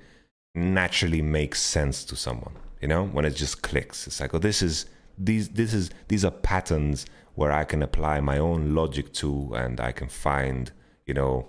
naturally 0.56 1.22
makes 1.22 1.62
sense 1.62 2.06
to 2.06 2.16
someone, 2.16 2.54
you 2.82 2.88
know, 2.88 3.06
when 3.08 3.26
it 3.26 3.36
just 3.36 3.62
clicks, 3.62 4.08
it's 4.08 4.22
like, 4.22 4.34
oh, 4.34 4.38
this 4.40 4.62
is 4.62 4.86
these 5.18 5.50
this 5.50 5.74
is 5.74 5.90
these 6.08 6.24
are 6.24 6.32
patterns 6.32 7.06
where 7.36 7.52
I 7.52 7.66
can 7.66 7.84
apply 7.84 8.22
my 8.22 8.38
own 8.38 8.74
logic 8.76 9.12
to, 9.14 9.54
and 9.56 9.80
I 9.82 9.92
can 9.92 10.08
find, 10.08 10.72
you 11.06 11.14
know, 11.14 11.48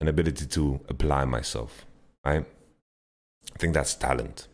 an 0.00 0.08
ability 0.08 0.46
to 0.46 0.80
apply 0.88 1.24
myself, 1.24 1.84
right? 2.24 2.46
I 3.54 3.58
think 3.58 3.74
that's 3.74 3.94
talent. 3.94 4.48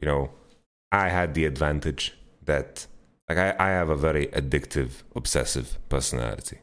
You 0.00 0.08
know, 0.08 0.30
I 0.90 1.08
had 1.08 1.34
the 1.34 1.44
advantage 1.44 2.14
that, 2.44 2.86
like, 3.28 3.38
I, 3.38 3.54
I 3.58 3.68
have 3.68 3.90
a 3.90 3.96
very 3.96 4.26
addictive, 4.28 5.02
obsessive 5.14 5.78
personality. 5.88 6.58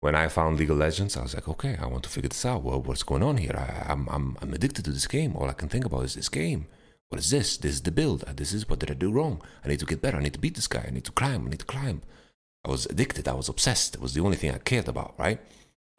When 0.00 0.14
I 0.14 0.28
found 0.28 0.58
League 0.58 0.70
of 0.70 0.78
Legends, 0.78 1.16
I 1.16 1.22
was 1.22 1.34
like, 1.34 1.46
okay, 1.46 1.76
I 1.80 1.86
want 1.86 2.04
to 2.04 2.08
figure 2.08 2.30
this 2.30 2.46
out. 2.46 2.62
Well, 2.62 2.80
what's 2.80 3.02
going 3.02 3.22
on 3.22 3.36
here? 3.36 3.54
I, 3.54 3.92
I'm, 3.92 4.08
I'm, 4.08 4.38
I'm 4.40 4.54
addicted 4.54 4.86
to 4.86 4.90
this 4.92 5.06
game. 5.06 5.36
All 5.36 5.48
I 5.48 5.52
can 5.52 5.68
think 5.68 5.84
about 5.84 6.04
is 6.04 6.14
this 6.14 6.30
game. 6.30 6.66
What 7.10 7.20
is 7.20 7.30
this? 7.30 7.58
This 7.58 7.72
is 7.72 7.82
the 7.82 7.90
build. 7.90 8.20
This 8.36 8.54
is 8.54 8.68
what 8.68 8.78
did 8.78 8.90
I 8.90 8.94
do 8.94 9.12
wrong? 9.12 9.42
I 9.62 9.68
need 9.68 9.80
to 9.80 9.86
get 9.86 10.00
better. 10.00 10.16
I 10.16 10.22
need 10.22 10.32
to 10.32 10.38
beat 10.38 10.54
this 10.54 10.68
guy. 10.68 10.86
I 10.88 10.90
need 10.90 11.04
to 11.04 11.12
climb. 11.12 11.46
I 11.46 11.50
need 11.50 11.58
to 11.58 11.66
climb. 11.66 12.00
I 12.64 12.70
was 12.70 12.86
addicted. 12.86 13.28
I 13.28 13.34
was 13.34 13.48
obsessed. 13.48 13.94
It 13.94 14.00
was 14.00 14.14
the 14.14 14.22
only 14.22 14.36
thing 14.36 14.52
I 14.52 14.58
cared 14.58 14.88
about, 14.88 15.14
right? 15.18 15.40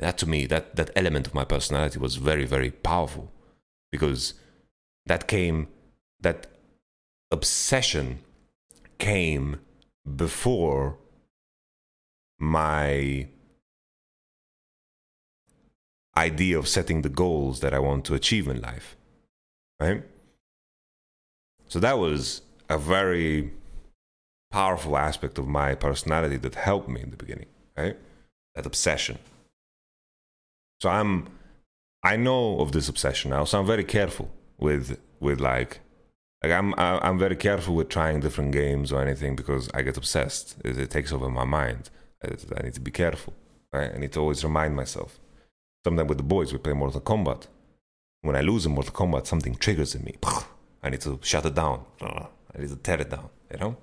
That 0.02 0.18
to 0.18 0.28
me 0.28 0.46
that 0.48 0.76
that 0.76 0.92
element 0.96 1.28
of 1.28 1.34
my 1.34 1.46
personality 1.46 2.00
was 2.00 2.18
very 2.18 2.46
very 2.46 2.72
powerful 2.72 3.32
because 3.92 4.34
that 5.06 5.28
came 5.28 5.68
that 6.20 6.48
obsession 7.32 8.20
came 9.00 9.60
before 10.16 10.98
my 12.40 13.28
idea 16.18 16.60
of 16.60 16.68
setting 16.68 17.02
the 17.02 17.10
goals 17.24 17.62
that 17.62 17.74
I 17.74 17.80
want 17.80 18.06
to 18.06 18.16
achieve 18.16 18.48
in 18.48 18.62
life 18.62 18.98
right 19.80 20.04
So 21.72 21.80
that 21.80 21.98
was 21.98 22.42
a 22.70 22.78
very 22.78 23.54
powerful 24.52 24.98
aspect 24.98 25.38
of 25.38 25.48
my 25.48 25.74
personality 25.74 26.36
that 26.36 26.56
helped 26.56 26.90
me 26.90 27.02
in 27.02 27.12
the 27.12 27.16
beginning, 27.16 27.48
right? 27.78 27.98
That 28.56 28.66
obsession. 28.66 29.20
So 30.82 30.90
I'm 30.90 31.28
I 32.04 32.16
know 32.16 32.60
of 32.60 32.72
this 32.72 32.90
obsession 32.90 33.30
now, 33.30 33.44
so 33.46 33.60
I'm 33.60 33.68
very 33.68 33.84
careful 33.84 34.32
with 34.58 35.00
with 35.20 35.40
like 35.40 35.80
like 36.42 36.52
I'm 36.52 36.74
I'm 36.78 37.20
very 37.20 37.36
careful 37.36 37.76
with 37.76 37.90
trying 37.90 38.20
different 38.20 38.52
games 38.52 38.92
or 38.92 39.00
anything 39.00 39.36
because 39.36 39.70
I 39.76 39.84
get 39.84 39.98
obsessed. 39.98 40.56
It, 40.66 40.80
it 40.80 40.90
takes 40.90 41.12
over 41.14 41.30
my 41.30 41.44
mind. 41.44 41.92
I, 42.24 42.30
I 42.58 42.64
need 42.64 42.74
to 42.74 42.82
be 42.82 42.90
careful. 42.90 43.34
Right? 43.72 43.92
I 43.94 43.98
need 44.00 44.12
to 44.14 44.20
always 44.20 44.44
remind 44.44 44.76
myself. 44.76 45.20
Sometimes 45.86 46.10
with 46.10 46.18
the 46.18 46.24
boys, 46.24 46.52
we 46.52 46.58
play 46.58 46.74
Mortal 46.74 47.02
Kombat. 47.02 47.48
When 48.22 48.36
I 48.36 48.42
lose 48.42 48.66
in 48.66 48.74
Mortal 48.74 48.94
Kombat, 48.94 49.28
something 49.28 49.56
triggers 49.56 49.94
in 49.96 50.04
me. 50.04 50.16
I 50.84 50.90
need 50.90 51.02
to 51.02 51.20
shut 51.22 51.46
it 51.46 51.56
down. 51.56 51.86
I 52.02 52.60
need 52.60 52.70
to 52.70 52.76
tear 52.76 53.00
it 53.00 53.10
down. 53.12 53.30
You 53.52 53.60
know, 53.60 53.78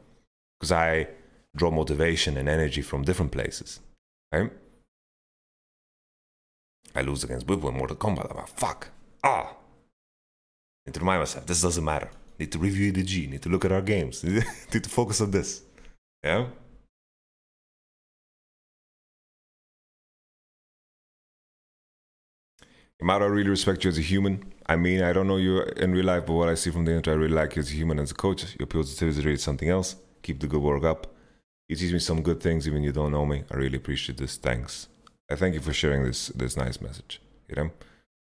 because 0.59 0.73
I 0.73 1.07
draw 1.55 1.71
motivation 1.71 2.37
and 2.37 2.49
energy 2.49 2.83
from 2.83 3.05
different 3.05 3.31
places. 3.31 3.79
Right? 4.33 4.51
I 6.95 7.03
lose 7.03 7.25
against 7.25 7.47
Bibbo 7.47 7.69
in 7.69 7.77
Mortal 7.77 7.97
Kombat. 7.97 8.31
I'm 8.31 8.37
like, 8.37 8.49
fuck. 8.49 8.89
Ah. 9.23 9.55
Need 10.87 10.95
to 10.95 11.01
remind 11.01 11.21
myself, 11.21 11.47
this 11.47 11.63
doesn't 11.63 11.85
matter. 11.85 12.11
Need 12.39 12.53
to 12.53 12.59
review 12.59 12.93
the 12.93 13.03
G. 13.03 13.27
Need 13.27 13.43
to 13.43 13.49
look 13.49 13.65
at 13.65 13.73
our 13.73 13.83
games. 13.83 14.25
Need 14.73 14.85
to 14.85 14.89
focus 14.91 15.21
on 15.21 15.31
this. 15.31 15.63
Yeah? 16.25 16.47
Imara, 23.03 23.23
I 23.23 23.27
really 23.27 23.51
respect 23.51 23.85
you 23.85 23.91
as 23.91 23.99
a 23.99 24.03
human. 24.03 24.53
I 24.67 24.77
mean, 24.77 25.03
I 25.03 25.13
don't 25.13 25.29
know 25.29 25.37
you 25.37 25.63
in 25.63 25.93
real 25.93 26.05
life, 26.05 26.27
but 26.27 26.33
what 26.33 26.49
I 26.49 26.55
see 26.55 26.71
from 26.71 26.85
the 26.85 26.93
internet, 26.93 27.17
I 27.17 27.21
really 27.23 27.35
like 27.35 27.55
you 27.55 27.61
as 27.61 27.71
a 27.71 27.75
human, 27.75 28.01
as 28.01 28.11
a 28.11 28.15
coach. 28.15 28.57
Your 28.59 28.67
positivity 28.67 29.19
is 29.19 29.25
really 29.25 29.39
something 29.39 29.69
else. 29.69 29.97
Keep 30.23 30.41
the 30.41 30.49
good 30.49 30.61
work 30.61 30.83
up. 30.83 31.07
You 31.69 31.77
teach 31.77 31.93
me 31.93 32.01
some 32.01 32.23
good 32.23 32.41
things, 32.41 32.67
even 32.67 32.83
you 32.83 32.93
don't 32.93 33.13
know 33.13 33.25
me. 33.25 33.45
I 33.51 33.57
really 33.57 33.77
appreciate 33.77 34.19
this. 34.19 34.37
Thanks. 34.37 34.89
I 35.31 35.37
thank 35.37 35.55
you 35.55 35.61
for 35.61 35.73
sharing 35.73 36.05
this 36.05 36.29
this 36.29 36.57
nice 36.57 36.81
message. 36.81 37.21
You 37.49 37.57
know, 37.57 37.71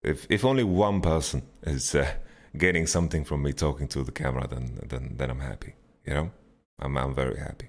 if 0.02 0.26
if 0.30 0.44
only 0.44 0.64
one 0.64 1.00
person 1.00 1.42
is 1.62 1.94
uh, 1.94 2.14
getting 2.56 2.86
something 2.86 3.24
from 3.24 3.42
me 3.42 3.52
talking 3.52 3.88
to 3.88 4.02
the 4.02 4.12
camera, 4.12 4.46
then 4.48 4.80
then 4.86 5.14
then 5.16 5.30
I'm 5.30 5.40
happy. 5.40 5.74
You 6.06 6.14
know, 6.14 6.30
I'm 6.78 6.96
I'm 6.96 7.14
very 7.14 7.38
happy. 7.38 7.68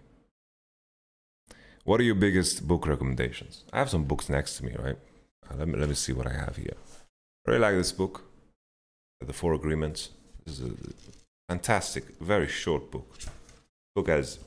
What 1.86 2.00
are 2.00 2.04
your 2.04 2.16
biggest 2.16 2.68
book 2.68 2.88
recommendations? 2.88 3.66
I 3.74 3.80
have 3.80 3.90
some 3.90 4.06
books 4.06 4.30
next 4.30 4.58
to 4.58 4.66
me, 4.66 4.74
right? 4.80 4.98
Uh, 5.50 5.56
let 5.58 5.68
me 5.68 5.78
let 5.78 5.90
me 5.90 5.96
see 5.96 6.14
what 6.14 6.28
I 6.28 6.34
have 6.34 6.58
here. 6.58 6.78
I 7.46 7.52
really 7.52 7.62
like 7.62 7.76
this 7.76 7.92
book, 7.92 8.24
The 9.26 9.34
Four 9.34 9.54
Agreements. 9.54 10.10
This 10.46 10.60
is 10.60 10.70
a 10.70 10.76
fantastic, 11.50 12.06
very 12.20 12.48
short 12.48 12.90
book. 12.90 13.18
Book 13.96 14.08
has 14.08 14.40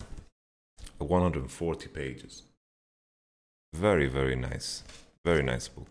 140 0.98 1.88
pages. 1.88 2.45
Very, 3.76 4.06
very 4.06 4.36
nice. 4.36 4.82
Very 5.22 5.42
nice 5.42 5.68
book. 5.68 5.86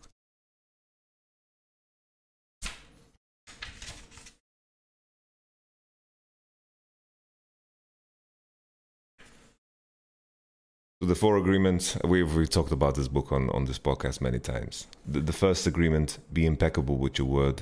So 11.00 11.08
the 11.08 11.14
four 11.14 11.38
agreements 11.38 11.96
we've 12.04 12.36
we 12.36 12.48
talked 12.48 12.72
about 12.72 12.96
this 12.96 13.08
book 13.08 13.32
on 13.32 13.52
on 13.52 13.66
this 13.66 13.78
podcast 13.78 14.20
many 14.20 14.40
times. 14.40 14.88
The, 15.06 15.20
the 15.20 15.34
first 15.34 15.68
agreement: 15.68 16.18
be 16.34 16.48
impeccable 16.48 16.98
with 16.98 17.20
your 17.20 17.28
word. 17.28 17.62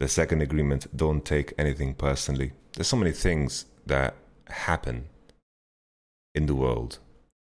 The 0.00 0.08
second 0.08 0.42
agreement: 0.42 0.88
don't 0.96 1.24
take 1.24 1.52
anything 1.56 1.94
personally. 1.94 2.50
There's 2.72 2.88
so 2.88 2.96
many 2.96 3.12
things 3.12 3.66
that 3.86 4.14
happen 4.48 5.04
in 6.34 6.46
the 6.46 6.56
world 6.56 6.98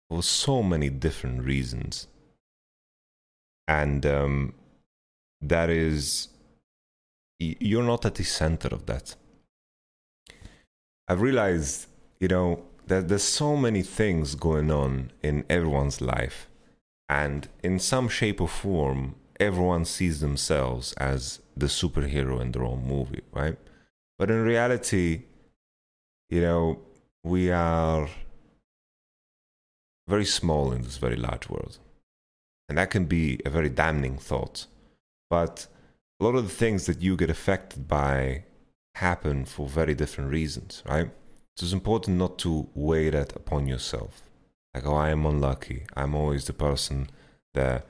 for 0.08 0.22
so 0.22 0.62
many 0.62 0.90
different 0.90 1.44
reasons, 1.44 2.06
and 3.66 4.04
um, 4.06 4.54
that 5.40 5.70
is 5.70 6.28
you're 7.38 7.82
not 7.82 8.06
at 8.06 8.14
the 8.14 8.24
center 8.24 8.68
of 8.68 8.86
that. 8.86 9.16
I've 11.08 11.20
realized, 11.20 11.88
you 12.20 12.28
know, 12.28 12.64
that 12.86 13.08
there's 13.08 13.24
so 13.24 13.56
many 13.56 13.82
things 13.82 14.34
going 14.34 14.70
on 14.70 15.10
in 15.22 15.44
everyone's 15.50 16.00
life, 16.00 16.48
and 17.08 17.48
in 17.62 17.78
some 17.78 18.08
shape 18.08 18.40
or 18.40 18.48
form, 18.48 19.16
everyone 19.40 19.84
sees 19.84 20.20
themselves 20.20 20.92
as 20.94 21.40
the 21.56 21.66
superhero 21.66 22.40
in 22.40 22.52
their 22.52 22.64
own 22.64 22.86
movie, 22.86 23.22
right? 23.32 23.58
But 24.18 24.30
in 24.30 24.44
reality, 24.44 25.24
you 26.30 26.40
know, 26.40 26.80
we 27.22 27.50
are 27.50 28.08
very 30.06 30.24
small 30.24 30.72
in 30.72 30.82
this 30.82 30.96
very 30.96 31.16
large 31.16 31.48
world. 31.48 31.78
And 32.68 32.78
that 32.78 32.90
can 32.90 33.04
be 33.06 33.40
a 33.44 33.50
very 33.50 33.68
damning 33.68 34.18
thought. 34.18 34.66
But 35.30 35.66
a 36.20 36.24
lot 36.24 36.34
of 36.34 36.44
the 36.44 36.54
things 36.54 36.86
that 36.86 37.02
you 37.02 37.16
get 37.16 37.30
affected 37.30 37.88
by 37.88 38.44
happen 38.94 39.44
for 39.44 39.66
very 39.66 39.94
different 39.94 40.30
reasons, 40.30 40.82
right? 40.86 41.10
So 41.56 41.64
it's 41.64 41.72
important 41.72 42.18
not 42.18 42.38
to 42.40 42.68
weigh 42.74 43.10
that 43.10 43.34
upon 43.36 43.66
yourself. 43.66 44.22
Like, 44.74 44.86
oh, 44.86 44.94
I 44.94 45.10
am 45.10 45.24
unlucky. 45.24 45.86
I'm 45.96 46.14
always 46.14 46.46
the 46.46 46.52
person 46.52 47.08
that, 47.54 47.86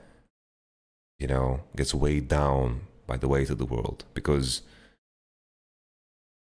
you 1.19 1.27
know, 1.27 1.61
gets 1.75 1.93
weighed 1.93 2.27
down 2.27 2.81
by 3.07 3.17
the 3.17 3.27
weight 3.27 3.49
of 3.49 3.57
the 3.57 3.65
world. 3.65 4.05
Because 4.13 4.61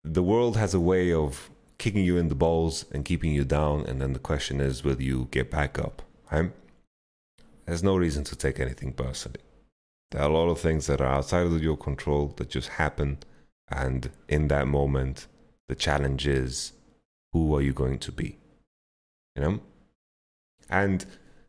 the 0.03 0.23
world 0.23 0.57
has 0.57 0.75
a 0.75 0.81
way 0.81 1.13
of 1.13 1.51
kicking 1.79 2.05
you 2.05 2.17
in 2.17 2.29
the 2.29 2.35
balls 2.35 2.85
and 2.93 3.05
keeping 3.05 3.33
you 3.33 3.45
down. 3.45 3.85
And 3.87 4.01
then 4.01 4.13
the 4.13 4.19
question 4.19 4.61
is 4.61 4.85
will 4.85 5.01
you 5.01 5.29
get 5.31 5.51
back 5.51 5.79
up, 5.79 6.03
right? 6.31 6.53
There's 7.67 7.83
no 7.83 7.97
reason 7.97 8.25
to 8.25 8.37
take 8.37 8.61
anything 8.61 8.93
personally. 8.93 9.41
There 10.11 10.23
are 10.23 10.31
a 10.31 10.33
lot 10.33 10.49
of 10.49 10.61
things 10.61 10.87
that 10.87 11.01
are 11.01 11.13
outside 11.13 11.47
of 11.47 11.63
your 11.63 11.77
control 11.77 12.35
that 12.37 12.51
just 12.51 12.69
happen. 12.71 13.19
And 13.69 14.11
in 14.29 14.49
that 14.49 14.69
moment, 14.69 15.27
the 15.69 15.75
challenge 15.75 16.27
is 16.27 16.73
who 17.33 17.55
are 17.57 17.63
you 17.63 17.73
going 17.73 17.99
to 18.01 18.13
be? 18.13 18.39
You 19.35 19.43
know? 19.43 19.61
And 20.69 21.05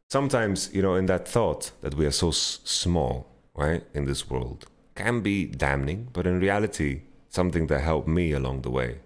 sometimes, 0.10 0.74
you 0.74 0.82
know, 0.82 0.96
in 0.96 1.06
that 1.08 1.28
thought 1.28 1.72
that 1.82 1.96
we 1.96 2.06
are 2.06 2.12
so 2.12 2.30
s- 2.30 2.60
small, 2.64 3.28
right, 3.54 3.84
in 3.94 4.06
this 4.06 4.30
world, 4.30 4.66
can 4.96 5.22
be 5.22 5.46
damning, 5.46 6.10
but 6.14 6.26
in 6.26 6.40
reality, 6.40 7.02
something 7.30 7.68
that 7.68 7.82
helped 7.82 8.08
me 8.08 8.32
along 8.32 8.62
the 8.62 8.72
way. 8.72 9.00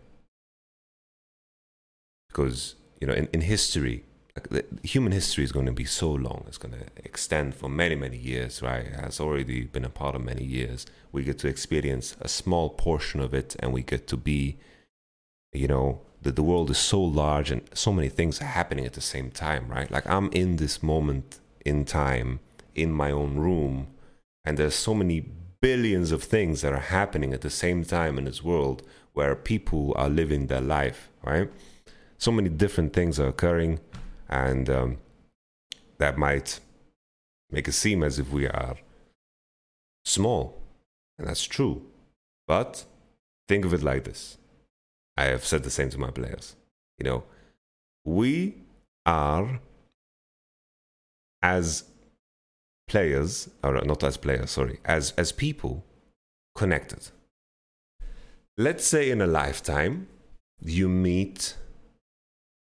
Because, 2.29 2.75
you 3.01 3.07
know, 3.07 3.13
in, 3.13 3.27
in 3.33 3.41
history, 3.41 4.05
like 4.49 4.65
human 4.83 5.11
history 5.11 5.43
is 5.43 5.51
going 5.51 5.65
to 5.65 5.71
be 5.71 5.85
so 5.85 6.11
long. 6.11 6.45
It's 6.47 6.57
going 6.57 6.73
to 6.73 6.85
extend 7.03 7.55
for 7.55 7.67
many, 7.67 7.95
many 7.95 8.17
years, 8.17 8.61
right? 8.61 8.85
It 8.85 8.95
has 8.95 9.19
already 9.19 9.65
been 9.65 9.83
a 9.83 9.89
part 9.89 10.15
of 10.15 10.23
many 10.23 10.43
years. 10.43 10.85
We 11.11 11.23
get 11.23 11.39
to 11.39 11.47
experience 11.47 12.15
a 12.21 12.27
small 12.27 12.69
portion 12.69 13.19
of 13.19 13.33
it, 13.33 13.55
and 13.59 13.73
we 13.73 13.83
get 13.83 14.07
to 14.07 14.17
be, 14.17 14.57
you 15.51 15.67
know, 15.67 16.01
that 16.21 16.35
the 16.35 16.43
world 16.43 16.69
is 16.69 16.77
so 16.77 17.01
large 17.01 17.49
and 17.49 17.61
so 17.73 17.91
many 17.91 18.09
things 18.09 18.41
are 18.41 18.45
happening 18.45 18.85
at 18.85 18.93
the 18.93 19.01
same 19.01 19.31
time, 19.31 19.67
right? 19.69 19.89
Like 19.89 20.07
I'm 20.07 20.29
in 20.31 20.57
this 20.57 20.83
moment 20.83 21.39
in 21.65 21.85
time 21.85 22.39
in 22.75 22.91
my 22.91 23.11
own 23.11 23.37
room, 23.37 23.87
and 24.45 24.57
there's 24.57 24.75
so 24.75 24.93
many 24.93 25.25
billions 25.61 26.11
of 26.11 26.23
things 26.23 26.61
that 26.61 26.73
are 26.73 26.79
happening 26.79 27.33
at 27.33 27.41
the 27.41 27.49
same 27.49 27.83
time 27.83 28.17
in 28.17 28.25
this 28.25 28.43
world 28.43 28.81
where 29.13 29.35
people 29.35 29.93
are 29.97 30.09
living 30.09 30.47
their 30.47 30.61
life, 30.61 31.09
right? 31.23 31.49
So 32.19 32.31
many 32.31 32.49
different 32.49 32.91
things 32.91 33.19
are 33.19 33.29
occurring, 33.29 33.79
and 34.27 34.69
um, 34.69 34.97
that 35.99 36.17
might 36.17 36.59
make 37.49 37.67
it 37.67 37.71
seem 37.71 38.03
as 38.03 38.19
if 38.19 38.29
we 38.29 38.45
are 38.45 38.75
small, 40.03 40.61
and 41.17 41.27
that's 41.27 41.45
true. 41.45 41.81
But 42.45 42.83
think 43.47 43.63
of 43.63 43.73
it 43.73 43.81
like 43.81 44.03
this 44.03 44.37
I 45.15 45.25
have 45.25 45.45
said 45.45 45.63
the 45.63 45.69
same 45.69 45.89
to 45.91 45.97
my 45.97 46.11
players. 46.11 46.55
You 46.97 47.05
know, 47.05 47.23
we 48.03 48.55
are 49.05 49.61
as 51.41 51.85
players, 52.89 53.49
or 53.63 53.81
not 53.85 54.03
as 54.03 54.17
players, 54.17 54.51
sorry, 54.51 54.79
as 54.83 55.13
as 55.17 55.31
people 55.31 55.85
connected. 56.53 57.11
Let's 58.57 58.85
say 58.85 59.09
in 59.09 59.21
a 59.21 59.27
lifetime 59.27 60.07
you 60.61 60.89
meet 60.89 61.55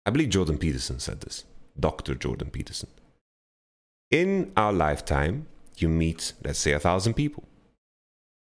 I 0.06 0.10
believe 0.10 0.30
Jordan 0.30 0.56
Peterson 0.56 1.00
said 1.00 1.20
this. 1.20 1.44
Dr. 1.78 2.14
Jordan 2.14 2.50
Peterson. 2.50 2.88
In 4.10 4.52
our 4.56 4.72
lifetime, 4.72 5.48
you 5.76 5.88
meet, 5.88 6.32
let's 6.44 6.60
say, 6.60 6.72
a 6.72 6.78
thousand 6.78 7.14
people. 7.14 7.42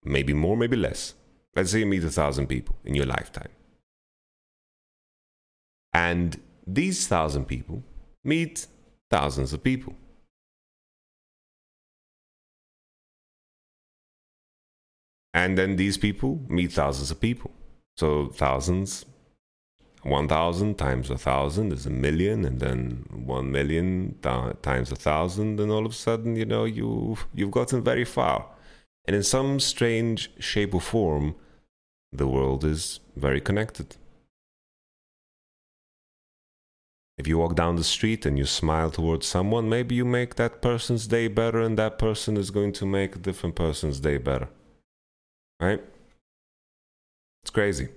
Maybe 0.05 0.35
more, 0.35 0.57
maybe 0.57 0.77
less. 0.77 1.15
Let's 1.55 1.71
say 1.71 1.79
you 1.79 1.87
meet 1.87 2.03
a 2.03 2.11
thousand 2.11 2.49
people 2.49 2.75
in 2.85 2.97
your 2.97 3.07
lifetime. 3.07 3.51
And 5.95 6.41
these 6.67 7.07
thousand 7.07 7.45
people 7.45 7.85
meet 8.25 8.67
thousands 9.09 9.53
of 9.53 9.63
people. 9.63 9.95
And 15.33 15.57
then 15.57 15.77
these 15.77 15.97
people 15.97 16.41
meet 16.49 16.73
thousands 16.73 17.13
of 17.13 17.21
people. 17.21 17.53
So 17.97 18.29
thousands 18.29 19.05
1000 20.03 20.77
times 20.77 21.11
a 21.11 21.17
thousand 21.17 21.73
is 21.73 21.87
a 21.87 21.91
million 21.91 22.45
and 22.45 22.59
then 22.59 23.05
1 23.13 23.53
million 23.53 24.17
th- 24.21 24.61
times 24.61 24.91
a 24.91 24.97
thousand 24.97 25.61
and 25.61 25.71
all 25.71 25.87
of 25.87 25.93
a 25.93 25.95
sudden 25.95 26.35
you 26.35 26.45
know 26.45 26.65
you've, 26.65 27.27
you've 27.35 27.53
gotten 27.53 27.83
very 27.83 28.05
far. 28.05 28.47
And 29.05 29.15
in 29.15 29.23
some 29.23 29.61
strange 29.61 30.31
shape 30.39 30.75
or 30.75 30.81
form 30.81 31.37
the 32.13 32.27
world 32.27 32.65
is 32.65 33.01
very 33.17 33.41
connected. 33.41 33.97
If 37.17 37.29
you 37.29 37.39
walk 37.39 37.55
down 37.55 37.77
the 37.77 37.85
street 37.85 38.27
and 38.27 38.37
you 38.37 38.45
smile 38.45 38.91
towards 38.91 39.27
someone 39.27 39.69
maybe 39.69 39.95
you 39.95 40.05
make 40.05 40.35
that 40.35 40.61
person's 40.61 41.07
day 41.07 41.29
better 41.29 41.61
and 41.61 41.79
that 41.79 41.99
person 41.99 42.37
is 42.37 42.51
going 42.51 42.73
to 42.73 42.87
make 42.87 43.15
a 43.15 43.21
different 43.21 43.55
person's 43.55 44.01
day 44.01 44.19
better. 44.19 44.49
Right? 45.61 45.83
It's 47.45 47.51
crazy 47.51 47.91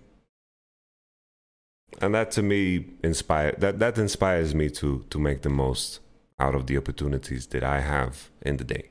and 2.01 2.13
that 2.13 2.31
to 2.31 2.41
me 2.41 2.86
inspire 3.03 3.53
that 3.57 3.79
that 3.79 3.97
inspires 3.97 4.53
me 4.53 4.69
to 4.69 5.05
to 5.09 5.19
make 5.19 5.41
the 5.41 5.49
most 5.49 5.99
out 6.39 6.55
of 6.55 6.67
the 6.67 6.77
opportunities 6.77 7.47
that 7.47 7.63
I 7.63 7.79
have 7.79 8.29
in 8.41 8.57
the 8.57 8.63
day. 8.63 8.89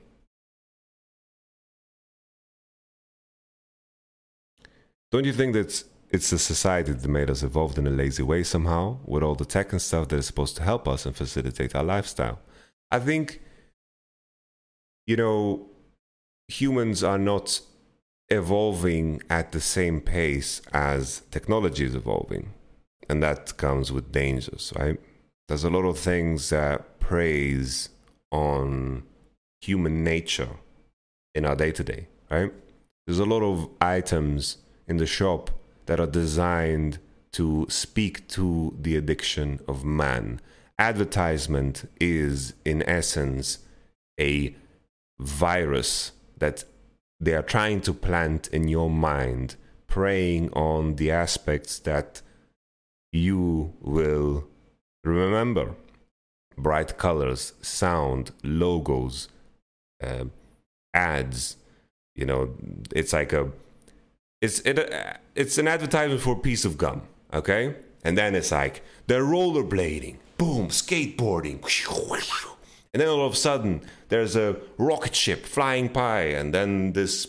Don't 5.13 5.27
you 5.27 5.33
think 5.33 5.53
that 5.53 5.85
it's 6.11 6.33
a 6.33 6.39
society 6.39 6.93
that 6.93 7.09
made 7.09 7.31
us 7.31 7.43
evolved 7.43 7.79
in 7.79 7.87
a 7.87 7.91
lazy 7.91 8.23
way 8.23 8.43
somehow 8.43 8.99
with 9.05 9.23
all 9.23 9.35
the 9.35 9.45
tech 9.45 9.73
and 9.73 9.83
stuff 9.83 10.09
that 10.09 10.17
is 10.17 10.27
supposed 10.27 10.57
to 10.57 10.63
help 10.63 10.89
us 10.89 11.07
and 11.07 11.15
facilitate 11.15 11.75
our 11.75 11.85
lifestyle? 11.85 12.41
I 12.91 12.99
think 13.01 13.41
you 15.07 15.17
know 15.17 15.69
humans 16.49 17.05
are 17.05 17.19
not 17.19 17.61
evolving 18.31 19.23
at 19.29 19.53
the 19.53 19.61
same 19.61 20.01
pace 20.01 20.63
as 20.73 21.23
technology 21.31 21.85
is 21.85 21.95
evolving 21.95 22.55
and 23.15 23.23
that 23.23 23.57
comes 23.57 23.93
with 23.93 24.11
dangers, 24.11 24.73
right? 24.77 24.99
There's 25.47 25.63
a 25.63 25.71
lot 25.71 25.85
of 25.85 25.97
things 25.97 26.51
that 26.51 26.99
preys 26.99 27.91
on 28.33 29.05
human 29.61 30.03
nature 30.03 30.57
in 31.33 31.45
our 31.45 31.55
day 31.55 31.71
to 31.71 31.85
day, 31.85 32.09
right? 32.29 32.53
There's 33.07 33.21
a 33.21 33.25
lot 33.25 33.45
of 33.45 33.71
items 33.81 34.59
in 34.89 34.97
the 34.97 35.07
shop 35.07 35.53
that 35.87 36.01
are 36.01 36.09
designed 36.09 36.99
to 37.35 37.67
speak 37.69 38.27
to 38.29 38.77
the 38.81 38.97
addiction 38.97 39.61
of 39.69 39.85
man. 39.85 40.41
Advertisement 40.77 41.89
is, 42.01 42.55
in 42.65 42.83
essence, 42.83 43.61
a 44.19 44.57
virus 45.21 46.11
that 46.39 46.65
they 47.21 47.35
are 47.35 47.43
trying 47.43 47.81
to 47.83 47.95
plant 47.95 48.49
in 48.49 48.67
your 48.67 48.91
mind, 48.91 49.55
preying 49.87 50.53
on 50.53 50.97
the 50.97 51.13
aspects 51.13 51.79
that 51.79 52.21
you 53.15 53.73
will 53.81 54.45
remember 55.05 55.75
bright 56.57 56.99
colors, 56.99 57.53
sound, 57.63 58.33
logos, 58.43 59.29
uh, 60.03 60.25
ads. 60.93 61.57
You 62.17 62.27
know, 62.27 62.51
it's 62.95 63.13
like 63.13 63.33
a 63.33 63.51
it's 64.43 64.61
it, 64.61 64.79
uh, 64.79 65.15
it's 65.35 65.59
an 65.59 65.69
advertisement 65.69 66.21
for 66.21 66.35
a 66.35 66.39
piece 66.39 66.65
of 66.65 66.77
gum, 66.77 67.03
okay? 67.33 67.77
And 68.05 68.19
then 68.19 68.35
it's 68.35 68.51
like 68.51 68.83
they're 69.07 69.23
rollerblading, 69.23 70.17
boom, 70.37 70.69
skateboarding, 70.69 71.61
and 72.93 73.01
then 73.01 73.09
all 73.09 73.27
of 73.27 73.33
a 73.33 73.37
sudden 73.37 73.81
there's 74.09 74.37
a 74.37 74.57
rocket 74.77 75.15
ship 75.15 75.45
flying 75.47 75.89
by, 75.89 76.23
and 76.23 76.53
then 76.53 76.93
this 76.93 77.27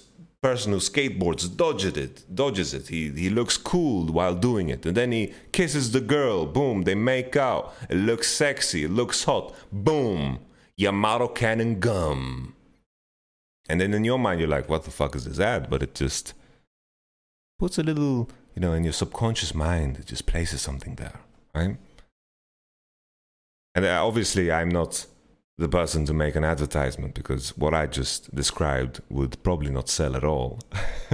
person 0.50 0.74
who 0.74 0.78
skateboards 0.78 1.44
dodges 1.64 1.98
it 1.98 2.14
dodges 2.42 2.70
it. 2.76 2.88
He, 2.88 3.10
he 3.24 3.30
looks 3.32 3.58
cool 3.58 4.06
while 4.18 4.36
doing 4.36 4.70
it. 4.70 4.86
And 4.86 4.96
then 4.96 5.12
he 5.12 5.34
kisses 5.52 5.92
the 5.92 6.02
girl. 6.16 6.46
Boom 6.46 6.84
they 6.84 6.94
make 6.94 7.36
out. 7.36 7.74
It 7.90 7.96
looks 8.10 8.28
sexy. 8.30 8.84
It 8.84 8.92
looks 8.92 9.24
hot. 9.24 9.56
Boom. 9.72 10.40
Yamato 10.78 11.28
cannon 11.30 11.80
gum. 11.80 12.54
And 13.68 13.82
then 13.82 13.92
in 13.96 14.04
your 14.04 14.20
mind 14.20 14.40
you're 14.40 14.56
like 14.58 14.70
what 14.70 14.84
the 14.84 14.92
fuck 14.92 15.16
is 15.16 15.26
this 15.26 15.40
ad? 15.40 15.68
But 15.68 15.82
it 15.82 15.96
just 15.96 16.36
puts 17.58 17.80
a 17.80 17.84
little 17.84 18.30
you 18.54 18.62
know 18.62 18.74
in 18.74 18.84
your 18.84 18.94
subconscious 18.94 19.56
mind 19.56 19.98
it 19.98 20.06
just 20.06 20.28
places 20.28 20.62
something 20.62 20.94
there 20.96 21.20
right? 21.56 21.78
And 23.74 23.84
uh, 23.84 24.06
obviously 24.10 24.52
i'm 24.52 24.70
not 24.70 25.06
the 25.58 25.70
person 25.70 26.06
to 26.06 26.14
make 26.14 26.36
an 26.36 26.44
advertisement 26.44 27.14
because 27.14 27.58
what 27.58 27.74
I 27.74 27.88
just 27.88 28.34
described 28.36 29.02
would 29.10 29.42
probably 29.44 29.72
not 29.72 29.88
sell 29.88 30.16
at 30.16 30.24
all. 30.24 30.60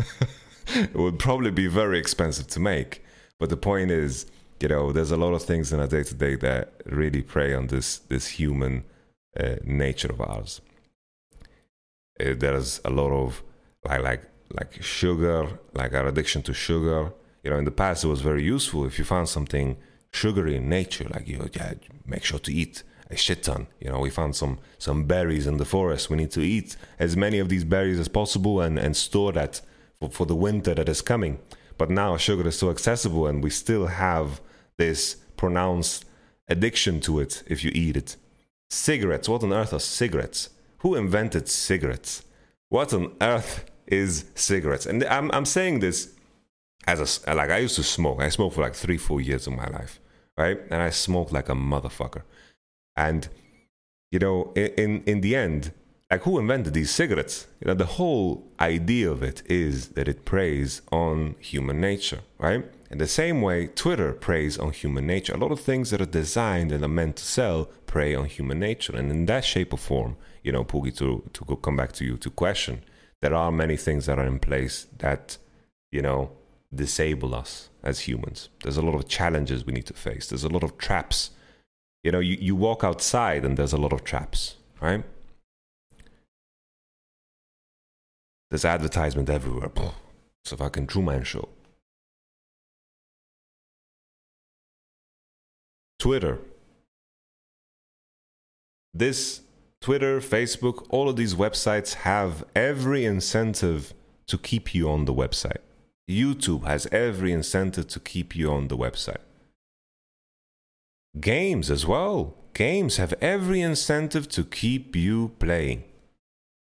it 0.68 0.96
would 0.96 1.20
probably 1.20 1.52
be 1.52 1.68
very 1.68 2.00
expensive 2.00 2.48
to 2.48 2.60
make. 2.60 3.04
But 3.40 3.50
the 3.50 3.58
point 3.58 3.92
is, 3.92 4.26
you 4.60 4.68
know, 4.68 4.92
there's 4.92 5.12
a 5.12 5.18
lot 5.18 5.34
of 5.34 5.44
things 5.44 5.72
in 5.72 5.80
our 5.80 5.88
day 5.88 6.04
to 6.04 6.14
day 6.14 6.36
that 6.36 6.74
really 6.86 7.22
prey 7.22 7.54
on 7.54 7.68
this 7.68 8.00
this 8.00 8.28
human 8.28 8.84
uh, 9.40 9.56
nature 9.64 10.12
of 10.12 10.22
ours. 10.22 10.62
Uh, 12.20 12.34
there's 12.38 12.82
a 12.86 12.90
lot 12.90 13.12
of 13.12 13.44
like 13.86 14.02
like 14.02 14.24
like 14.54 14.84
sugar, 14.84 15.60
like 15.74 15.94
our 15.94 16.08
addiction 16.08 16.42
to 16.44 16.54
sugar. 16.54 17.14
You 17.44 17.52
know, 17.52 17.58
in 17.58 17.66
the 17.66 17.72
past 17.72 18.04
it 18.04 18.08
was 18.08 18.22
very 18.22 18.44
useful 18.44 18.86
if 18.86 19.00
you 19.00 19.06
found 19.06 19.30
something 19.30 19.78
sugary 20.12 20.56
in 20.56 20.70
nature, 20.70 21.08
like 21.10 21.28
you 21.28 21.50
yeah, 21.54 21.74
make 22.06 22.24
sure 22.24 22.40
to 22.40 22.54
eat 22.54 22.84
a 23.12 23.18
shit 23.18 23.44
ton. 23.44 23.68
You 23.80 23.90
know, 23.92 24.00
we 24.00 24.10
found 24.10 24.36
some 24.36 24.60
some 24.78 25.06
berries 25.06 25.48
in 25.48 25.58
the 25.58 25.66
forest. 25.66 26.10
We 26.10 26.18
need 26.18 26.32
to 26.32 26.42
eat 26.42 26.76
as 27.00 27.16
many 27.18 27.40
of 27.40 27.50
these 27.50 27.64
berries 27.64 28.00
as 28.00 28.08
possible 28.08 28.62
and, 28.62 28.80
and 28.80 28.96
store 28.96 29.32
that 29.34 29.62
for, 30.00 30.10
for 30.10 30.26
the 30.26 30.36
winter 30.36 30.74
that 30.76 30.90
is 30.90 31.02
coming. 31.02 31.40
But 31.78 31.90
now 31.90 32.18
sugar 32.18 32.48
is 32.48 32.58
so 32.58 32.70
accessible 32.70 33.28
and 33.28 33.44
we 33.44 33.50
still 33.50 33.88
have 33.88 34.42
this 34.78 35.16
pronounced 35.38 36.06
addiction 36.48 37.00
to 37.02 37.20
it 37.20 37.44
if 37.48 37.64
you 37.64 37.72
eat 37.74 37.98
it. 37.98 38.18
Cigarettes, 38.70 39.28
what 39.28 39.44
on 39.44 39.54
earth 39.54 39.74
are 39.74 39.80
cigarettes? 39.80 40.50
Who 40.80 40.96
invented 40.96 41.48
cigarettes? 41.50 42.24
What 42.70 42.94
on 42.94 43.14
earth 43.20 43.66
is 43.88 44.26
cigarettes? 44.36 44.86
And 44.86 45.04
I'm 45.06 45.32
I'm 45.32 45.46
saying 45.46 45.80
this 45.80 46.14
as 46.88 47.22
a 47.28 47.34
like 47.34 47.50
I 47.50 47.58
used 47.58 47.76
to 47.76 47.84
smoke. 47.84 48.22
I 48.22 48.30
smoked 48.30 48.56
for 48.56 48.62
like 48.62 48.76
three, 48.76 48.98
four 48.98 49.22
years 49.22 49.48
of 49.48 49.54
my 49.54 49.68
life, 49.68 50.00
right? 50.38 50.60
And 50.70 50.82
I 50.82 50.90
smoked 50.90 51.32
like 51.32 51.50
a 51.50 51.54
motherfucker. 51.54 52.24
And 53.08 53.22
you 54.12 54.20
know, 54.20 54.38
in 54.56 55.04
in 55.12 55.22
the 55.22 55.34
end, 55.36 55.72
like 56.12 56.24
who 56.24 56.38
invented 56.38 56.74
these 56.74 56.92
cigarettes? 56.92 57.48
You 57.60 57.68
know, 57.68 57.78
the 57.84 57.94
whole 57.98 58.30
idea 58.60 59.10
of 59.10 59.24
it 59.24 59.42
is 59.64 59.76
that 59.96 60.08
it 60.08 60.26
preys 60.26 60.82
on 60.92 61.36
human 61.40 61.78
nature, 61.90 62.22
right? 62.38 62.64
In 62.92 62.98
the 62.98 63.08
same 63.08 63.42
way, 63.42 63.68
Twitter 63.84 64.12
preys 64.28 64.58
on 64.64 64.72
human 64.72 65.06
nature. 65.08 65.34
A 65.34 65.44
lot 65.46 65.54
of 65.54 65.62
things 65.62 65.90
that 65.90 66.02
are 66.02 66.18
designed 66.22 66.72
and 66.74 66.84
are 66.84 66.98
meant 67.00 67.16
to 67.18 67.24
sell 67.24 67.70
prey 67.94 68.14
on 68.14 68.26
human 68.26 68.60
nature, 68.60 68.96
and 68.98 69.10
in 69.10 69.26
that 69.28 69.46
shape 69.46 69.72
or 69.74 69.82
form, 69.92 70.18
you 70.44 70.52
know, 70.52 70.64
Poogie, 70.72 70.96
to 70.98 71.10
to 71.36 71.42
come 71.66 71.78
back 71.78 71.92
to 71.94 72.04
you 72.08 72.18
to 72.18 72.30
question, 72.30 72.76
there 73.22 73.36
are 73.42 73.52
many 73.64 73.78
things 73.78 74.06
that 74.06 74.20
are 74.20 74.30
in 74.34 74.40
place 74.40 74.76
that, 75.06 75.38
you 75.92 76.02
know, 76.08 76.20
disable 76.84 77.34
us 77.44 77.70
as 77.84 77.96
humans. 78.10 78.50
There's 78.62 78.82
a 78.82 78.88
lot 78.88 78.96
of 78.96 79.08
challenges 79.08 79.66
we 79.66 79.74
need 79.78 79.90
to 79.94 79.94
face. 80.10 80.24
There's 80.28 80.48
a 80.50 80.56
lot 80.58 80.64
of 80.64 80.78
traps 80.78 81.32
you 82.04 82.12
know, 82.12 82.20
you, 82.20 82.38
you 82.40 82.56
walk 82.56 82.84
outside 82.84 83.46
and 83.46 83.58
there's 83.58 83.74
a 83.74 83.78
lot 83.78 83.94
of 83.94 84.04
traps, 84.04 84.56
right? 84.80 85.04
There's 88.50 88.66
advertisement 88.66 89.30
everywhere. 89.30 89.72
So 90.44 90.58
fucking 90.58 90.88
Truman 90.88 91.24
Show. 91.24 91.50
Twitter. 96.00 96.40
This 98.92 99.42
Twitter, 99.82 100.20
Facebook, 100.20 100.88
all 100.90 101.08
of 101.08 101.16
these 101.16 101.36
websites 101.36 101.94
have 101.94 102.44
every 102.56 103.06
incentive 103.06 103.94
to 104.26 104.40
keep 104.40 104.74
you 104.74 104.90
on 104.90 105.06
the 105.06 105.14
website. 105.14 105.62
YouTube 106.10 106.66
has 106.66 106.88
every 106.92 107.32
incentive 107.32 107.88
to 107.90 108.00
keep 108.00 108.36
you 108.36 108.52
on 108.52 108.68
the 108.68 108.78
website. 108.78 109.22
Games 111.20 111.70
as 111.70 111.86
well. 111.86 112.36
Games 112.54 112.98
have 112.98 113.14
every 113.22 113.62
incentive 113.62 114.30
to 114.30 114.44
keep 114.44 114.96
you 114.96 115.30
playing. 115.40 115.84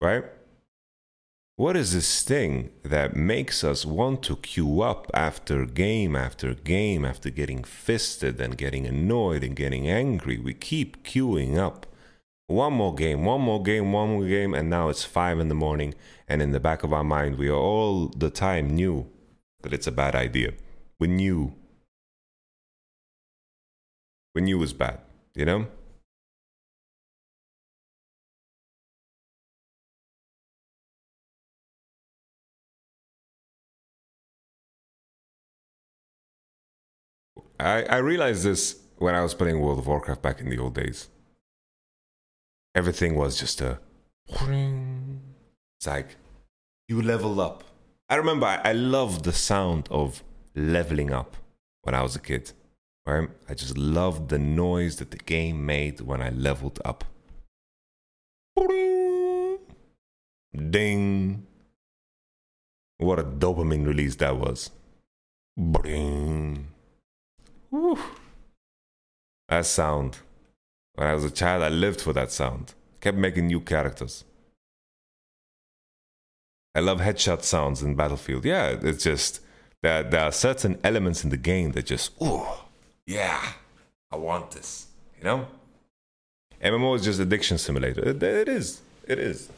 Right? 0.01 0.25
What 1.57 1.77
is 1.77 1.93
this 1.93 2.23
thing 2.23 2.71
that 2.83 3.15
makes 3.15 3.63
us 3.63 3.85
want 3.85 4.23
to 4.25 4.37
queue 4.37 4.81
up 4.81 5.11
after 5.13 5.67
game 5.67 6.17
after 6.17 6.55
game 6.55 7.05
after 7.05 7.29
getting 7.29 7.63
fisted 7.63 8.41
and 8.41 8.57
getting 8.57 8.87
annoyed 8.87 9.45
and 9.45 9.55
getting 9.55 9.89
angry? 9.89 10.39
We 10.39 10.55
keep 10.55 11.05
queuing 11.05 11.59
up. 11.59 11.87
One 12.47 12.73
more 12.73 12.95
game, 12.95 13.25
one 13.25 13.43
more 13.43 13.63
game, 13.63 13.93
one 13.93 14.09
more 14.11 14.25
game, 14.27 14.55
and 14.55 14.71
now 14.71 14.89
it's 14.89 15.05
five 15.05 15.39
in 15.39 15.49
the 15.49 15.55
morning, 15.55 15.95
and 16.27 16.43
in 16.43 16.53
the 16.53 16.61
back 16.61 16.83
of 16.83 16.93
our 16.93 17.05
mind, 17.05 17.37
we 17.37 17.49
are 17.49 17.55
all 17.55 18.09
the 18.09 18.31
time 18.31 18.71
knew 18.71 19.07
that 19.63 19.73
it's 19.73 19.87
a 19.87 19.93
bad 19.93 20.15
idea. 20.15 20.55
We 20.99 21.09
knew 21.09 21.55
we 24.35 24.43
knew 24.43 24.59
was 24.59 24.73
bad, 24.73 24.99
you 25.35 25.45
know? 25.45 25.67
I, 37.61 37.85
I 37.85 37.97
realized 37.99 38.43
this 38.43 38.81
when 38.99 39.15
I 39.15 39.23
was 39.23 39.35
playing 39.35 39.61
World 39.61 39.79
of 39.79 39.87
Warcraft 39.87 40.21
back 40.21 40.41
in 40.41 40.49
the 40.49 40.59
old 40.59 40.75
days. 40.75 41.09
Everything 42.75 43.15
was 43.15 43.39
just 43.39 43.61
a. 43.61 43.79
It's 44.29 45.87
like 45.87 46.17
you 46.89 47.03
level 47.03 47.41
up. 47.41 47.63
I 48.09 48.17
remember 48.17 48.47
I, 48.47 48.61
I 48.65 48.73
loved 48.73 49.25
the 49.25 49.33
sound 49.33 49.89
of 49.91 50.25
leveling 50.57 51.13
up 51.13 51.37
when 51.83 51.95
I 51.95 52.03
was 52.03 52.17
a 52.17 52.21
kid. 52.21 52.53
Right? 53.05 53.29
I 53.49 53.55
just 53.55 53.77
loved 53.77 54.29
the 54.29 54.39
noise 54.39 54.97
that 54.97 55.11
the 55.11 55.19
game 55.19 55.67
made 55.67 56.01
when 56.01 56.23
I 56.23 56.31
leveled 56.31 56.81
up. 56.85 57.05
Ding. 60.71 61.47
What 62.99 63.19
a 63.19 63.25
dopamine 63.25 63.87
release 63.87 64.17
that 64.17 64.37
was. 64.37 64.71
Bring. 65.57 66.69
Whew. 67.71 67.99
That 69.49 69.67
sound. 69.67 70.19
When 70.95 71.09
I 71.09 71.15
was 71.15 71.25
a 71.25 71.31
child, 71.31 71.63
I 71.63 71.69
lived 71.69 72.01
for 72.01 72.13
that 72.13 72.31
sound. 72.31 72.75
Kept 73.01 73.19
making 73.19 73.49
new 73.49 73.61
characters. 73.61 74.25
I 76.75 76.81
love 76.81 77.01
headshot 77.01 77.43
sounds 77.43 77.83
in 77.83 77.97
Battlefield. 77.97 78.45
Yeah, 78.45 78.77
it's 78.81 79.05
just 79.05 79.41
there, 79.83 80.03
there 80.03 80.25
are 80.25 80.33
certain 80.33 80.79
elements 80.85 81.25
in 81.25 81.31
the 81.31 81.37
game 81.37 81.73
that 81.73 81.87
just, 81.87 82.13
oh, 82.21 82.67
yeah, 83.07 83.53
I 84.11 84.17
want 84.17 84.51
this. 84.51 84.87
You 85.19 85.25
know? 85.25 85.47
MMO 86.63 86.97
is 86.97 87.05
just 87.05 87.21
addiction 87.21 87.59
simulator. 87.59 88.09
It, 88.09 88.23
it 88.23 88.49
is. 88.49 88.81
It 89.07 89.19
is. 89.19 89.51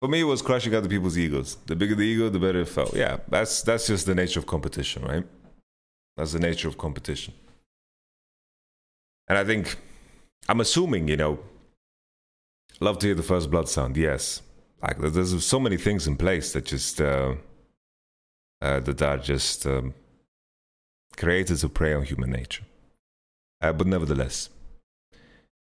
For 0.00 0.08
me, 0.08 0.20
it 0.20 0.24
was 0.24 0.42
crushing 0.42 0.74
other 0.74 0.88
people's 0.88 1.16
egos. 1.16 1.56
The 1.66 1.76
bigger 1.76 1.94
the 1.94 2.02
ego, 2.02 2.28
the 2.28 2.38
better 2.38 2.60
it 2.60 2.68
felt. 2.68 2.94
Yeah, 2.94 3.18
that's 3.28 3.62
that's 3.62 3.86
just 3.86 4.06
the 4.06 4.14
nature 4.14 4.38
of 4.38 4.46
competition, 4.46 5.02
right? 5.02 5.24
That's 6.16 6.32
the 6.32 6.40
nature 6.40 6.68
of 6.68 6.76
competition. 6.76 7.32
And 9.28 9.38
I 9.38 9.44
think, 9.44 9.76
I'm 10.48 10.60
assuming, 10.60 11.08
you 11.08 11.16
know, 11.16 11.38
love 12.80 12.98
to 12.98 13.06
hear 13.06 13.14
the 13.14 13.22
first 13.22 13.50
blood 13.50 13.68
sound. 13.68 13.96
Yes, 13.96 14.42
like 14.82 14.98
there's 14.98 15.44
so 15.44 15.58
many 15.58 15.76
things 15.78 16.06
in 16.06 16.16
place 16.16 16.52
that 16.52 16.66
just 16.66 17.00
uh, 17.00 17.34
uh, 18.60 18.80
that 18.80 19.00
are 19.00 19.18
just 19.18 19.66
um, 19.66 19.94
created 21.16 21.58
to 21.58 21.68
prey 21.68 21.94
on 21.94 22.04
human 22.04 22.30
nature. 22.30 22.64
Uh, 23.60 23.72
but 23.72 23.86
nevertheless, 23.86 24.50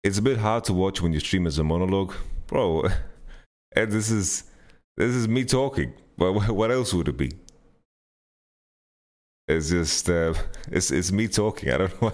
it's 0.04 0.18
a 0.18 0.22
bit 0.22 0.38
hard 0.38 0.64
to 0.66 0.74
watch 0.74 1.02
when 1.02 1.14
you 1.14 1.20
stream 1.20 1.48
as 1.48 1.58
a 1.58 1.64
monologue, 1.64 2.14
bro. 2.48 2.90
and 3.76 3.92
this 3.92 4.12
is 4.12 4.44
this 4.98 5.16
is 5.16 5.28
me 5.28 5.46
talking. 5.46 5.94
But 6.18 6.34
what 6.50 6.72
else 6.72 6.94
would 6.94 7.08
it 7.08 7.18
be? 7.18 7.32
It's 9.48 9.70
just 9.70 10.10
uh, 10.10 10.34
it's 10.72 10.92
it's 10.92 11.12
me 11.12 11.28
talking. 11.28 11.72
I 11.72 11.78
don't 11.78 12.02
know 12.02 12.10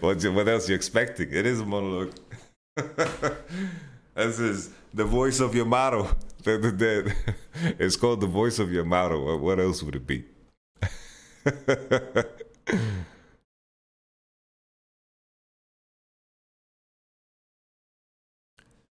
what 0.00 0.24
what, 0.24 0.48
else 0.48 0.68
you're 0.68 0.76
expecting. 0.76 1.28
It 1.32 1.46
is 1.46 1.60
a 1.60 1.66
monologue. 1.66 2.14
this 4.14 4.38
is 4.38 4.70
the 4.94 5.04
voice 5.04 5.40
of 5.40 5.54
Yamato. 5.54 6.16
The, 6.42 6.58
the, 6.58 6.70
the, 6.70 7.16
it's 7.78 7.96
called 7.96 8.20
the 8.20 8.26
voice 8.26 8.58
of 8.58 8.72
Yamato. 8.72 9.36
What 9.36 9.58
else 9.58 9.82
would 9.82 9.96
it 9.96 10.06
be? 10.06 10.24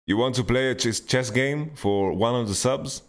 You 0.06 0.16
want 0.16 0.34
to 0.36 0.44
play 0.44 0.70
a 0.70 0.74
chess, 0.74 1.30
game 1.30 1.72
for 1.74 2.12
one 2.12 2.34
of 2.34 2.48
the 2.48 2.54
subs? 2.54 3.02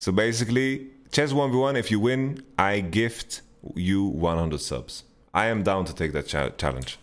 So 0.00 0.12
basically, 0.12 0.88
chess 1.10 1.32
1v1, 1.32 1.76
if 1.76 1.90
you 1.90 1.98
win, 1.98 2.42
I 2.58 2.80
gift 2.80 3.40
you 3.74 4.04
100 4.04 4.60
subs. 4.60 5.04
I 5.32 5.46
am 5.46 5.62
down 5.62 5.86
to 5.86 5.94
take 5.94 6.12
that 6.12 6.26
cha- 6.26 6.50
challenge. 6.50 6.98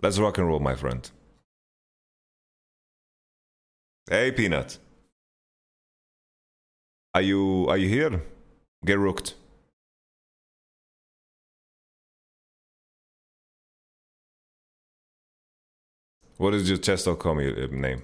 Let's 0.00 0.18
rock 0.18 0.38
and 0.38 0.46
roll, 0.46 0.60
my 0.60 0.76
friend. 0.76 1.10
Hey, 4.08 4.30
Peanut. 4.30 4.78
Are 7.14 7.22
you 7.22 7.66
are 7.68 7.78
you 7.78 7.88
here? 7.88 8.22
Get 8.84 8.98
rooked. 8.98 9.34
What 16.36 16.54
is 16.54 16.68
your 16.68 16.78
chess.com 16.78 17.38
uh, 17.38 17.66
name? 17.72 18.02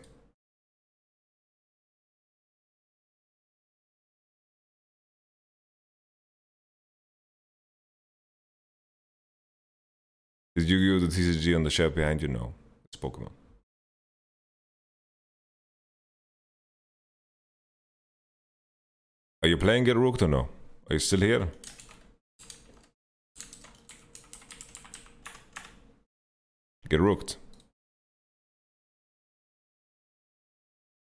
Did 10.57 10.69
you 10.69 10.79
use 10.79 11.03
the 11.03 11.09
TCG 11.09 11.55
on 11.55 11.65
the 11.65 11.71
shelf 11.71 11.95
behind 11.95 12.23
you? 12.23 12.29
No. 12.29 12.55
It's 12.87 12.97
Pokemon. 12.97 13.31
Are 19.45 19.47
you 19.47 19.59
playing 19.59 19.84
Get 19.84 19.99
Rooked 19.99 20.22
or 20.22 20.28
no? 20.28 20.49
Are 20.88 20.95
you 20.95 20.99
still 20.99 21.20
here? 21.20 21.49
Get 26.88 26.99
Rooked. 26.99 27.36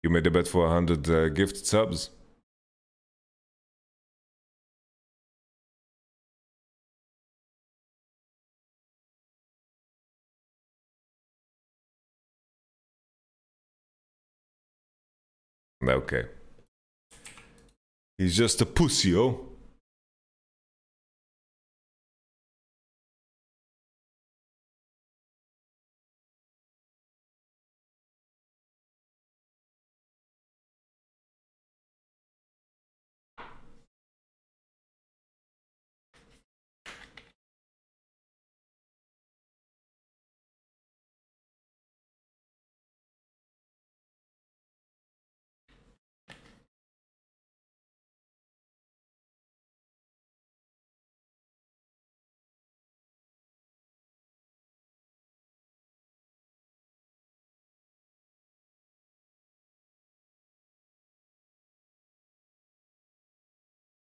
You 0.04 0.10
made 0.10 0.28
a 0.28 0.32
bet 0.32 0.50
for 0.50 0.66
100 0.66 1.10
uh, 1.10 1.30
gifted 1.30 1.66
subs. 1.66 2.10
Okay. 15.82 16.37
He's 18.18 18.36
just 18.36 18.62
a 18.62 18.66
pussy, 18.66 19.16
oh. 19.16 19.47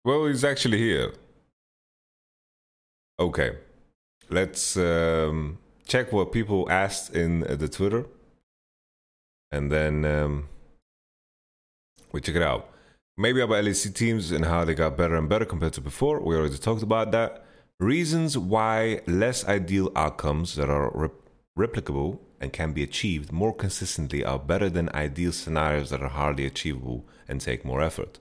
Well, 0.10 0.26
he's 0.26 0.44
actually 0.44 0.80
here. 0.80 1.14
Okay. 3.20 3.58
Let's 4.28 4.76
um, 4.76 5.60
check 5.86 6.12
what 6.12 6.32
people 6.32 6.68
asked 6.68 7.16
in 7.16 7.42
the 7.42 7.68
Twitter. 7.68 8.08
And 9.52 9.72
then 9.72 10.06
um, 10.06 10.50
we 12.12 12.22
check 12.22 12.38
it 12.38 12.42
out. 12.42 12.72
Maybe 13.20 13.40
about 13.40 13.64
LEC 13.64 13.94
teams 13.94 14.32
and 14.32 14.46
how 14.46 14.66
they 14.66 14.74
got 14.74 14.98
better 14.98 15.16
and 15.16 15.30
better 15.30 15.46
compared 15.46 15.74
to 15.74 15.82
before. 15.82 16.20
We 16.22 16.36
already 16.36 16.58
talked 16.58 16.82
about 16.82 17.12
that. 17.12 17.46
Reasons 17.80 18.36
why 18.36 19.02
less 19.06 19.48
ideal 19.48 19.92
outcomes 19.96 20.56
that 20.56 20.72
are 20.72 20.90
re- 20.96 21.10
replicable 21.68 22.18
and 22.42 22.52
can 22.52 22.74
be 22.74 22.82
achieved 22.82 23.32
more 23.32 23.54
consistently 23.54 24.26
are 24.26 24.40
better 24.40 24.72
than 24.72 24.90
ideal 24.96 25.34
scenarios 25.34 25.92
that 25.92 26.02
are 26.02 26.10
hardly 26.10 26.48
achievable 26.48 27.06
and 27.28 27.40
take 27.40 27.64
more 27.64 27.84
effort. 27.84 28.18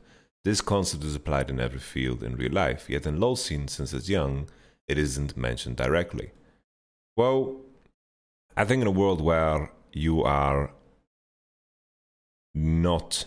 This 0.48 0.62
concept 0.62 1.04
is 1.04 1.14
applied 1.14 1.50
in 1.50 1.60
every 1.60 1.78
field 1.78 2.22
in 2.22 2.34
real 2.36 2.52
life, 2.52 2.88
yet 2.88 3.04
in 3.04 3.20
LoL 3.20 3.36
since 3.36 3.78
it's 3.78 4.08
young, 4.08 4.48
it 4.86 4.96
isn't 4.96 5.36
mentioned 5.36 5.76
directly. 5.76 6.30
Well, 7.18 7.60
I 8.56 8.64
think 8.64 8.80
in 8.80 8.86
a 8.86 8.90
world 9.02 9.20
where 9.20 9.70
you 9.92 10.22
are 10.22 10.70
not, 12.54 13.26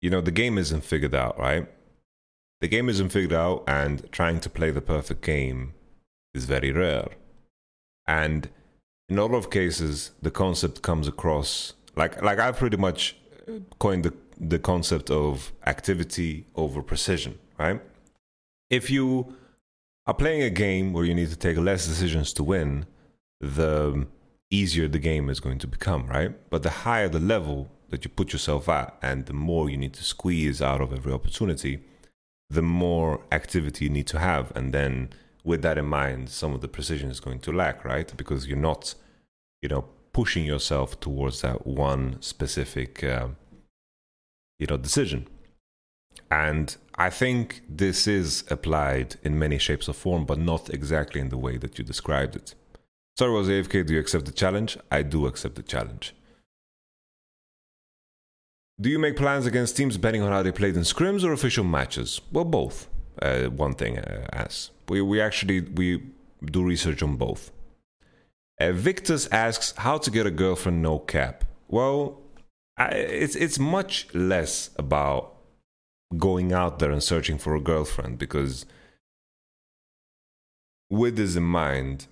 you 0.00 0.08
know, 0.08 0.22
the 0.22 0.30
game 0.30 0.56
isn't 0.56 0.82
figured 0.82 1.14
out, 1.14 1.38
right? 1.38 1.68
The 2.62 2.68
game 2.68 2.88
isn't 2.88 3.10
figured 3.10 3.34
out, 3.34 3.64
and 3.68 4.10
trying 4.10 4.40
to 4.40 4.48
play 4.48 4.70
the 4.70 4.80
perfect 4.80 5.20
game 5.20 5.74
is 6.32 6.46
very 6.46 6.72
rare. 6.72 7.08
And 8.06 8.48
in 9.10 9.18
a 9.18 9.26
lot 9.26 9.36
of 9.36 9.50
cases, 9.50 10.12
the 10.22 10.30
concept 10.30 10.80
comes 10.80 11.06
across 11.06 11.74
like 11.96 12.22
like 12.22 12.38
I 12.38 12.50
pretty 12.52 12.78
much 12.78 13.14
uh, 13.46 13.58
coined 13.78 14.06
the 14.06 14.14
the 14.50 14.58
concept 14.58 15.10
of 15.10 15.52
activity 15.66 16.46
over 16.54 16.82
precision, 16.82 17.38
right? 17.58 17.80
If 18.70 18.90
you 18.90 19.34
are 20.06 20.14
playing 20.14 20.42
a 20.42 20.50
game 20.50 20.92
where 20.92 21.04
you 21.04 21.14
need 21.14 21.30
to 21.30 21.36
take 21.36 21.56
less 21.56 21.86
decisions 21.86 22.32
to 22.34 22.44
win, 22.44 22.86
the 23.40 24.06
easier 24.50 24.88
the 24.88 24.98
game 24.98 25.28
is 25.28 25.40
going 25.40 25.58
to 25.58 25.66
become, 25.66 26.06
right? 26.06 26.32
But 26.50 26.62
the 26.62 26.70
higher 26.70 27.08
the 27.08 27.20
level 27.20 27.70
that 27.90 28.04
you 28.04 28.10
put 28.10 28.32
yourself 28.32 28.68
at 28.68 28.96
and 29.02 29.26
the 29.26 29.32
more 29.32 29.70
you 29.70 29.76
need 29.76 29.94
to 29.94 30.04
squeeze 30.04 30.60
out 30.60 30.80
of 30.80 30.92
every 30.92 31.12
opportunity, 31.12 31.80
the 32.50 32.62
more 32.62 33.20
activity 33.32 33.86
you 33.86 33.90
need 33.90 34.06
to 34.08 34.18
have. 34.18 34.52
And 34.54 34.72
then 34.72 35.10
with 35.44 35.62
that 35.62 35.78
in 35.78 35.86
mind, 35.86 36.30
some 36.30 36.54
of 36.54 36.60
the 36.60 36.68
precision 36.68 37.10
is 37.10 37.20
going 37.20 37.40
to 37.40 37.52
lack, 37.52 37.84
right? 37.84 38.12
Because 38.16 38.46
you're 38.46 38.56
not, 38.56 38.94
you 39.62 39.68
know, 39.68 39.84
pushing 40.12 40.44
yourself 40.44 40.98
towards 41.00 41.40
that 41.42 41.66
one 41.66 42.20
specific, 42.20 43.02
uh, 43.04 43.28
you 44.58 44.66
know, 44.66 44.76
decision. 44.76 45.26
And 46.30 46.76
I 46.96 47.10
think 47.10 47.62
this 47.68 48.06
is 48.06 48.44
applied 48.50 49.16
in 49.22 49.38
many 49.38 49.58
shapes 49.58 49.88
or 49.88 49.92
form, 49.92 50.24
but 50.24 50.38
not 50.38 50.70
exactly 50.70 51.20
in 51.20 51.28
the 51.28 51.38
way 51.38 51.56
that 51.58 51.78
you 51.78 51.84
described 51.84 52.36
it. 52.36 52.54
Sorry, 53.16 53.32
was 53.32 53.48
AFK. 53.48 53.86
Do 53.86 53.94
you 53.94 54.00
accept 54.00 54.24
the 54.24 54.32
challenge? 54.32 54.76
I 54.90 55.02
do 55.02 55.26
accept 55.26 55.54
the 55.54 55.62
challenge. 55.62 56.14
Do 58.80 58.90
you 58.90 58.98
make 58.98 59.16
plans 59.16 59.46
against 59.46 59.76
teams 59.76 59.94
depending 59.94 60.22
on 60.22 60.32
how 60.32 60.42
they 60.42 60.50
played 60.50 60.76
in 60.76 60.82
scrims 60.82 61.22
or 61.22 61.32
official 61.32 61.64
matches? 61.64 62.20
Well, 62.32 62.44
both. 62.44 62.88
Uh, 63.22 63.44
one 63.44 63.74
thing 63.74 63.96
uh, 64.00 64.26
as 64.32 64.70
we 64.88 65.00
we 65.00 65.20
actually 65.20 65.60
we 65.60 66.02
do 66.44 66.64
research 66.64 67.00
on 67.00 67.14
both. 67.16 67.52
Uh, 68.60 68.72
Victus 68.72 69.28
asks 69.28 69.72
how 69.76 69.98
to 69.98 70.10
get 70.10 70.26
a 70.26 70.32
girlfriend 70.32 70.82
no 70.82 70.98
cap. 70.98 71.44
Well, 71.68 72.20
I, 72.76 72.88
it's 72.88 73.36
it's 73.36 73.58
much 73.58 74.12
less 74.14 74.70
about 74.76 75.36
going 76.18 76.52
out 76.52 76.78
there 76.78 76.90
and 76.90 77.02
searching 77.02 77.38
for 77.38 77.54
a 77.54 77.60
girlfriend 77.60 78.18
because 78.18 78.66
with 80.90 81.16
this 81.16 81.36
in 81.36 81.44
mind, 81.44 82.06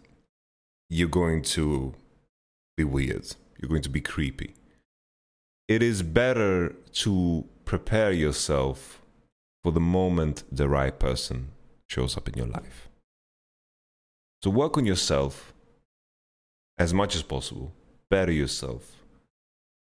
you're 0.88 1.08
going 1.08 1.42
to 1.42 1.94
be 2.76 2.84
weird. 2.84 3.34
You're 3.58 3.68
going 3.68 3.82
to 3.82 3.90
be 3.90 4.00
creepy. 4.00 4.54
It 5.68 5.82
is 5.82 6.02
better 6.02 6.74
to 6.92 7.44
prepare 7.64 8.12
yourself 8.12 9.00
for 9.62 9.72
the 9.72 9.80
moment 9.80 10.42
the 10.50 10.68
right 10.68 10.98
person 10.98 11.50
shows 11.88 12.16
up 12.16 12.28
in 12.28 12.34
your 12.34 12.48
life. 12.48 12.88
So 14.42 14.50
work 14.50 14.76
on 14.76 14.84
yourself 14.84 15.54
as 16.78 16.92
much 16.92 17.14
as 17.14 17.22
possible. 17.22 17.72
Better 18.10 18.32
yourself. 18.32 19.01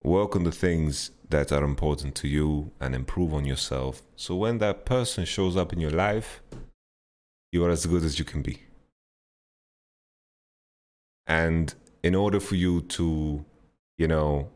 Work 0.05 0.37
on 0.37 0.45
the 0.45 0.53
things 0.53 1.11
that 1.31 1.51
are 1.51 1.65
important 1.65 2.15
to 2.17 2.29
you 2.29 2.71
and 2.81 2.95
improve 2.95 3.33
on 3.33 3.45
yourself. 3.45 4.03
So 4.17 4.37
when 4.37 4.59
that 4.59 4.85
person 4.85 5.25
shows 5.25 5.57
up 5.57 5.73
in 5.73 5.81
your 5.81 5.91
life, 5.91 6.43
you 7.51 7.65
are 7.65 7.71
as 7.71 7.87
good 7.87 8.05
as 8.05 8.19
you 8.19 8.25
can 8.25 8.43
be. 8.43 8.63
And 11.27 11.75
in 12.03 12.15
order 12.15 12.39
for 12.39 12.55
you 12.55 12.83
to, 12.83 13.45
you 13.97 14.07
know, 14.07 14.51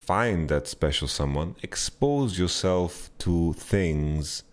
find 0.00 0.48
that 0.48 0.68
special 0.68 1.08
someone, 1.08 1.56
expose 1.62 2.38
yourself 2.38 3.10
to 3.18 3.52
things 3.54 4.44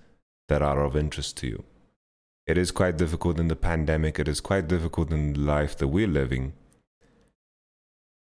that 0.50 0.62
are 0.62 0.84
of 0.84 0.96
interest 0.96 1.38
to 1.38 1.48
you. 1.48 1.64
It 2.48 2.58
is 2.58 2.72
quite 2.72 2.98
difficult 2.98 3.40
in 3.40 3.48
the 3.48 3.56
pandemic, 3.56 4.20
it 4.20 4.28
is 4.28 4.42
quite 4.42 4.68
difficult 4.68 5.12
in 5.12 5.34
the 5.34 5.40
life 5.40 5.78
that 5.78 5.88
we're 5.88 6.08
living. 6.08 6.54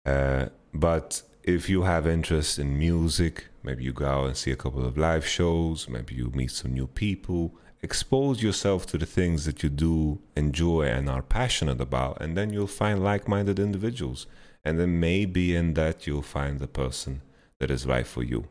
Uh, 0.05 0.47
but 0.75 1.23
if 1.43 1.69
you 1.69 1.83
have 1.83 2.07
interest 2.07 2.59
in 2.59 2.79
music, 2.79 3.49
maybe 3.63 3.83
you 3.85 3.93
go 3.93 4.07
out 4.07 4.27
and 4.27 4.37
see 4.37 4.53
a 4.53 4.57
couple 4.57 4.85
of 4.85 4.97
live 4.97 5.27
shows, 5.27 5.89
maybe 5.89 6.15
you 6.15 6.31
meet 6.35 6.53
some 6.53 6.73
new 6.73 6.87
people, 6.87 7.55
expose 7.83 8.43
yourself 8.43 8.87
to 8.87 8.99
the 8.99 9.07
things 9.07 9.45
that 9.45 9.63
you 9.63 9.69
do 9.69 10.21
enjoy 10.37 10.83
and 10.83 11.11
are 11.11 11.23
passionate 11.23 11.81
about, 11.81 12.21
and 12.21 12.37
then 12.37 12.53
you'll 12.53 12.67
find 12.69 13.03
like 13.03 13.27
minded 13.27 13.59
individuals. 13.59 14.27
And 14.65 14.79
then 14.79 15.01
maybe 15.01 15.57
in 15.57 15.75
that 15.75 16.07
you'll 16.07 16.23
find 16.23 16.61
the 16.61 16.69
person 16.69 17.23
that 17.59 17.71
is 17.71 17.87
right 17.87 18.07
for 18.07 18.23
you. 18.23 18.47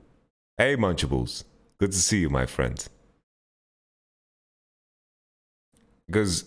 Hey, 0.58 0.76
Munchables, 0.76 1.46
good 1.78 1.94
to 1.94 1.98
see 1.98 2.20
you, 2.20 2.30
my 2.30 2.46
friend. 2.46 2.86
Because, 6.08 6.44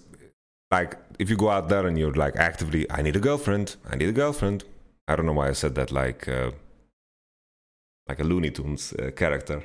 like, 0.70 0.98
if 1.18 1.30
you 1.30 1.36
go 1.36 1.48
out 1.48 1.70
there 1.70 1.86
and 1.86 1.98
you're 1.98 2.12
like 2.12 2.36
actively, 2.36 2.90
I 2.90 3.00
need 3.00 3.16
a 3.16 3.20
girlfriend, 3.20 3.76
I 3.88 3.96
need 3.96 4.10
a 4.10 4.12
girlfriend. 4.12 4.64
I 5.06 5.16
don't 5.16 5.26
know 5.26 5.32
why 5.32 5.48
I 5.48 5.52
said 5.52 5.74
that 5.74 5.92
like, 5.92 6.28
uh, 6.28 6.52
like 8.08 8.20
a 8.20 8.24
Looney 8.24 8.50
Tunes 8.50 8.92
uh, 8.92 9.10
character. 9.14 9.62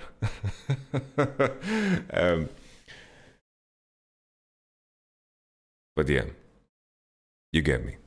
um, 2.13 2.49
But 5.99 6.07
yeah, 6.07 6.27
you 7.51 7.61
get 7.61 7.85
me. 7.85 7.97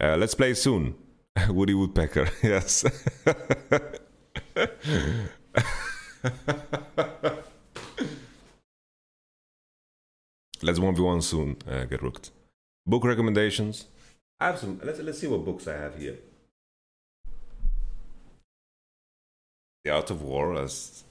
Uh, 0.00 0.16
let's 0.16 0.34
play 0.34 0.54
soon. 0.54 0.94
Woody 1.50 1.74
Woodpecker, 1.74 2.30
yes. 2.42 2.82
let's 10.62 10.78
1v1 10.78 11.22
soon, 11.22 11.58
uh, 11.70 11.84
get 11.84 12.02
rooked. 12.02 12.30
Book 12.86 13.04
recommendations. 13.04 13.84
I 14.40 14.46
have 14.46 14.58
some. 14.58 14.80
Let's, 14.82 15.00
let's 15.00 15.18
see 15.18 15.26
what 15.26 15.44
books 15.44 15.66
I 15.66 15.76
have 15.76 15.96
here. 15.96 16.16
The 19.84 19.90
Art 19.90 20.10
of 20.10 20.22
War, 20.22 20.54
as 20.54 21.04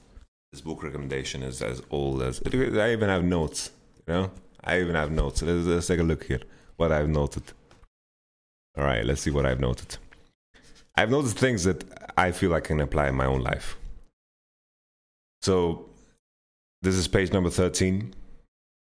this 0.52 0.60
book 0.60 0.82
recommendation 0.82 1.42
is 1.42 1.60
as 1.60 1.82
old 1.90 2.22
as. 2.22 2.40
I 2.46 2.92
even 2.92 3.08
have 3.08 3.24
notes, 3.24 3.70
you 4.06 4.14
know? 4.14 4.30
I 4.64 4.80
even 4.80 4.94
have 4.94 5.10
notes. 5.10 5.42
Let's, 5.42 5.66
let's 5.66 5.86
take 5.86 6.00
a 6.00 6.02
look 6.02 6.24
here. 6.24 6.40
What 6.76 6.92
I've 6.92 7.08
noted. 7.08 7.42
All 8.76 8.84
right, 8.84 9.04
let's 9.04 9.22
see 9.22 9.30
what 9.30 9.44
I've 9.44 9.60
noted. 9.60 9.98
I've 10.94 11.10
noted 11.10 11.32
things 11.32 11.64
that 11.64 11.84
I 12.16 12.32
feel 12.32 12.54
I 12.54 12.60
can 12.60 12.80
apply 12.80 13.08
in 13.08 13.14
my 13.14 13.26
own 13.26 13.40
life. 13.40 13.76
So, 15.42 15.88
this 16.82 16.94
is 16.94 17.08
page 17.08 17.32
number 17.32 17.50
13 17.50 18.14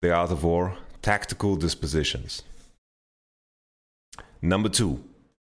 The 0.02 0.14
Art 0.14 0.32
of 0.32 0.44
War 0.44 0.78
Tactical 1.02 1.56
Dispositions. 1.56 2.44
Number 4.42 4.70
two, 4.70 5.04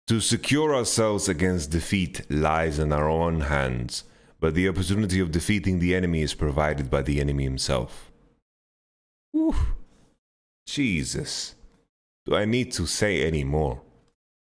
to 0.07 0.21
secure 0.21 0.75
ourselves 0.75 1.29
against 1.29 1.71
defeat 1.71 2.23
lies 2.31 2.79
in 2.79 2.93
our 2.93 3.09
own 3.09 3.43
hands, 3.43 4.05
but 4.41 4.55
the 4.55 4.69
opportunity 4.69 5.21
of 5.21 5.31
defeating 5.31 5.79
the 5.79 5.95
enemy 5.95 6.23
is 6.23 6.33
provided 6.35 6.91
by 6.91 7.03
the 7.03 7.21
enemy 7.21 7.45
himself. 7.45 8.11
Whew. 9.33 9.55
Jesus. 10.67 11.55
Do 12.25 12.35
I 12.35 12.45
need 12.45 12.73
to 12.73 12.87
say 12.87 13.23
any 13.27 13.45
more? 13.45 13.83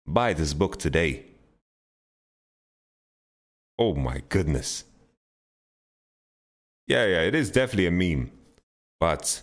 Buy 0.05 0.33
this 0.33 0.53
book 0.53 0.77
today. 0.77 1.25
Oh 3.77 3.95
my 3.95 4.21
goodness. 4.29 4.83
Yeah, 6.87 7.05
yeah, 7.05 7.21
it 7.21 7.33
is 7.33 7.49
definitely 7.49 7.87
a 7.87 7.91
meme. 7.91 8.31
But 8.99 9.41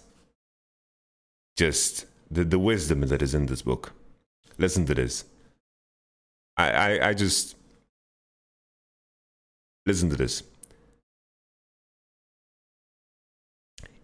just 1.57 2.07
the, 2.31 2.45
the 2.45 2.59
wisdom 2.59 3.01
that 3.01 3.23
is 3.23 3.35
in 3.35 3.47
this 3.47 3.63
book. 3.63 3.93
Listen 4.59 4.87
to 4.87 4.95
this. 4.95 5.25
I, 6.57 6.71
I, 6.71 7.09
I 7.09 7.15
just 7.15 7.57
listen 9.85 10.11
to 10.11 10.17
this. 10.17 10.43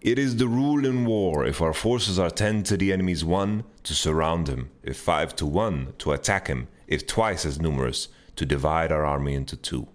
It 0.01 0.19
is 0.19 0.37
the 0.37 0.49
rule 0.49 0.85
in 0.85 1.05
war 1.05 1.47
if 1.47 1.63
our 1.63 1.73
forces 1.73 2.19
are 2.19 2.31
10 2.31 2.65
to 2.65 2.77
the 2.77 2.93
enemy's 2.93 3.25
1 3.25 3.63
to 3.85 3.95
surround 3.95 4.49
him, 4.49 4.71
if 4.83 4.97
5 4.97 5.37
to 5.37 5.47
1 5.47 5.95
to 5.99 6.11
attack 6.13 6.49
him, 6.49 6.67
if 6.89 7.07
twice 7.07 7.47
as 7.47 7.61
numerous 7.61 8.09
to 8.35 8.45
divide 8.45 8.91
our 8.91 9.07
army 9.07 9.35
into 9.35 9.57
two. 9.57 9.87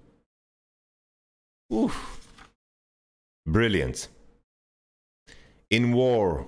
Oof. 1.73 2.29
Brilliant. 3.45 4.07
In 5.69 5.91
war, 5.91 6.47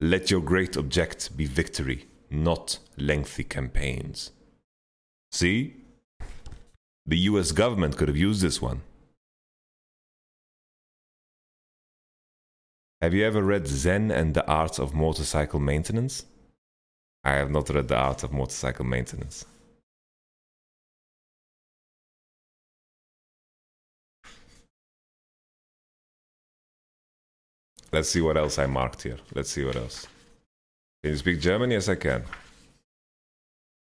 let 0.00 0.30
your 0.30 0.40
great 0.40 0.76
object 0.76 1.36
be 1.36 1.46
victory, 1.46 2.06
not 2.30 2.78
lengthy 3.00 3.44
campaigns. 3.44 4.30
See? 5.32 5.76
The 7.06 7.18
US 7.18 7.52
government 7.52 7.96
could 7.96 8.08
have 8.08 8.16
used 8.16 8.42
this 8.42 8.60
one. 8.60 8.82
Have 13.00 13.14
you 13.14 13.24
ever 13.24 13.42
read 13.42 13.66
Zen 13.66 14.10
and 14.10 14.34
the 14.34 14.46
Art 14.46 14.78
of 14.78 14.94
Motorcycle 14.94 15.58
Maintenance? 15.58 16.26
I 17.24 17.32
have 17.32 17.50
not 17.50 17.70
read 17.70 17.88
The 17.88 17.96
Art 17.96 18.22
of 18.24 18.32
Motorcycle 18.32 18.84
Maintenance. 18.84 19.46
Let's 27.92 28.08
see 28.08 28.20
what 28.20 28.36
else 28.36 28.58
I 28.58 28.66
marked 28.66 29.02
here. 29.02 29.18
Let's 29.34 29.50
see 29.50 29.64
what 29.64 29.76
else. 29.76 30.06
Can 31.02 31.12
you 31.12 31.16
speak 31.16 31.40
German? 31.40 31.70
Yes, 31.70 31.88
I 31.88 31.96
can. 31.96 32.24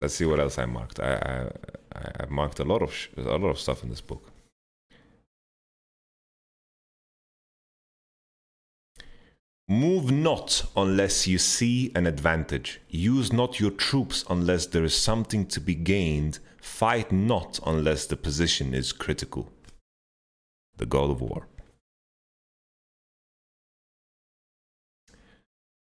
Let's 0.00 0.14
see 0.14 0.26
what 0.26 0.40
else 0.40 0.58
I 0.58 0.66
marked. 0.66 1.00
I 1.00 1.50
I, 1.94 2.10
I 2.20 2.26
marked 2.28 2.58
a 2.58 2.64
lot 2.64 2.82
of 2.82 2.92
sh- 2.92 3.08
a 3.16 3.22
lot 3.22 3.50
of 3.50 3.58
stuff 3.58 3.82
in 3.82 3.90
this 3.90 4.00
book. 4.00 4.30
Move 9.66 10.10
not 10.10 10.66
unless 10.76 11.26
you 11.26 11.38
see 11.38 11.90
an 11.94 12.06
advantage. 12.06 12.80
Use 12.88 13.32
not 13.32 13.58
your 13.58 13.70
troops 13.70 14.22
unless 14.28 14.66
there 14.66 14.84
is 14.84 14.94
something 14.94 15.46
to 15.46 15.60
be 15.60 15.74
gained. 15.74 16.38
Fight 16.60 17.10
not 17.10 17.60
unless 17.64 18.04
the 18.04 18.16
position 18.16 18.74
is 18.74 18.92
critical. 18.92 19.50
The 20.76 20.84
God 20.84 21.10
of 21.10 21.22
War. 21.22 21.46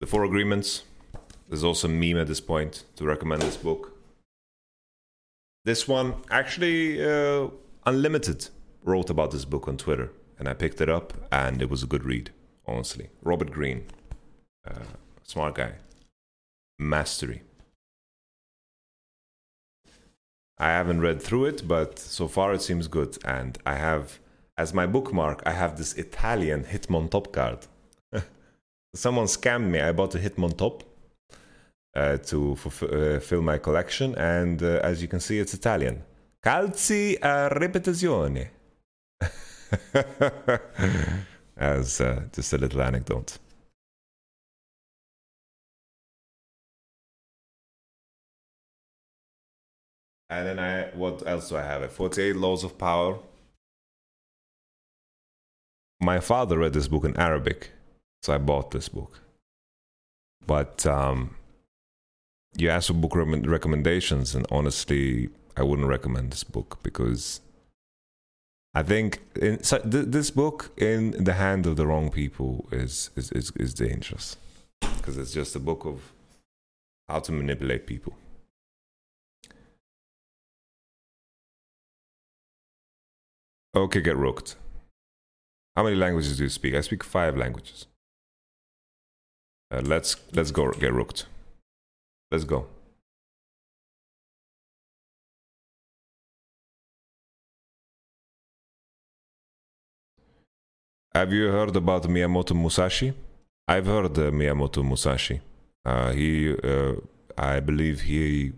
The 0.01 0.07
Four 0.07 0.25
Agreements, 0.25 0.85
there's 1.49 1.65
also 1.65 1.89
meme 1.89 2.19
at 2.19 2.27
this 2.27 2.41
point 2.41 2.85
to 2.97 3.05
recommend 3.05 3.43
this 3.43 3.57
book. 3.57 3.93
This 5.65 5.87
one, 5.89 6.15
actually, 6.31 7.05
uh, 7.05 7.49
Unlimited 7.85 8.49
wrote 8.83 9.11
about 9.11 9.31
this 9.31 9.45
book 9.45 9.69
on 9.69 9.77
Twitter, 9.77 10.13
and 10.39 10.49
I 10.49 10.55
picked 10.55 10.81
it 10.81 10.89
up, 10.89 11.13
and 11.31 11.63
it 11.63 11.71
was 11.71 11.83
a 11.83 11.87
good 11.87 12.05
read, 12.05 12.31
honestly. 12.67 13.11
Robert 13.23 13.51
Greene, 13.51 13.87
uh, 14.69 14.85
smart 15.23 15.55
guy. 15.55 15.73
Mastery. 16.79 17.43
I 20.59 20.69
haven't 20.69 21.01
read 21.01 21.21
through 21.21 21.47
it, 21.47 21.69
but 21.69 21.99
so 21.99 22.29
far 22.29 22.55
it 22.55 22.63
seems 22.63 22.89
good. 22.89 23.19
And 23.25 23.59
I 23.67 23.75
have, 23.75 24.19
as 24.57 24.73
my 24.73 24.87
bookmark, 24.87 25.43
I 25.45 25.53
have 25.53 25.77
this 25.77 25.95
Italian 25.95 26.65
Hitmontop 26.65 27.33
card. 27.33 27.67
Someone 28.95 29.27
scammed 29.27 29.69
me. 29.69 29.81
I 29.81 29.93
bought 29.93 30.15
a 30.15 30.19
Hitmontop 30.19 30.83
uh, 31.97 32.19
to 32.19 32.55
fulfill, 32.57 33.17
uh, 33.17 33.21
fill 33.21 33.43
my 33.43 33.59
collection, 33.59 34.15
and 34.17 34.63
uh, 34.63 34.81
as 34.83 35.01
you 35.01 35.09
can 35.09 35.21
see, 35.21 35.39
it's 35.39 35.55
Italian. 35.55 36.03
Calci 36.45 37.17
a 37.23 37.49
ripetizione. 37.55 38.49
as 41.57 42.01
uh, 42.01 42.23
just 42.33 42.53
a 42.53 42.59
little 42.59 42.83
anecdote. 42.83 43.39
And 50.29 50.47
then 50.47 50.59
I, 50.59 50.89
what 50.95 51.27
else 51.27 51.49
do 51.49 51.57
I 51.57 51.63
have? 51.63 51.91
48 51.91 52.37
Laws 52.37 52.65
of 52.65 52.77
Power. 52.77 53.19
My 56.01 56.21
father 56.21 56.59
read 56.59 56.75
this 56.75 56.89
book 56.89 57.05
in 57.05 57.17
Arabic, 57.17 57.71
so 58.23 58.35
I 58.35 58.39
bought 58.39 58.71
this 58.71 58.89
book. 58.89 59.21
But 60.47 60.85
um, 60.85 61.37
you 62.59 62.71
asked 62.71 62.89
for 62.89 62.95
book 62.95 63.15
re- 63.15 63.41
recommendations, 63.41 64.35
and 64.35 64.47
honestly, 64.51 65.29
I 65.57 65.63
wouldn't 65.63 65.89
recommend 65.89 66.33
this 66.33 66.45
book 66.45 66.79
because 66.83 67.41
I 68.75 68.83
think 68.83 69.21
in, 69.37 69.63
so 69.63 69.79
th- 69.79 70.07
this 70.09 70.31
book 70.31 70.71
in 70.77 71.13
the 71.13 71.35
hand 71.35 71.67
of 71.67 71.77
the 71.77 71.87
wrong 71.87 72.11
people 72.11 72.69
is 72.71 73.11
is 73.17 73.33
is, 73.33 73.51
is 73.57 73.75
dangerous 73.75 74.37
because 74.81 75.17
it's 75.17 75.33
just 75.33 75.57
a 75.57 75.61
book 75.61 75.85
of 75.87 76.13
how 77.09 77.21
to 77.21 77.33
manipulate 77.33 77.87
people. 77.87 78.15
Okay, 83.75 84.01
get 84.01 84.17
rooked. 84.17 84.57
How 85.77 85.83
many 85.85 85.97
languages 85.97 86.39
do 86.39 86.45
you 86.45 86.49
speak? 86.49 86.75
I 86.75 86.81
speak 86.81 87.05
five 87.05 87.37
languages. 87.37 87.87
Uh, 89.71 89.83
let's 89.85 90.17
let's 90.33 90.51
go 90.51 90.71
get 90.73 90.93
rooked. 90.93 91.27
Let's 92.37 92.45
go. 92.45 92.67
Have 101.15 101.33
you 101.33 101.47
heard 101.47 101.75
about 101.75 102.03
Miyamoto 102.03 102.55
Musashi? 102.55 103.15
I've 103.67 103.87
heard 103.87 104.19
uh, 104.19 104.31
Miyamoto 104.31 104.85
Musashi. 104.85 105.41
Uh, 105.83 106.13
he, 106.13 106.53
uh, 106.53 106.97
I 107.39 107.61
believe 107.61 108.03
he. 108.03 108.53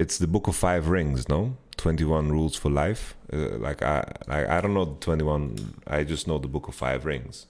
It's 0.00 0.18
the 0.18 0.26
Book 0.26 0.48
of 0.48 0.56
Five 0.56 0.88
Rings, 0.88 1.28
no? 1.28 1.56
Twenty-one 1.76 2.32
Rules 2.32 2.56
for 2.56 2.72
Life. 2.72 3.14
Uh, 3.32 3.56
like 3.58 3.82
I, 3.82 4.12
I, 4.26 4.58
I 4.58 4.60
don't 4.60 4.74
know 4.74 4.86
the 4.86 4.98
twenty-one. 4.98 5.74
I 5.86 6.02
just 6.02 6.26
know 6.26 6.38
the 6.38 6.48
Book 6.48 6.66
of 6.66 6.74
Five 6.74 7.04
Rings. 7.04 7.46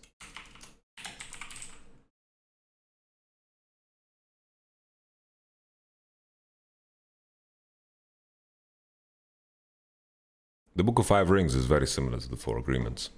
The 10.74 10.84
Book 10.84 10.98
of 10.98 11.06
Five 11.06 11.28
Rings 11.28 11.54
is 11.54 11.66
very 11.66 11.86
similar 11.86 12.18
to 12.18 12.28
the 12.30 12.36
Four 12.36 12.56
Agreements. 12.56 13.10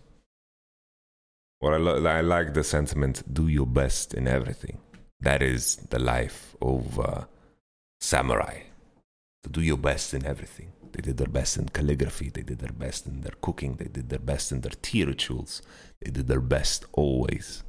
What 1.60 1.72
I, 1.72 1.76
lo- 1.76 2.04
I 2.04 2.20
like 2.20 2.52
the 2.52 2.64
sentiment: 2.64 3.22
"Do 3.32 3.46
your 3.46 3.66
best 3.66 4.12
in 4.12 4.26
everything." 4.26 4.78
That 5.20 5.40
is 5.40 5.76
the 5.76 6.00
life 6.00 6.56
of 6.60 6.98
uh, 6.98 7.24
samurai. 8.00 8.62
To 9.44 9.50
do 9.50 9.60
your 9.60 9.76
best 9.76 10.14
in 10.14 10.26
everything. 10.26 10.72
They 10.90 11.00
did 11.00 11.16
their 11.16 11.28
best 11.28 11.56
in 11.56 11.68
calligraphy. 11.68 12.30
They 12.30 12.42
did 12.42 12.58
their 12.58 12.72
best 12.72 13.06
in 13.06 13.20
their 13.20 13.34
cooking. 13.40 13.76
They 13.76 13.86
did 13.86 14.08
their 14.08 14.18
best 14.18 14.50
in 14.50 14.62
their 14.62 14.72
tea 14.82 15.04
rituals. 15.04 15.62
They 16.00 16.10
did 16.10 16.26
their 16.26 16.40
best 16.40 16.86
always. 16.92 17.62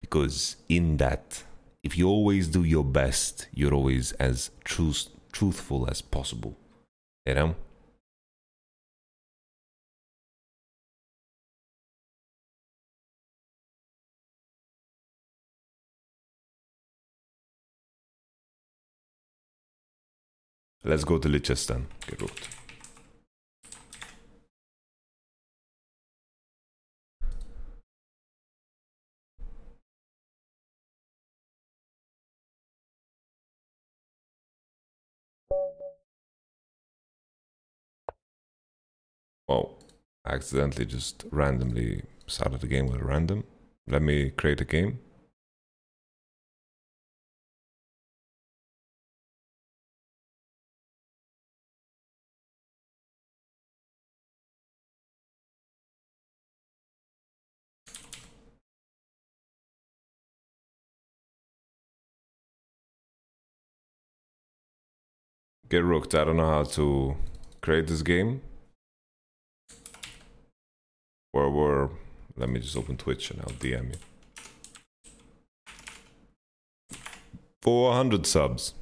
Because 0.00 0.56
in 0.68 0.96
that, 0.96 1.42
if 1.82 1.98
you 1.98 2.08
always 2.08 2.48
do 2.48 2.64
your 2.64 2.84
best, 2.84 3.48
you're 3.52 3.74
always 3.74 4.12
as 4.12 4.50
truth- 4.64 5.10
truthful 5.30 5.90
as 5.90 6.00
possible. 6.00 6.56
You 7.26 7.34
know. 7.34 7.56
Let's 20.88 21.02
go 21.02 21.18
to 21.18 21.28
Liechtenstein. 21.28 21.88
Get 22.06 22.22
rooked. 22.22 22.48
Oh, 39.48 39.74
I 40.24 40.34
accidentally 40.34 40.86
just 40.86 41.24
randomly 41.32 42.04
started 42.28 42.60
the 42.60 42.68
game 42.68 42.86
with 42.86 43.00
a 43.00 43.04
random. 43.04 43.42
Let 43.88 44.02
me 44.02 44.30
create 44.30 44.60
a 44.60 44.64
game. 44.64 45.00
Get 65.68 65.82
rooked. 65.82 66.14
I 66.14 66.24
don't 66.24 66.36
know 66.36 66.48
how 66.48 66.62
to 66.62 67.16
create 67.60 67.88
this 67.88 68.02
game. 68.02 68.40
Or, 71.32 71.44
or 71.44 71.90
let 72.36 72.48
me 72.48 72.60
just 72.60 72.76
open 72.76 72.96
Twitch 72.96 73.30
and 73.30 73.40
I'll 73.40 73.48
DM 73.48 73.92
you. 73.92 73.98
400 77.62 78.26
subs. 78.26 78.74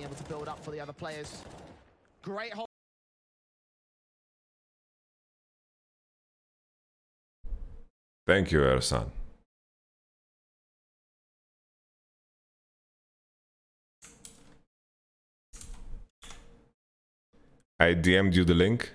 able 0.00 0.14
to 0.16 0.24
build 0.24 0.48
up 0.48 0.62
for 0.64 0.72
the 0.72 0.80
other 0.80 0.92
players. 0.92 1.42
Great 2.22 2.52
hold. 2.52 2.66
Thank 8.26 8.50
you, 8.50 8.58
Ersan. 8.58 9.10
I 17.80 17.94
DM'd 17.94 18.34
you 18.34 18.44
the 18.44 18.54
link 18.54 18.90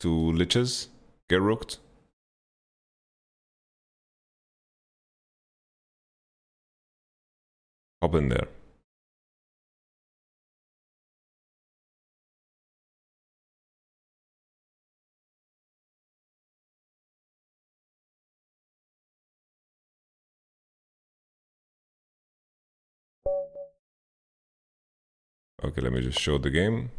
to 0.00 0.08
Lichess. 0.08 0.88
Get 1.30 1.40
rooked. 1.40 1.78
Hop 8.02 8.14
in 8.14 8.28
there. 8.28 8.48
Okay, 25.64 25.80
let 25.80 25.92
me 25.92 26.02
just 26.02 26.20
show 26.20 26.38
the 26.38 26.50
game. 26.50 26.90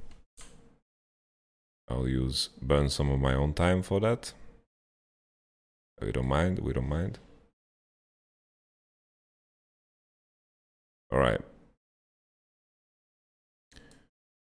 I'll 1.90 2.08
use 2.08 2.50
burn 2.62 2.90
some 2.90 3.10
of 3.10 3.20
my 3.20 3.34
own 3.34 3.54
time 3.54 3.82
for 3.82 4.00
that. 4.00 4.34
We 6.02 6.12
don't 6.12 6.28
mind. 6.28 6.60
We 6.60 6.74
don't 6.74 6.88
mind. 6.88 7.20
All 11.12 11.20
right. 11.20 11.42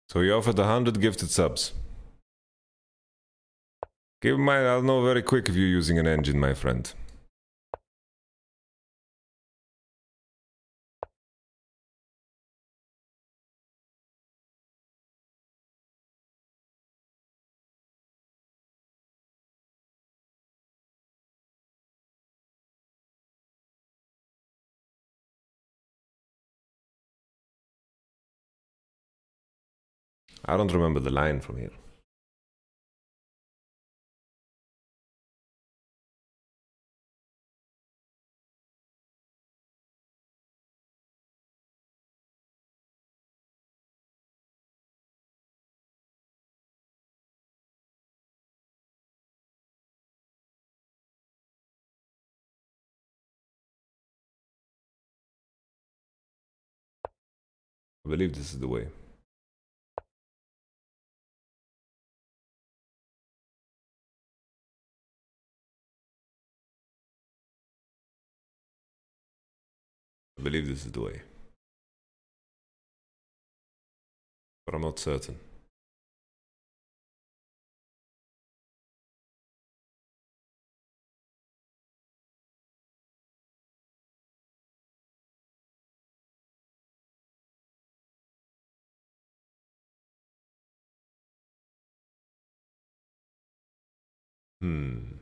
So 0.08 0.20
you 0.20 0.32
offered 0.34 0.58
a 0.58 0.64
hundred 0.64 1.00
gifted 1.00 1.30
subs. 1.30 1.72
Keep 4.20 4.34
in 4.34 4.40
mind, 4.40 4.66
I'll 4.66 4.82
know 4.82 5.04
very 5.04 5.22
quick 5.22 5.48
if 5.48 5.54
you're 5.54 5.68
using 5.68 5.98
an 5.98 6.08
engine, 6.08 6.40
my 6.40 6.52
friend. 6.52 6.92
I 30.48 30.56
don't 30.56 30.72
remember 30.72 30.98
the 30.98 31.10
line 31.10 31.40
from 31.40 31.58
here. 31.58 31.70
I 58.06 58.08
believe 58.08 58.34
this 58.34 58.54
is 58.54 58.60
the 58.60 58.66
way. 58.66 58.88
Believe 70.48 70.66
this 70.66 70.86
is 70.86 70.92
the 70.92 71.00
way. 71.02 71.20
But 74.64 74.74
I'm 74.74 74.80
not 74.80 74.98
certain. 74.98 75.36
Hmm. 94.60 95.17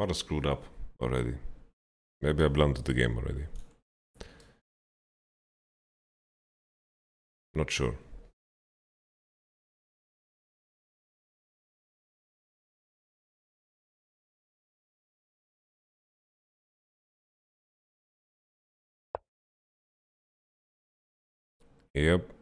Might 0.00 0.08
have 0.08 0.16
screwed 0.16 0.46
up 0.46 0.64
already. 0.98 1.34
Maybe 2.22 2.42
I 2.42 2.48
blundered 2.48 2.86
the 2.86 2.94
game 2.94 3.18
already. 3.18 3.44
Not 7.52 7.70
sure. 7.70 7.96
Yep. 21.92 22.32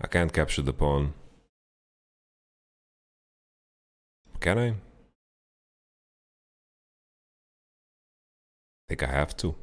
I 0.00 0.06
can't 0.06 0.32
capture 0.32 0.62
the 0.62 0.72
pawn. 0.72 1.14
Can 4.40 4.58
I? 4.58 4.68
I 4.68 4.74
think 8.88 9.02
I 9.02 9.06
have 9.06 9.36
to. 9.36 9.54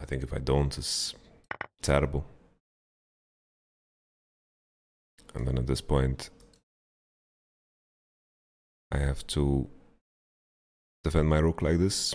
I 0.00 0.04
think 0.04 0.24
if 0.24 0.34
I 0.34 0.38
don't, 0.38 0.76
it's 0.76 1.14
terrible. 1.80 2.26
And 5.34 5.46
then 5.46 5.56
at 5.56 5.68
this 5.68 5.80
point, 5.80 6.30
I 8.90 8.98
have 8.98 9.24
to 9.28 9.68
defend 11.04 11.28
my 11.28 11.38
rook 11.38 11.62
like 11.62 11.78
this. 11.78 12.14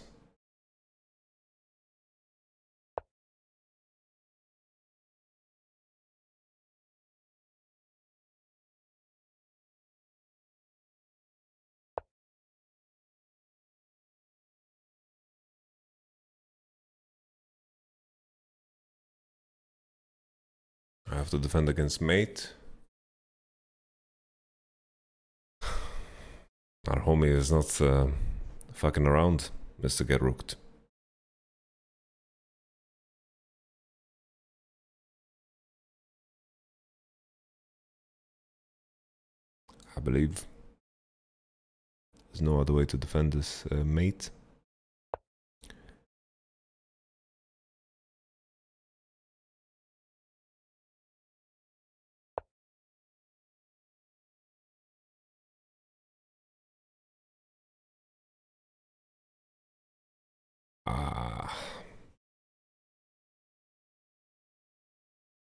Have 21.28 21.32
to 21.32 21.46
defend 21.46 21.68
against 21.68 22.00
mate. 22.00 22.54
Our 26.88 27.02
homie 27.02 27.36
is 27.36 27.52
not 27.52 27.82
uh, 27.82 28.08
fucking 28.72 29.06
around, 29.06 29.50
Mr. 29.82 30.08
Get 30.08 30.22
Rooked. 30.22 30.56
I 39.98 40.00
believe 40.00 40.46
there's 42.30 42.42
no 42.42 42.62
other 42.62 42.72
way 42.72 42.86
to 42.86 42.96
defend 42.96 43.34
this 43.34 43.66
uh, 43.70 43.84
mate. 43.84 44.30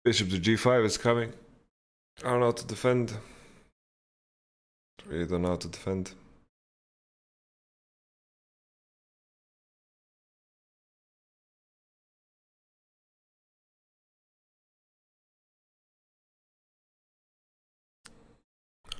Bishop 0.02 0.30
to 0.30 0.40
g5 0.40 0.86
is 0.86 0.96
coming. 0.96 1.32
I 2.24 2.30
don't 2.30 2.40
know 2.40 2.46
how 2.46 2.52
to 2.52 2.66
defend. 2.66 3.12
Really 5.06 5.26
don't 5.26 5.42
know 5.42 5.48
how 5.48 5.56
to 5.56 5.68
defend. 5.68 6.12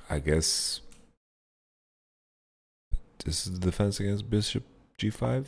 I 0.09 0.19
guess 0.19 0.81
this 3.23 3.47
is 3.47 3.59
the 3.59 3.65
defense 3.65 3.99
against 3.99 4.29
bishop 4.29 4.65
g5. 4.99 5.45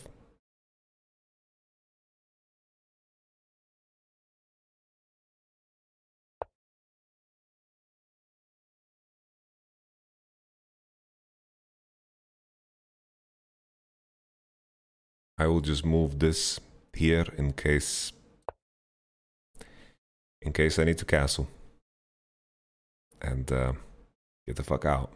I 15.43 15.47
will 15.47 15.59
just 15.59 15.83
move 15.83 16.19
this 16.19 16.57
here 16.93 17.25
in 17.37 17.51
case 17.51 18.13
in 20.41 20.53
case 20.53 20.79
I 20.79 20.85
need 20.85 20.97
to 20.99 21.05
castle 21.05 21.49
and 23.21 23.51
uh, 23.51 23.73
get 24.47 24.55
the 24.55 24.63
fuck 24.63 24.85
out. 24.85 25.11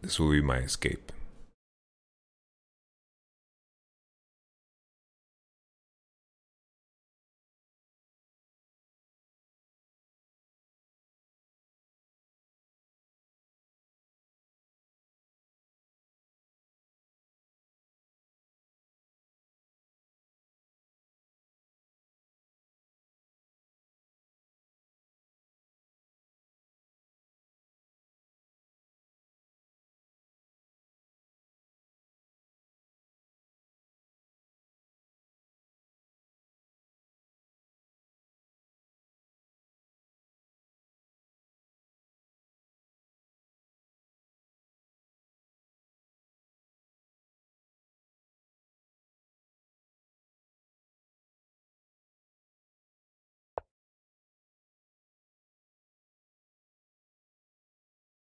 This 0.00 0.18
will 0.18 0.30
be 0.30 0.40
my 0.40 0.60
escape. 0.60 1.12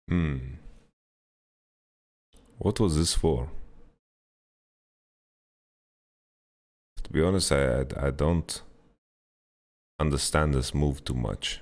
Hmm. 0.08 0.38
What 2.58 2.80
was 2.80 2.96
this 2.96 3.14
for? 3.14 3.50
To 7.04 7.12
be 7.12 7.22
honest, 7.22 7.52
I, 7.52 7.80
I, 7.80 7.84
I 8.06 8.10
don't 8.10 8.62
understand 10.00 10.54
this 10.54 10.74
move 10.74 11.04
too 11.04 11.14
much. 11.14 11.60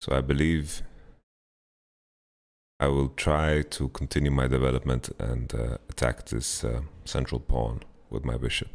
So 0.00 0.14
I 0.14 0.20
believe 0.20 0.82
I 2.80 2.86
will 2.88 3.08
try 3.08 3.62
to 3.62 3.88
continue 3.88 4.30
my 4.30 4.46
development 4.46 5.10
and 5.18 5.52
uh, 5.54 5.78
attack 5.88 6.26
this 6.26 6.62
uh, 6.62 6.82
central 7.04 7.40
pawn 7.40 7.80
with 8.08 8.24
my 8.24 8.36
bishop. 8.36 8.68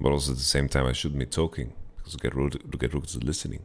But 0.00 0.12
also 0.12 0.32
at 0.32 0.38
the 0.38 0.44
same 0.44 0.68
time, 0.68 0.86
I 0.86 0.92
shouldn't 0.92 1.18
be 1.18 1.26
talking 1.26 1.72
because 1.96 2.16
get 2.16 2.34
rook, 2.34 2.54
get 2.78 2.94
rook 2.94 3.04
is 3.04 3.22
listening. 3.22 3.64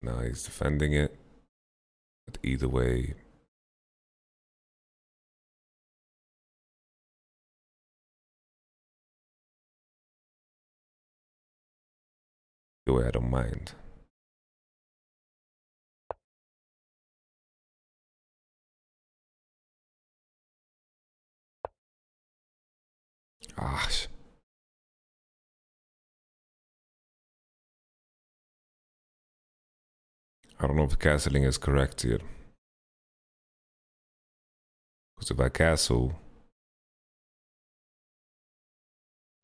Now 0.00 0.20
he's 0.20 0.42
defending 0.44 0.94
it. 0.94 1.18
But 2.26 2.38
either 2.42 2.68
way, 2.68 3.14
either 12.86 12.98
way, 12.98 13.06
I 13.06 13.10
don't 13.10 13.30
mind. 13.30 13.72
I 30.60 30.66
don't 30.66 30.76
know 30.76 30.84
if 30.84 30.98
castling 30.98 31.46
is 31.46 31.58
correct 31.58 32.02
here. 32.02 32.20
Because 35.16 35.30
if 35.30 35.40
I 35.40 35.48
castle, 35.48 36.14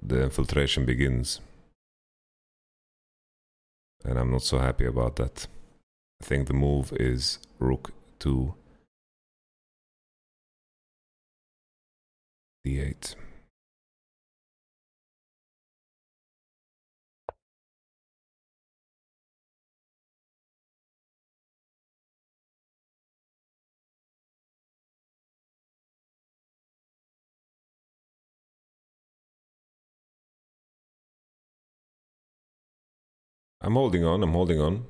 the 0.00 0.24
infiltration 0.24 0.84
begins. 0.84 1.40
And 4.04 4.18
I'm 4.18 4.30
not 4.30 4.42
so 4.42 4.58
happy 4.58 4.84
about 4.84 5.16
that. 5.16 5.46
I 6.22 6.24
think 6.24 6.46
the 6.46 6.54
move 6.54 6.92
is 6.92 7.38
rook 7.58 7.92
to 8.20 8.54
d8. 12.66 13.16
I'm 33.64 33.72
holding 33.72 34.04
on, 34.04 34.22
I'm 34.22 34.32
holding 34.32 34.60
on. 34.60 34.84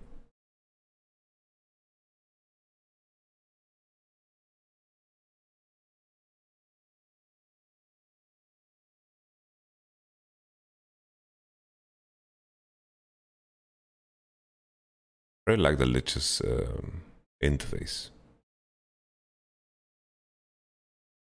I 15.47 15.53
really 15.53 15.63
like 15.63 15.79
the 15.79 15.85
Lichess 15.85 16.43
um, 16.45 17.03
interface. 17.41 18.11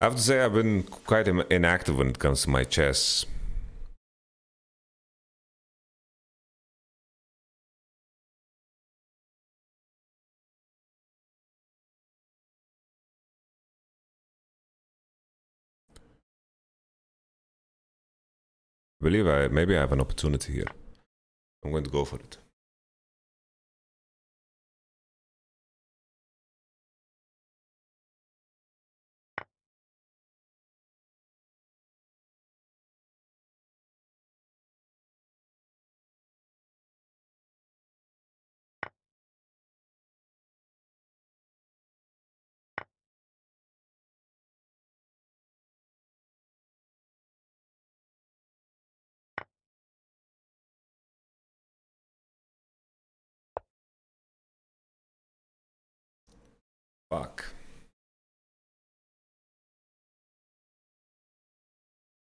I 0.02 0.06
have 0.06 0.16
to 0.16 0.22
say, 0.22 0.42
I've 0.42 0.54
been 0.54 0.84
quite 0.84 1.28
inactive 1.28 2.00
when 2.00 2.10
it 2.10 2.18
comes 2.18 2.42
to 2.44 2.50
my 2.50 2.64
chess. 2.64 3.28
Believe 19.08 19.28
I 19.28 19.48
maybe 19.48 19.78
I 19.78 19.80
have 19.80 19.94
an 19.94 20.02
opportunity 20.02 20.52
here. 20.60 20.72
I'm 21.64 21.72
going 21.72 21.86
to 21.86 21.90
go 21.90 22.04
for 22.04 22.18
it. 22.18 22.38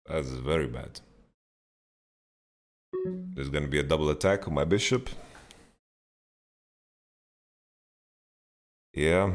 That's 0.08 0.28
very 0.28 0.66
bad. 0.68 1.00
There's 3.34 3.48
gonna 3.50 3.68
be 3.68 3.78
a 3.78 3.82
double 3.82 4.10
attack 4.10 4.46
on 4.48 4.54
my 4.54 4.64
bishop. 4.64 5.10
Yeah. 8.94 9.34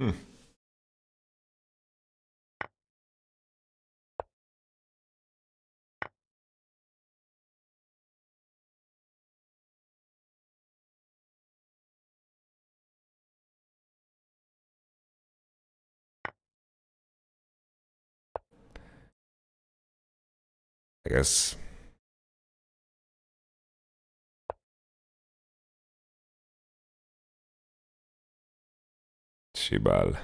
Hmm. 0.00 0.10
I 21.06 21.08
guess. 21.08 21.54
Shibal. 29.54 30.16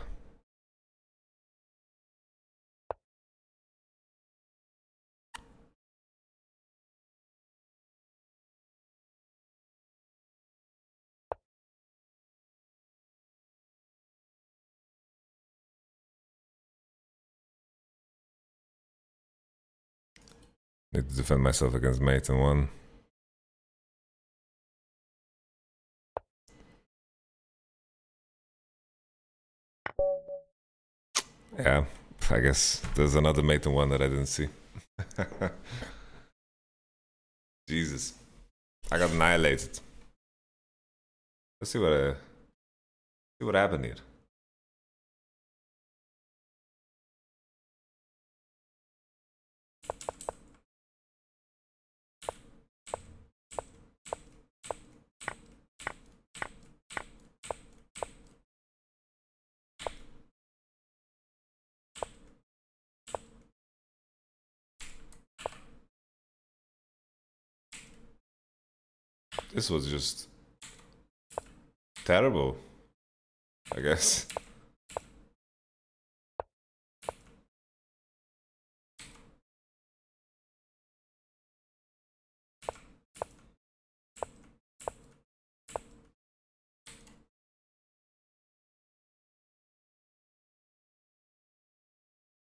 Need 20.92 21.08
to 21.08 21.16
defend 21.16 21.42
myself 21.42 21.74
against 21.74 22.02
mate 22.02 22.28
and 22.28 22.38
one. 22.38 22.68
Yeah, 31.58 31.84
I 32.30 32.40
guess 32.40 32.82
there's 32.94 33.14
another 33.14 33.42
mate 33.42 33.64
and 33.64 33.74
one 33.74 33.88
that 33.88 34.02
I 34.02 34.08
didn't 34.08 34.26
see. 34.26 34.48
Jesus, 37.68 38.14
I 38.90 38.98
got 38.98 39.10
annihilated. 39.10 39.80
Let's 41.60 41.70
see 41.70 41.78
what 41.78 41.92
uh, 41.92 42.14
see 43.40 43.46
what 43.46 43.54
happened 43.54 43.86
here. 43.86 43.94
This 69.54 69.70
was 69.70 69.86
just 69.86 70.28
terrible. 72.04 72.56
I 73.74 73.80
guess. 73.80 74.26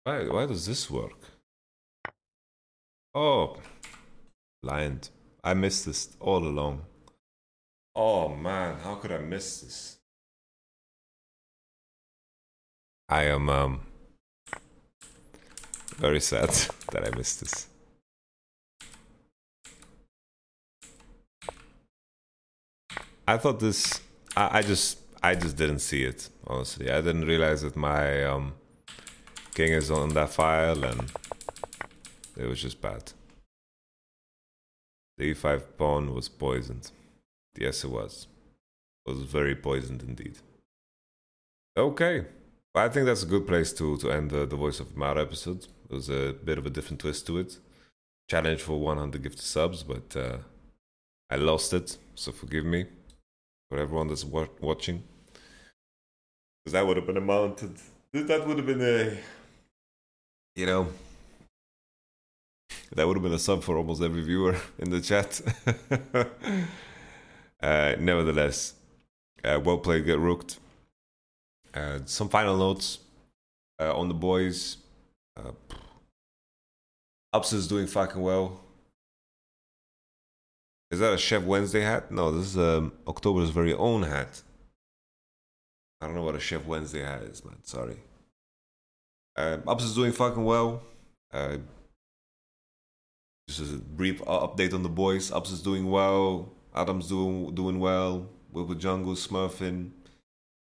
Why, 0.04 0.28
why 0.28 0.46
does 0.48 0.66
this 0.66 0.90
work? 0.90 1.20
Oh, 3.14 3.58
blind. 4.64 5.10
I 5.44 5.54
missed 5.54 5.86
this 5.86 6.10
all 6.20 6.48
along. 6.48 6.89
Oh 7.96 8.30
man, 8.30 8.78
how 8.80 8.96
could 8.96 9.12
I 9.12 9.18
miss 9.20 9.62
this? 9.62 9.98
I 13.10 13.24
am 13.24 13.50
um 13.50 13.82
very 15.98 16.20
sad 16.22 16.50
that 16.92 17.06
I 17.06 17.16
missed 17.18 17.40
this. 17.42 17.68
I 23.28 23.38
thought 23.38 23.60
this 23.60 24.02
I, 24.36 24.60
I 24.60 24.62
just 24.62 25.00
I 25.22 25.36
just 25.36 25.58
didn't 25.58 25.80
see 25.80 26.04
it, 26.04 26.30
honestly. 26.48 26.90
I 26.90 27.02
didn't 27.02 27.26
realize 27.26 27.62
that 27.64 27.76
my 27.76 28.24
um 28.24 28.54
king 29.54 29.74
is 29.74 29.92
on 29.92 30.10
that 30.10 30.30
file 30.30 30.84
and 30.84 31.12
it 32.38 32.46
was 32.46 32.62
just 32.62 32.80
bad. 32.82 33.12
The 35.18 35.34
e5 35.34 35.64
pawn 35.78 36.14
was 36.14 36.30
poisoned. 36.30 36.92
Yes, 37.58 37.84
it 37.84 37.90
was. 37.90 38.28
It 39.06 39.12
was 39.12 39.24
very 39.24 39.56
poisoned 39.56 40.04
indeed. 40.04 40.38
Okay. 41.78 42.26
I 42.76 42.88
think 42.90 43.06
that's 43.06 43.24
a 43.24 43.28
good 43.28 43.48
place 43.48 43.74
to, 43.74 43.98
to 43.98 44.12
end 44.12 44.32
the, 44.32 44.46
the 44.46 44.56
Voice 44.56 44.80
of 44.80 44.96
Mara 44.96 45.22
episode. 45.22 45.68
It 45.90 45.94
was 45.94 46.10
a 46.10 46.34
bit 46.34 46.58
of 46.58 46.66
a 46.66 46.70
different 46.70 47.02
twist 47.02 47.26
to 47.28 47.40
it. 47.40 47.58
Challenge 48.30 48.62
for 48.62 48.80
100 48.80 49.24
gifted 49.24 49.42
subs, 49.42 49.84
but 49.84 50.16
uh, 50.16 50.38
I 51.30 51.36
lost 51.38 51.74
it, 51.74 51.98
so 52.16 52.32
forgive 52.32 52.66
me 52.66 52.86
for 53.70 53.80
everyone 53.80 54.08
that's 54.08 54.24
wa- 54.24 54.48
watching. 54.62 55.04
Because 56.64 56.74
that 56.74 56.86
would 56.86 56.98
have 56.98 57.08
been 57.08 57.18
amounted. 57.18 57.76
That 58.14 58.48
would 58.48 58.58
have 58.58 58.66
been 58.66 58.82
a. 58.82 59.18
You 60.56 60.66
know, 60.66 60.88
that 62.96 63.08
would 63.08 63.16
have 63.18 63.24
been 63.24 63.34
a 63.34 63.40
sub 63.40 63.64
for 63.64 63.78
almost 63.78 64.02
every 64.02 64.22
viewer 64.22 64.56
in 64.80 64.90
the 64.90 65.02
chat. 65.02 65.42
uh, 67.62 67.96
nevertheless, 68.00 68.74
uh, 69.44 69.60
well 69.64 69.78
played, 69.78 70.06
get 70.06 70.20
rooked. 70.20 70.60
Uh, 71.74 72.00
some 72.06 72.30
final 72.30 72.58
notes 72.58 73.00
uh, 73.80 73.96
on 73.98 74.08
the 74.08 74.14
boys. 74.14 74.78
Uh, 75.38 75.52
Ups 77.32 77.54
is 77.54 77.68
doing 77.68 77.86
fucking 77.86 78.22
well. 78.22 78.60
Is 80.92 81.00
that 81.00 81.14
a 81.14 81.18
Chef 81.18 81.44
Wednesday 81.44 81.82
hat? 81.82 82.12
No, 82.12 82.32
this 82.32 82.48
is 82.48 82.58
um, 82.58 82.92
October's 83.08 83.52
very 83.52 83.74
own 83.74 84.04
hat. 84.04 84.42
I 86.02 86.08
don't 86.08 86.16
know 86.16 86.24
what 86.24 86.36
a 86.36 86.40
Chef 86.40 86.66
Wednesday 86.66 87.02
hat 87.02 87.22
is, 87.22 87.46
man. 87.46 87.58
Sorry. 87.64 87.98
Uh, 89.36 89.58
Ups 89.68 89.84
is 89.84 89.94
doing 89.94 90.12
fucking 90.12 90.44
well. 90.44 90.82
Uh, 91.32 91.58
just 93.48 93.74
a 93.74 93.78
brief 93.78 94.22
update 94.24 94.74
on 94.74 94.82
the 94.82 94.90
boys. 94.90 95.32
Ups 95.32 95.52
is 95.52 95.62
doing 95.62 95.90
well. 95.90 96.52
Adam's 96.76 97.08
doing 97.08 97.54
doing 97.56 97.80
well. 97.80 98.30
Wilbur 98.52 98.76
Jungle, 98.76 99.14
Smurfing. 99.14 99.92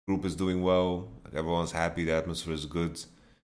Group 0.08 0.26
is 0.26 0.36
doing 0.36 0.62
well. 0.64 1.10
Everyone's 1.34 1.72
happy. 1.72 2.04
The 2.04 2.14
atmosphere 2.14 2.54
is 2.54 2.66
good. 2.66 3.04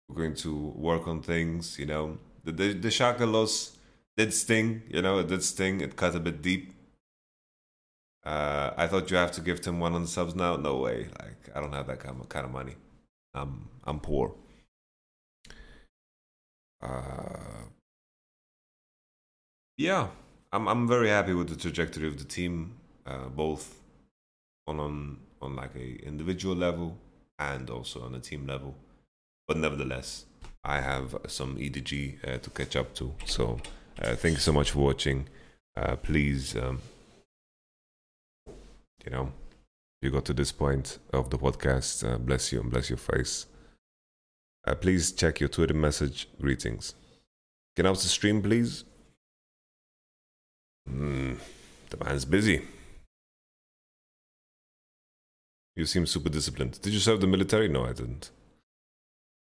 We're 0.09 0.17
going 0.17 0.35
to 0.37 0.73
work 0.77 1.09
on 1.09 1.23
things. 1.23 1.79
You 1.79 1.87
know, 1.87 2.19
the 2.45 2.53
the, 2.53 2.73
the 2.75 2.89
Schalke 2.89 3.31
loss 3.31 3.77
did 4.17 4.33
sting. 4.35 4.83
You 4.89 5.03
know, 5.03 5.19
it 5.19 5.29
did 5.29 5.43
sting. 5.43 5.81
It 5.81 5.97
cut 5.97 6.15
a 6.15 6.21
bit 6.21 6.43
deep. 6.43 6.75
Uh, 8.25 8.71
I 8.77 8.87
thought 8.87 9.11
you 9.11 9.17
have 9.17 9.33
to 9.33 9.41
give 9.41 9.65
him 9.65 9.81
one 9.81 9.95
on 9.95 10.03
the 10.03 10.09
subs 10.09 10.35
now. 10.35 10.57
No 10.57 10.77
way. 10.79 11.09
Like 11.19 11.51
I 11.57 11.61
don't 11.61 11.73
have 11.73 11.87
that 11.89 12.01
kind 12.01 12.21
of, 12.21 12.29
kind 12.29 12.45
of 12.45 12.53
money. 12.53 12.77
I'm 13.35 13.69
I'm 13.85 13.99
poor. 14.01 14.35
Uh, 16.81 17.67
yeah, 19.77 20.09
I'm 20.53 20.69
I'm 20.69 20.87
very 20.87 21.09
happy 21.09 21.33
with 21.33 21.49
the 21.49 21.57
trajectory 21.57 22.07
of 22.07 22.19
the 22.19 22.25
team, 22.25 22.75
uh, 23.07 23.29
both 23.29 23.81
on 24.67 24.79
on 24.81 25.19
on 25.41 25.57
like 25.57 25.75
a 25.75 26.07
individual 26.07 26.55
level 26.55 26.99
and 27.39 27.71
also 27.71 28.03
on 28.03 28.15
a 28.15 28.21
team 28.21 28.47
level. 28.47 28.75
But 29.49 29.57
nevertheless, 29.57 30.27
I 30.63 30.81
have 30.81 31.17
some 31.27 31.57
EDG 31.57 32.29
uh, 32.29 32.39
to 32.39 32.51
catch 32.51 32.77
up 32.77 32.95
to. 32.95 33.15
So 33.25 33.59
uh, 34.01 34.15
thank 34.15 34.35
you 34.35 34.41
so 34.41 34.53
much 34.53 34.71
for 34.73 34.81
watching. 34.81 35.27
Uh, 35.75 35.97
please, 35.97 36.55
um, 36.55 36.81
you 38.47 39.11
know, 39.11 39.33
you 40.03 40.11
got 40.11 40.27
to 40.27 40.35
this 40.35 40.53
point 40.53 40.99
of 41.13 41.31
the 41.31 41.39
podcast. 41.39 42.07
Uh, 42.07 42.19
bless 42.19 42.53
you 42.53 42.61
and 42.61 42.71
bless 42.71 42.91
your 42.91 42.99
face. 42.99 43.47
Uh, 44.67 44.75
please 44.75 45.13
check 45.13 45.41
your 45.41 45.49
Twitter 45.49 45.75
message. 45.75 46.29
Greetings. 46.41 46.95
Can 47.75 47.87
I 47.87 47.89
have 47.89 47.97
the 47.97 48.09
stream, 48.09 48.43
please? 48.43 48.85
Mm, 50.89 51.39
the 51.91 52.05
man's 52.05 52.25
busy. 52.25 52.63
You 55.75 55.87
seem 55.87 56.07
super 56.07 56.29
disciplined. 56.29 56.81
Did 56.83 56.93
you 56.93 56.99
serve 56.99 57.21
the 57.21 57.27
military? 57.27 57.69
No, 57.69 57.85
I 57.85 57.93
didn't. 57.93 58.31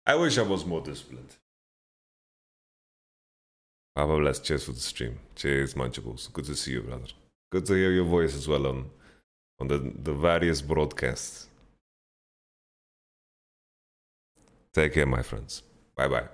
I 0.05 0.15
wish 0.15 0.37
I 0.37 0.41
was 0.41 0.65
more 0.65 0.81
disciplined. 0.81 1.35
Papa 3.95 4.17
bless. 4.17 4.39
Cheers 4.39 4.65
for 4.65 4.73
the 4.73 4.79
stream. 4.79 5.19
Cheers, 5.35 5.73
Munchables. 5.73 6.31
Good 6.31 6.45
to 6.45 6.55
see 6.55 6.71
you, 6.71 6.81
brother. 6.81 7.07
Good 7.51 7.65
to 7.67 7.73
hear 7.73 7.91
your 7.91 8.05
voice 8.05 8.35
as 8.35 8.47
well 8.47 8.67
on 8.67 8.89
on 9.59 9.67
the, 9.67 9.91
the 10.03 10.13
various 10.13 10.61
broadcasts. 10.61 11.47
Take 14.73 14.93
care, 14.93 15.07
my 15.07 15.23
friends. 15.23 15.63
Bye 15.95 16.07
bye. 16.07 16.27